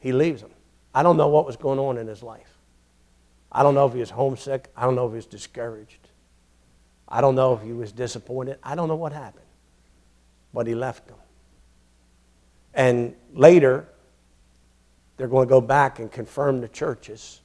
He 0.00 0.12
leaves 0.12 0.42
them. 0.42 0.50
I 0.94 1.02
don't 1.02 1.16
know 1.16 1.28
what 1.28 1.46
was 1.46 1.56
going 1.56 1.78
on 1.78 1.96
in 1.98 2.06
his 2.06 2.22
life. 2.22 2.58
I 3.50 3.62
don't 3.62 3.74
know 3.74 3.86
if 3.86 3.92
he 3.94 4.00
was 4.00 4.10
homesick. 4.10 4.70
I 4.76 4.82
don't 4.82 4.94
know 4.94 5.06
if 5.06 5.12
he 5.12 5.16
was 5.16 5.26
discouraged. 5.26 6.07
I 7.08 7.20
don't 7.20 7.34
know 7.34 7.54
if 7.54 7.62
he 7.62 7.72
was 7.72 7.92
disappointed. 7.92 8.58
I 8.62 8.74
don't 8.74 8.88
know 8.88 8.96
what 8.96 9.12
happened. 9.12 9.46
But 10.52 10.66
he 10.66 10.74
left 10.74 11.06
them. 11.08 11.16
And 12.74 13.14
later, 13.32 13.88
they're 15.16 15.28
going 15.28 15.46
to 15.46 15.50
go 15.50 15.60
back 15.60 15.98
and 15.98 16.12
confirm 16.12 16.60
the 16.60 16.68
churches. 16.68 17.40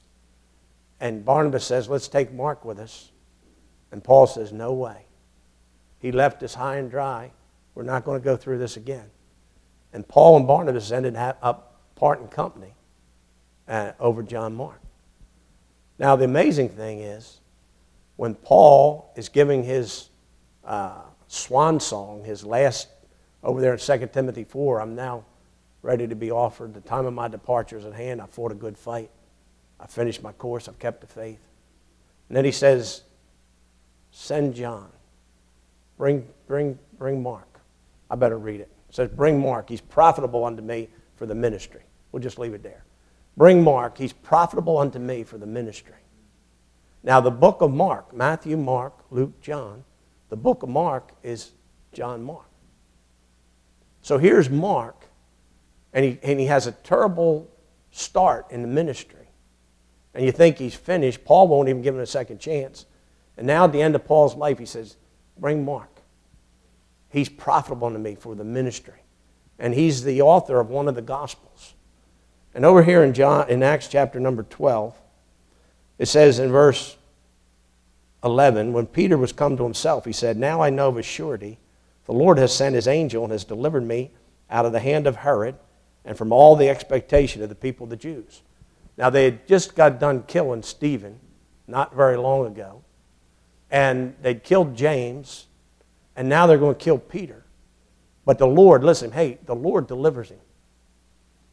And 1.00 1.24
Barnabas 1.24 1.64
says, 1.64 1.88
Let's 1.88 2.08
take 2.08 2.32
Mark 2.32 2.64
with 2.64 2.78
us. 2.78 3.10
And 3.90 4.02
Paul 4.02 4.26
says, 4.26 4.52
No 4.52 4.72
way. 4.72 5.06
He 5.98 6.12
left 6.12 6.42
us 6.42 6.54
high 6.54 6.76
and 6.76 6.90
dry. 6.90 7.32
We're 7.74 7.82
not 7.82 8.04
going 8.04 8.20
to 8.20 8.24
go 8.24 8.36
through 8.36 8.58
this 8.58 8.76
again. 8.76 9.10
And 9.92 10.06
Paul 10.06 10.36
and 10.36 10.46
Barnabas 10.46 10.92
ended 10.92 11.16
up 11.16 11.80
parting 11.94 12.28
company 12.28 12.74
uh, 13.68 13.92
over 13.98 14.22
John 14.22 14.54
Mark. 14.54 14.80
Now, 15.98 16.16
the 16.16 16.24
amazing 16.24 16.68
thing 16.68 17.00
is, 17.00 17.40
when 18.16 18.34
Paul 18.34 19.12
is 19.16 19.28
giving 19.28 19.64
his 19.64 20.10
uh, 20.64 21.02
swan 21.26 21.80
song, 21.80 22.24
his 22.24 22.44
last, 22.44 22.88
over 23.42 23.60
there 23.60 23.74
in 23.74 23.78
2 23.78 24.08
Timothy 24.12 24.44
4, 24.44 24.80
I'm 24.80 24.94
now 24.94 25.24
ready 25.82 26.06
to 26.06 26.14
be 26.14 26.30
offered. 26.30 26.74
The 26.74 26.80
time 26.80 27.06
of 27.06 27.12
my 27.12 27.28
departure 27.28 27.76
is 27.76 27.84
at 27.84 27.92
hand. 27.92 28.20
I 28.20 28.26
fought 28.26 28.52
a 28.52 28.54
good 28.54 28.78
fight. 28.78 29.10
I 29.78 29.86
finished 29.86 30.22
my 30.22 30.32
course. 30.32 30.68
I've 30.68 30.78
kept 30.78 31.00
the 31.00 31.06
faith. 31.06 31.46
And 32.28 32.36
then 32.36 32.44
he 32.44 32.52
says, 32.52 33.02
Send 34.10 34.54
John. 34.54 34.88
Bring, 35.98 36.26
bring, 36.46 36.78
bring 36.98 37.22
Mark. 37.22 37.60
I 38.10 38.14
better 38.14 38.38
read 38.38 38.60
it. 38.60 38.70
It 38.88 38.94
says, 38.94 39.08
Bring 39.08 39.40
Mark. 39.40 39.68
He's 39.68 39.80
profitable 39.80 40.44
unto 40.44 40.62
me 40.62 40.88
for 41.16 41.26
the 41.26 41.34
ministry. 41.34 41.82
We'll 42.12 42.22
just 42.22 42.38
leave 42.38 42.54
it 42.54 42.62
there. 42.62 42.84
Bring 43.36 43.62
Mark. 43.62 43.98
He's 43.98 44.12
profitable 44.12 44.78
unto 44.78 44.98
me 44.98 45.24
for 45.24 45.36
the 45.36 45.46
ministry. 45.46 46.03
Now, 47.04 47.20
the 47.20 47.30
book 47.30 47.60
of 47.60 47.70
Mark, 47.70 48.16
Matthew, 48.16 48.56
Mark, 48.56 48.94
Luke, 49.10 49.38
John, 49.42 49.84
the 50.30 50.36
book 50.36 50.62
of 50.62 50.70
Mark 50.70 51.12
is 51.22 51.52
John 51.92 52.24
Mark. 52.24 52.48
So 54.00 54.16
here's 54.16 54.48
Mark, 54.48 55.06
and 55.92 56.04
he, 56.04 56.18
and 56.22 56.40
he 56.40 56.46
has 56.46 56.66
a 56.66 56.72
terrible 56.72 57.50
start 57.90 58.50
in 58.50 58.62
the 58.62 58.68
ministry. 58.68 59.28
And 60.14 60.24
you 60.24 60.32
think 60.32 60.58
he's 60.58 60.74
finished. 60.74 61.24
Paul 61.24 61.46
won't 61.48 61.68
even 61.68 61.82
give 61.82 61.94
him 61.94 62.00
a 62.00 62.06
second 62.06 62.38
chance. 62.38 62.86
And 63.36 63.46
now, 63.46 63.64
at 63.64 63.72
the 63.72 63.82
end 63.82 63.94
of 63.94 64.04
Paul's 64.04 64.34
life, 64.34 64.58
he 64.58 64.66
says, 64.66 64.96
Bring 65.38 65.64
Mark. 65.64 65.90
He's 67.10 67.28
profitable 67.28 67.90
to 67.90 67.98
me 67.98 68.14
for 68.14 68.34
the 68.34 68.44
ministry. 68.44 69.02
And 69.58 69.74
he's 69.74 70.04
the 70.04 70.22
author 70.22 70.58
of 70.58 70.70
one 70.70 70.88
of 70.88 70.94
the 70.94 71.02
Gospels. 71.02 71.74
And 72.54 72.64
over 72.64 72.82
here 72.82 73.02
in, 73.02 73.12
John, 73.12 73.48
in 73.48 73.62
Acts 73.62 73.88
chapter 73.88 74.18
number 74.18 74.44
12, 74.44 74.96
it 76.04 76.08
says 76.08 76.38
in 76.38 76.52
verse 76.52 76.98
11, 78.22 78.74
when 78.74 78.84
Peter 78.84 79.16
was 79.16 79.32
come 79.32 79.56
to 79.56 79.62
himself, 79.64 80.04
he 80.04 80.12
said, 80.12 80.36
Now 80.36 80.60
I 80.60 80.68
know 80.68 80.90
of 80.90 80.98
a 80.98 81.02
surety, 81.02 81.58
the 82.04 82.12
Lord 82.12 82.36
has 82.36 82.54
sent 82.54 82.74
his 82.74 82.86
angel 82.86 83.22
and 83.22 83.32
has 83.32 83.42
delivered 83.42 83.84
me 83.84 84.10
out 84.50 84.66
of 84.66 84.72
the 84.72 84.80
hand 84.80 85.06
of 85.06 85.16
Herod 85.16 85.54
and 86.04 86.18
from 86.18 86.30
all 86.30 86.56
the 86.56 86.68
expectation 86.68 87.42
of 87.42 87.48
the 87.48 87.54
people, 87.54 87.84
of 87.84 87.90
the 87.90 87.96
Jews. 87.96 88.42
Now 88.98 89.08
they 89.08 89.24
had 89.24 89.48
just 89.48 89.74
got 89.74 89.98
done 89.98 90.24
killing 90.24 90.62
Stephen 90.62 91.18
not 91.66 91.96
very 91.96 92.18
long 92.18 92.48
ago, 92.48 92.82
and 93.70 94.14
they'd 94.20 94.44
killed 94.44 94.76
James, 94.76 95.46
and 96.16 96.28
now 96.28 96.46
they're 96.46 96.58
going 96.58 96.76
to 96.76 96.84
kill 96.84 96.98
Peter. 96.98 97.46
But 98.26 98.36
the 98.36 98.46
Lord, 98.46 98.84
listen, 98.84 99.10
hey, 99.10 99.38
the 99.46 99.54
Lord 99.54 99.86
delivers 99.86 100.28
him. 100.28 100.40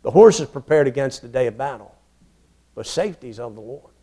The 0.02 0.12
horse 0.12 0.42
is 0.42 0.50
prepared 0.50 0.88
against 0.88 1.22
the 1.22 1.30
day 1.30 1.48
of 1.48 1.58
battle, 1.58 1.96
but 2.76 2.86
safety's 2.86 3.40
of 3.40 3.56
the 3.56 3.62
Lord. 3.62 3.94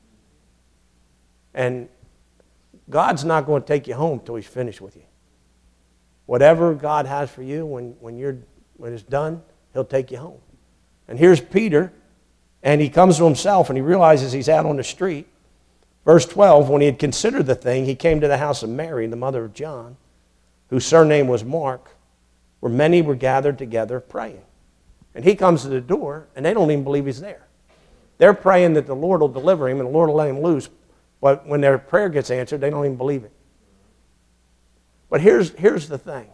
And 1.59 1.88
God's 2.88 3.24
not 3.24 3.44
going 3.44 3.62
to 3.62 3.68
take 3.68 3.88
you 3.88 3.94
home 3.94 4.20
till 4.20 4.36
He's 4.36 4.46
finished 4.46 4.80
with 4.80 4.94
you. 4.94 5.02
Whatever 6.26 6.72
God 6.72 7.04
has 7.04 7.28
for 7.30 7.42
you, 7.42 7.66
when, 7.66 7.96
when, 7.98 8.16
you're, 8.16 8.38
when 8.76 8.92
it's 8.92 9.02
done, 9.02 9.42
He'll 9.72 9.84
take 9.84 10.12
you 10.12 10.18
home. 10.18 10.38
And 11.09 11.18
here's 11.18 11.40
Peter, 11.40 11.92
and 12.62 12.80
he 12.80 12.88
comes 12.88 13.16
to 13.16 13.24
himself 13.24 13.70
and 13.70 13.76
he 13.76 13.82
realizes 13.82 14.30
he's 14.30 14.48
out 14.48 14.66
on 14.66 14.76
the 14.76 14.84
street. 14.84 15.26
Verse 16.04 16.26
12 16.26 16.68
When 16.68 16.80
he 16.80 16.86
had 16.86 16.98
considered 16.98 17.46
the 17.46 17.54
thing, 17.54 17.86
he 17.86 17.94
came 17.94 18.20
to 18.20 18.28
the 18.28 18.38
house 18.38 18.62
of 18.62 18.70
Mary, 18.70 19.06
the 19.06 19.16
mother 19.16 19.44
of 19.44 19.54
John, 19.54 19.96
whose 20.68 20.86
surname 20.86 21.28
was 21.28 21.44
Mark, 21.44 21.90
where 22.61 22.70
many 22.70 23.02
were 23.02 23.14
gathered 23.14 23.59
together 23.59 24.00
praying. 24.00 24.42
And 25.14 25.24
he 25.24 25.34
comes 25.34 25.62
to 25.62 25.68
the 25.68 25.80
door, 25.80 26.28
and 26.36 26.44
they 26.44 26.54
don't 26.54 26.70
even 26.70 26.84
believe 26.84 27.06
he's 27.06 27.20
there. 27.20 27.46
They're 28.18 28.34
praying 28.34 28.74
that 28.74 28.86
the 28.86 28.94
Lord 28.94 29.22
will 29.22 29.28
deliver 29.28 29.68
him 29.68 29.80
and 29.80 29.88
the 29.88 29.92
Lord 29.92 30.09
will 30.09 30.16
let 30.16 30.28
him 30.28 30.40
loose. 30.40 30.68
But 31.21 31.47
when 31.47 31.61
their 31.61 31.79
prayer 31.79 32.09
gets 32.09 32.31
answered, 32.31 32.61
they 32.61 32.71
don't 32.71 32.85
even 32.85 32.97
believe 32.97 33.25
it. 33.25 33.33
But 35.11 35.21
here's, 35.21 35.51
here's 35.51 35.89
the 35.89 35.99
thing 35.99 36.29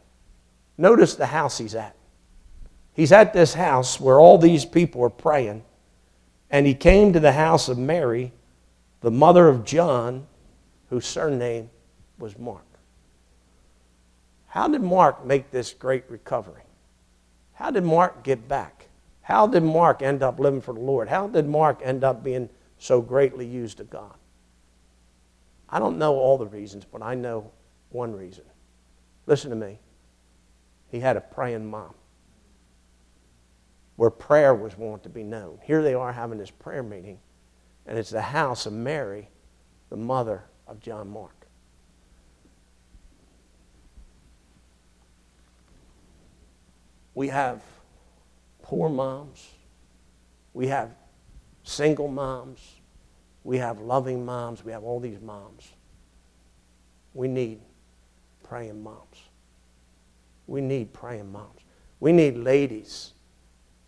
notice 0.77 1.15
the 1.15 1.27
house 1.27 1.59
he's 1.59 1.75
at. 1.75 1.97
He's 2.93 3.13
at 3.13 3.33
this 3.33 3.55
house 3.55 4.01
where 4.01 4.21
all 4.21 4.39
these 4.39 4.65
people 4.65 5.03
are 5.03 5.11
praying, 5.11 5.65
and 6.51 6.67
he 6.67 6.75
came 6.75 7.13
to 7.13 7.21
the 7.21 7.33
house 7.33 7.69
of 7.69 7.79
Mary, 7.79 8.33
the 9.01 9.11
mother 9.11 9.49
of 9.49 9.65
John, 9.65 10.27
whose 10.91 11.07
surname 11.07 11.71
was 12.19 12.39
Mark. 12.39 12.65
How 14.47 14.69
did 14.69 14.83
Mark 14.83 15.27
make 15.27 15.51
this 15.51 15.73
great 15.73 16.05
recovery? 16.09 16.63
How 17.55 17.71
did 17.71 17.85
Mark 17.85 18.23
get 18.23 18.47
back? 18.47 18.89
How 19.23 19.47
did 19.47 19.63
Mark 19.63 20.03
end 20.03 20.23
up 20.23 20.39
living 20.39 20.61
for 20.61 20.75
the 20.75 20.81
Lord? 20.81 21.09
How 21.09 21.27
did 21.27 21.49
Mark 21.49 21.81
end 21.83 22.05
up 22.05 22.23
being 22.23 22.49
so 22.79 23.01
greatly 23.01 23.47
used 23.47 23.81
of 23.81 23.91
God? 23.91 24.15
I 25.75 25.81
don't 25.81 25.99
know 25.99 26.15
all 26.15 26.39
the 26.39 26.47
reasons, 26.47 26.85
but 26.85 27.03
I 27.03 27.17
know 27.17 27.51
one 27.91 28.15
reason. 28.15 28.45
Listen 29.27 29.51
to 29.51 29.57
me. 29.57 29.81
He 30.87 31.01
had 31.01 31.17
a 31.17 31.21
praying 31.21 31.69
mom 31.69 31.95
where 33.97 34.09
prayer 34.09 34.55
was 34.55 34.79
wanted 34.79 35.03
to 35.03 35.09
be 35.09 35.25
known. 35.25 35.59
Here 35.65 35.83
they 35.83 35.95
are 35.95 36.13
having 36.13 36.39
this 36.39 36.53
prayer 36.53 36.85
meeting, 36.85 37.19
and 37.87 37.99
it's 37.99 38.11
the 38.11 38.23
house 38.23 38.67
of 38.67 38.73
Mary, 38.73 39.29
the 39.91 39.97
mother 39.97 40.45
of 40.69 40.79
John 40.79 41.09
Mark. 41.09 41.49
We 47.17 47.29
have 47.29 47.65
poor 48.63 48.89
moms. 48.89 49.49
We 50.53 50.69
have 50.69 50.95
single 51.65 52.07
moms. 52.07 52.61
We 53.45 53.59
have 53.59 53.81
loving 53.81 54.25
moms. 54.25 54.65
We 54.65 54.73
have 54.73 54.83
all 54.83 54.99
these 54.99 55.21
moms. 55.21 55.71
We 57.13 57.29
need 57.29 57.61
praying 58.43 58.83
moms. 58.83 59.19
We 60.47 60.61
need 60.61 60.93
praying 60.93 61.31
moms. 61.31 61.61
We 62.01 62.13
need 62.13 62.37
ladies. 62.37 63.13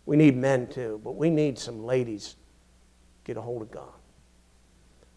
We 0.05 0.15
need 0.15 0.37
men 0.37 0.67
too, 0.67 1.01
but 1.03 1.15
we 1.15 1.29
need 1.29 1.59
some 1.59 1.83
ladies 1.83 2.35
get 3.25 3.35
a 3.35 3.41
hold 3.41 3.61
of 3.61 3.69
God. 3.69 3.93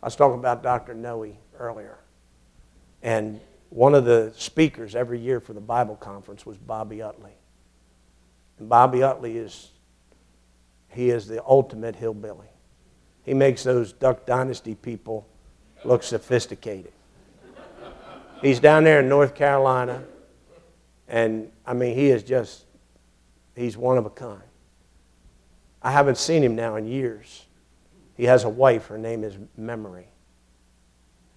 I 0.02 0.06
was 0.06 0.16
talking 0.16 0.38
about 0.38 0.62
Dr. 0.62 0.94
Noe 0.94 1.32
earlier. 1.58 1.98
And 3.02 3.40
one 3.68 3.94
of 3.94 4.04
the 4.04 4.32
speakers 4.36 4.96
every 4.96 5.20
year 5.20 5.38
for 5.40 5.52
the 5.52 5.60
Bible 5.60 5.94
conference 5.94 6.44
was 6.44 6.58
Bobby 6.58 7.00
Utley. 7.00 7.36
And 8.58 8.68
Bobby 8.68 9.02
Utley 9.02 9.38
is 9.38 9.70
he 10.88 11.10
is 11.10 11.28
the 11.28 11.42
ultimate 11.44 11.94
hillbilly. 11.94 12.49
He 13.24 13.34
makes 13.34 13.62
those 13.62 13.92
Duck 13.92 14.26
Dynasty 14.26 14.74
people 14.74 15.26
look 15.84 16.02
sophisticated. 16.02 16.92
He's 18.40 18.60
down 18.60 18.84
there 18.84 19.00
in 19.00 19.08
North 19.08 19.34
Carolina, 19.34 20.02
and 21.08 21.50
I 21.66 21.74
mean, 21.74 21.94
he 21.94 22.08
is 22.08 22.22
just, 22.22 22.64
he's 23.54 23.76
one 23.76 23.98
of 23.98 24.06
a 24.06 24.10
kind. 24.10 24.42
I 25.82 25.90
haven't 25.90 26.18
seen 26.18 26.42
him 26.42 26.54
now 26.54 26.76
in 26.76 26.86
years. 26.86 27.46
He 28.16 28.24
has 28.24 28.44
a 28.44 28.48
wife, 28.48 28.86
her 28.86 28.98
name 28.98 29.24
is 29.24 29.36
Memory. 29.56 30.08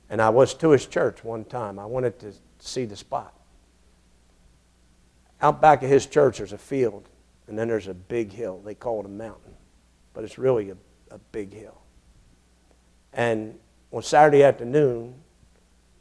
And 0.10 0.22
I 0.22 0.30
was 0.30 0.54
to 0.56 0.70
his 0.72 0.86
church 0.86 1.24
one 1.24 1.46
time. 1.46 1.80
I 1.80 1.86
wanted 1.86 2.20
to 2.20 2.34
see 2.60 2.86
the 2.86 2.96
spot. 2.96 3.34
Out 5.42 5.62
back 5.62 5.84
of 5.84 5.90
his 5.90 6.06
church, 6.06 6.38
there's 6.38 6.54
a 6.54 6.58
field, 6.58 7.10
and 7.48 7.58
then 7.58 7.68
there's 7.68 7.88
a 7.88 7.94
big 7.94 8.32
hill. 8.32 8.62
They 8.64 8.76
call 8.76 9.00
it 9.00 9.06
a 9.06 9.10
mountain, 9.10 9.54
but 10.14 10.24
it's 10.24 10.38
really 10.38 10.70
a, 10.70 10.78
a 11.14 11.20
big 11.32 11.54
hill. 11.54 11.80
And 13.14 13.60
on 13.92 14.02
Saturday 14.02 14.44
afternoon, 14.44 15.14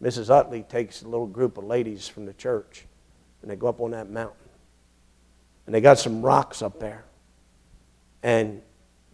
Mrs. 0.02 0.30
Utley 0.30 0.62
takes 0.62 1.02
a 1.02 1.08
little 1.08 1.26
group 1.26 1.58
of 1.58 1.64
ladies 1.64 2.08
from 2.08 2.26
the 2.26 2.32
church 2.32 2.86
and 3.42 3.50
they 3.50 3.56
go 3.56 3.68
up 3.68 3.80
on 3.80 3.90
that 3.90 4.08
mountain. 4.08 4.36
And 5.66 5.74
they 5.74 5.80
got 5.80 5.98
some 5.98 6.22
rocks 6.22 6.62
up 6.62 6.80
there. 6.80 7.04
And 8.22 8.62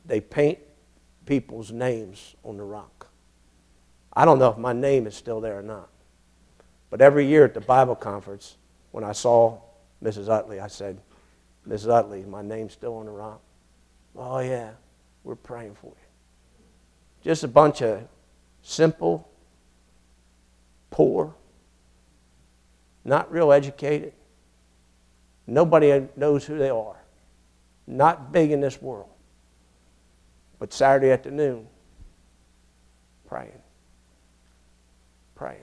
they 0.07 0.21
paint 0.21 0.59
people's 1.27 1.73
names 1.73 2.37
on 2.45 2.57
the 2.57 2.63
rock. 2.63 3.09
I 4.13 4.25
don't 4.25 4.39
know 4.39 4.49
if 4.49 4.57
my 4.57 4.73
name 4.73 5.07
is 5.07 5.15
still 5.15 5.41
there 5.41 5.59
or 5.59 5.63
not. 5.63 5.89
But 6.91 7.01
every 7.03 7.27
year 7.27 7.45
at 7.45 7.53
the 7.53 7.61
Bible 7.61 7.95
conference, 7.95 8.57
when 8.93 9.05
I 9.05 9.13
saw 9.13 9.59
Mrs. 10.03 10.29
Utley, 10.29 10.61
I 10.61 10.69
said, 10.69 10.99
Mrs. 11.69 11.91
Utley, 11.91 12.23
my 12.25 12.41
name's 12.41 12.73
still 12.73 12.97
on 12.97 13.07
the 13.07 13.13
rock. 13.13 13.41
Oh, 14.17 14.39
yeah, 14.39 14.71
we're 15.25 15.35
praying 15.35 15.75
for 15.75 15.89
you. 15.89 16.07
Just 17.23 17.45
a 17.45 17.49
bunch 17.49 17.83
of 17.83 18.07
simple, 18.63 19.29
poor, 20.91 21.35
not 23.05 23.31
real 23.33 23.53
educated. 23.53 24.13
Nobody 25.47 26.07
knows 26.17 26.45
who 26.45 26.59
they 26.59 26.71
are. 26.71 26.97
Not 27.87 28.33
big 28.33 28.51
in 28.51 28.61
this 28.61 28.81
world. 28.83 29.09
But 30.59 30.73
Saturday 30.73 31.11
afternoon, 31.11 31.67
praying. 33.27 33.63
Praying. 35.35 35.61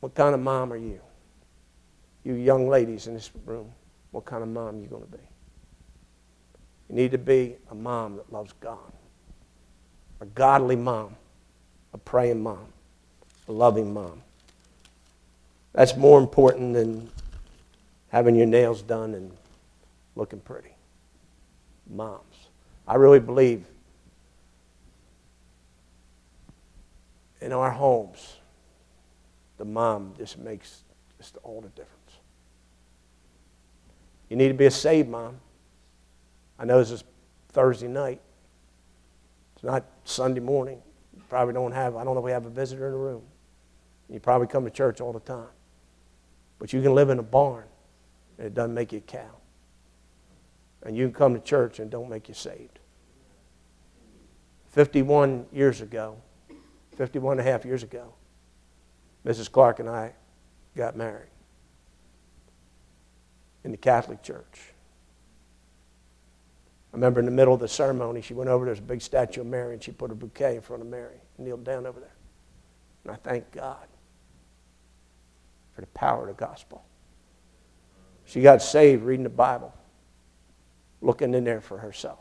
What 0.00 0.14
kind 0.14 0.34
of 0.34 0.40
mom 0.40 0.72
are 0.72 0.76
you? 0.76 1.00
You 2.24 2.34
young 2.34 2.68
ladies 2.68 3.06
in 3.06 3.14
this 3.14 3.30
room 3.44 3.72
what 4.12 4.24
kind 4.24 4.42
of 4.42 4.48
mom 4.48 4.80
you're 4.80 4.90
going 4.90 5.02
to 5.02 5.10
be. 5.10 5.22
You 6.88 6.94
need 6.94 7.10
to 7.12 7.18
be 7.18 7.56
a 7.70 7.74
mom 7.74 8.16
that 8.16 8.32
loves 8.32 8.52
God, 8.60 8.92
a 10.20 10.26
godly 10.26 10.76
mom, 10.76 11.16
a 11.94 11.98
praying 11.98 12.42
mom, 12.42 12.66
a 13.48 13.52
loving 13.52 13.92
mom. 13.92 14.22
That's 15.72 15.96
more 15.96 16.20
important 16.20 16.74
than 16.74 17.10
having 18.10 18.36
your 18.36 18.46
nails 18.46 18.82
done 18.82 19.14
and 19.14 19.32
looking 20.14 20.40
pretty. 20.40 20.74
Moms. 21.88 22.48
I 22.86 22.96
really 22.96 23.20
believe 23.20 23.64
in 27.40 27.52
our 27.52 27.70
homes 27.70 28.36
the 29.56 29.64
mom 29.64 30.12
just 30.18 30.38
makes 30.38 30.82
just 31.18 31.38
all 31.42 31.60
the 31.60 31.68
difference. 31.70 32.01
You 34.32 34.36
need 34.36 34.48
to 34.48 34.54
be 34.54 34.64
a 34.64 34.70
saved 34.70 35.10
mom. 35.10 35.38
I 36.58 36.64
know 36.64 36.78
this 36.78 36.90
is 36.90 37.04
Thursday 37.50 37.86
night. 37.86 38.18
It's 39.54 39.62
not 39.62 39.84
Sunday 40.04 40.40
morning. 40.40 40.80
You 41.14 41.22
probably 41.28 41.52
don't 41.52 41.72
have, 41.72 41.96
I 41.96 42.02
don't 42.02 42.14
know 42.14 42.20
if 42.20 42.24
we 42.24 42.30
have 42.30 42.46
a 42.46 42.48
visitor 42.48 42.86
in 42.86 42.92
the 42.92 42.98
room. 42.98 43.20
You 44.08 44.18
probably 44.20 44.46
come 44.46 44.64
to 44.64 44.70
church 44.70 45.02
all 45.02 45.12
the 45.12 45.20
time. 45.20 45.50
But 46.58 46.72
you 46.72 46.80
can 46.80 46.94
live 46.94 47.10
in 47.10 47.18
a 47.18 47.22
barn 47.22 47.66
and 48.38 48.46
it 48.46 48.54
doesn't 48.54 48.72
make 48.72 48.92
you 48.92 49.00
a 49.00 49.02
cow. 49.02 49.36
And 50.82 50.96
you 50.96 51.04
can 51.04 51.12
come 51.12 51.34
to 51.34 51.40
church 51.40 51.78
and 51.78 51.90
don't 51.90 52.08
make 52.08 52.26
you 52.26 52.34
saved. 52.34 52.78
51 54.70 55.44
years 55.52 55.82
ago, 55.82 56.16
51 56.96 57.38
and 57.38 57.46
a 57.46 57.50
half 57.52 57.66
years 57.66 57.82
ago, 57.82 58.14
Mrs. 59.26 59.52
Clark 59.52 59.78
and 59.78 59.90
I 59.90 60.14
got 60.74 60.96
married 60.96 61.28
in 63.64 63.70
the 63.70 63.76
Catholic 63.76 64.22
Church. 64.22 64.72
I 66.92 66.96
remember 66.96 67.20
in 67.20 67.26
the 67.26 67.32
middle 67.32 67.54
of 67.54 67.60
the 67.60 67.68
ceremony, 67.68 68.20
she 68.20 68.34
went 68.34 68.50
over, 68.50 68.66
there's 68.66 68.78
a 68.78 68.82
big 68.82 69.00
statue 69.00 69.40
of 69.40 69.46
Mary, 69.46 69.72
and 69.72 69.82
she 69.82 69.92
put 69.92 70.10
a 70.10 70.14
bouquet 70.14 70.56
in 70.56 70.60
front 70.60 70.82
of 70.82 70.88
Mary, 70.88 71.16
kneeled 71.38 71.64
down 71.64 71.86
over 71.86 72.00
there. 72.00 72.14
And 73.04 73.12
I 73.12 73.16
thank 73.16 73.50
God 73.52 73.86
for 75.74 75.80
the 75.80 75.86
power 75.88 76.28
of 76.28 76.36
the 76.36 76.44
gospel. 76.44 76.84
She 78.26 78.42
got 78.42 78.62
saved 78.62 79.04
reading 79.04 79.24
the 79.24 79.30
Bible, 79.30 79.74
looking 81.00 81.34
in 81.34 81.44
there 81.44 81.60
for 81.60 81.78
herself. 81.78 82.18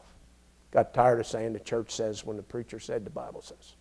Got 0.72 0.94
tired 0.94 1.20
of 1.20 1.28
saying 1.28 1.52
the 1.52 1.60
church 1.60 1.92
says 1.92 2.26
when 2.26 2.38
the 2.38 2.44
preacher 2.44 2.80
said 2.80 3.06
the 3.06 3.10
Bible 3.10 3.42
says. 3.42 3.76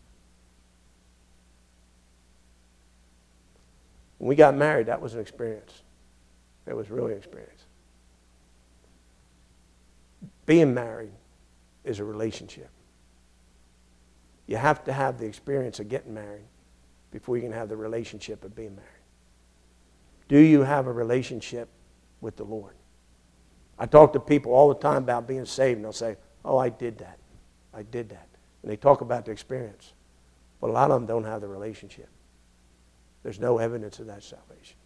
When 4.18 4.28
we 4.28 4.34
got 4.34 4.56
married, 4.56 4.86
that 4.86 5.00
was 5.00 5.14
an 5.14 5.20
experience. 5.20 5.82
It 6.70 6.76
was 6.76 6.88
really 6.88 7.14
experience. 7.14 7.64
Being 10.46 10.72
married 10.72 11.10
is 11.84 11.98
a 11.98 12.04
relationship. 12.04 12.70
You 14.46 14.56
have 14.56 14.84
to 14.84 14.92
have 14.92 15.18
the 15.18 15.26
experience 15.26 15.80
of 15.80 15.88
getting 15.88 16.14
married 16.14 16.46
before 17.10 17.36
you 17.36 17.42
can 17.42 17.52
have 17.52 17.68
the 17.68 17.76
relationship 17.76 18.44
of 18.44 18.54
being 18.54 18.76
married. 18.76 18.88
Do 20.28 20.38
you 20.38 20.62
have 20.62 20.86
a 20.86 20.92
relationship 20.92 21.68
with 22.20 22.36
the 22.36 22.44
Lord? 22.44 22.74
I 23.76 23.86
talk 23.86 24.12
to 24.12 24.20
people 24.20 24.52
all 24.52 24.68
the 24.68 24.80
time 24.80 24.98
about 24.98 25.26
being 25.26 25.46
saved, 25.46 25.78
and 25.78 25.84
they'll 25.84 25.92
say, 25.92 26.16
Oh, 26.44 26.56
I 26.56 26.68
did 26.68 26.98
that. 26.98 27.18
I 27.74 27.82
did 27.82 28.10
that. 28.10 28.28
And 28.62 28.70
they 28.70 28.76
talk 28.76 29.00
about 29.00 29.24
the 29.24 29.32
experience. 29.32 29.92
But 30.60 30.70
a 30.70 30.72
lot 30.72 30.92
of 30.92 31.00
them 31.00 31.06
don't 31.06 31.24
have 31.24 31.40
the 31.40 31.48
relationship. 31.48 32.08
There's 33.24 33.40
no 33.40 33.58
evidence 33.58 33.98
of 33.98 34.06
that 34.06 34.22
salvation. 34.22 34.76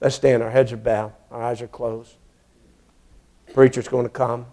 Let's 0.00 0.14
stand. 0.14 0.42
Our 0.42 0.50
heads 0.50 0.72
are 0.72 0.76
bowed, 0.76 1.12
our 1.30 1.42
eyes 1.42 1.60
are 1.60 1.68
closed. 1.68 2.14
preacher's 3.52 3.88
going 3.88 4.04
to 4.04 4.10
come. 4.10 4.46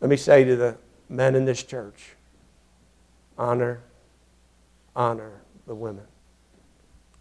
Let 0.00 0.10
me 0.10 0.16
say 0.16 0.44
to 0.44 0.56
the 0.56 0.76
men 1.08 1.34
in 1.34 1.44
this 1.44 1.62
church 1.62 2.16
honor, 3.38 3.80
honor 4.94 5.40
the 5.66 5.74
women. 5.74 6.04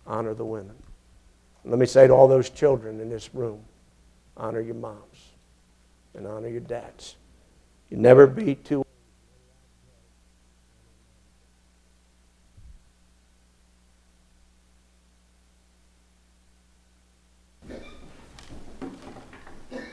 Honor 0.06 0.34
the 0.34 0.46
women. 0.46 0.76
Let 1.64 1.80
me 1.80 1.86
say 1.86 2.08
to 2.08 2.14
all 2.14 2.28
those 2.28 2.50
children 2.50 3.00
in 3.00 3.10
this 3.10 3.34
room 3.34 3.62
honor 4.36 4.60
your 4.60 4.76
moms 4.76 5.32
and 6.14 6.28
honor 6.28 6.50
your 6.50 6.60
dads. 6.60 7.16
You 7.90 7.98
never 7.98 8.28
be 8.28 8.56
too 8.56 8.83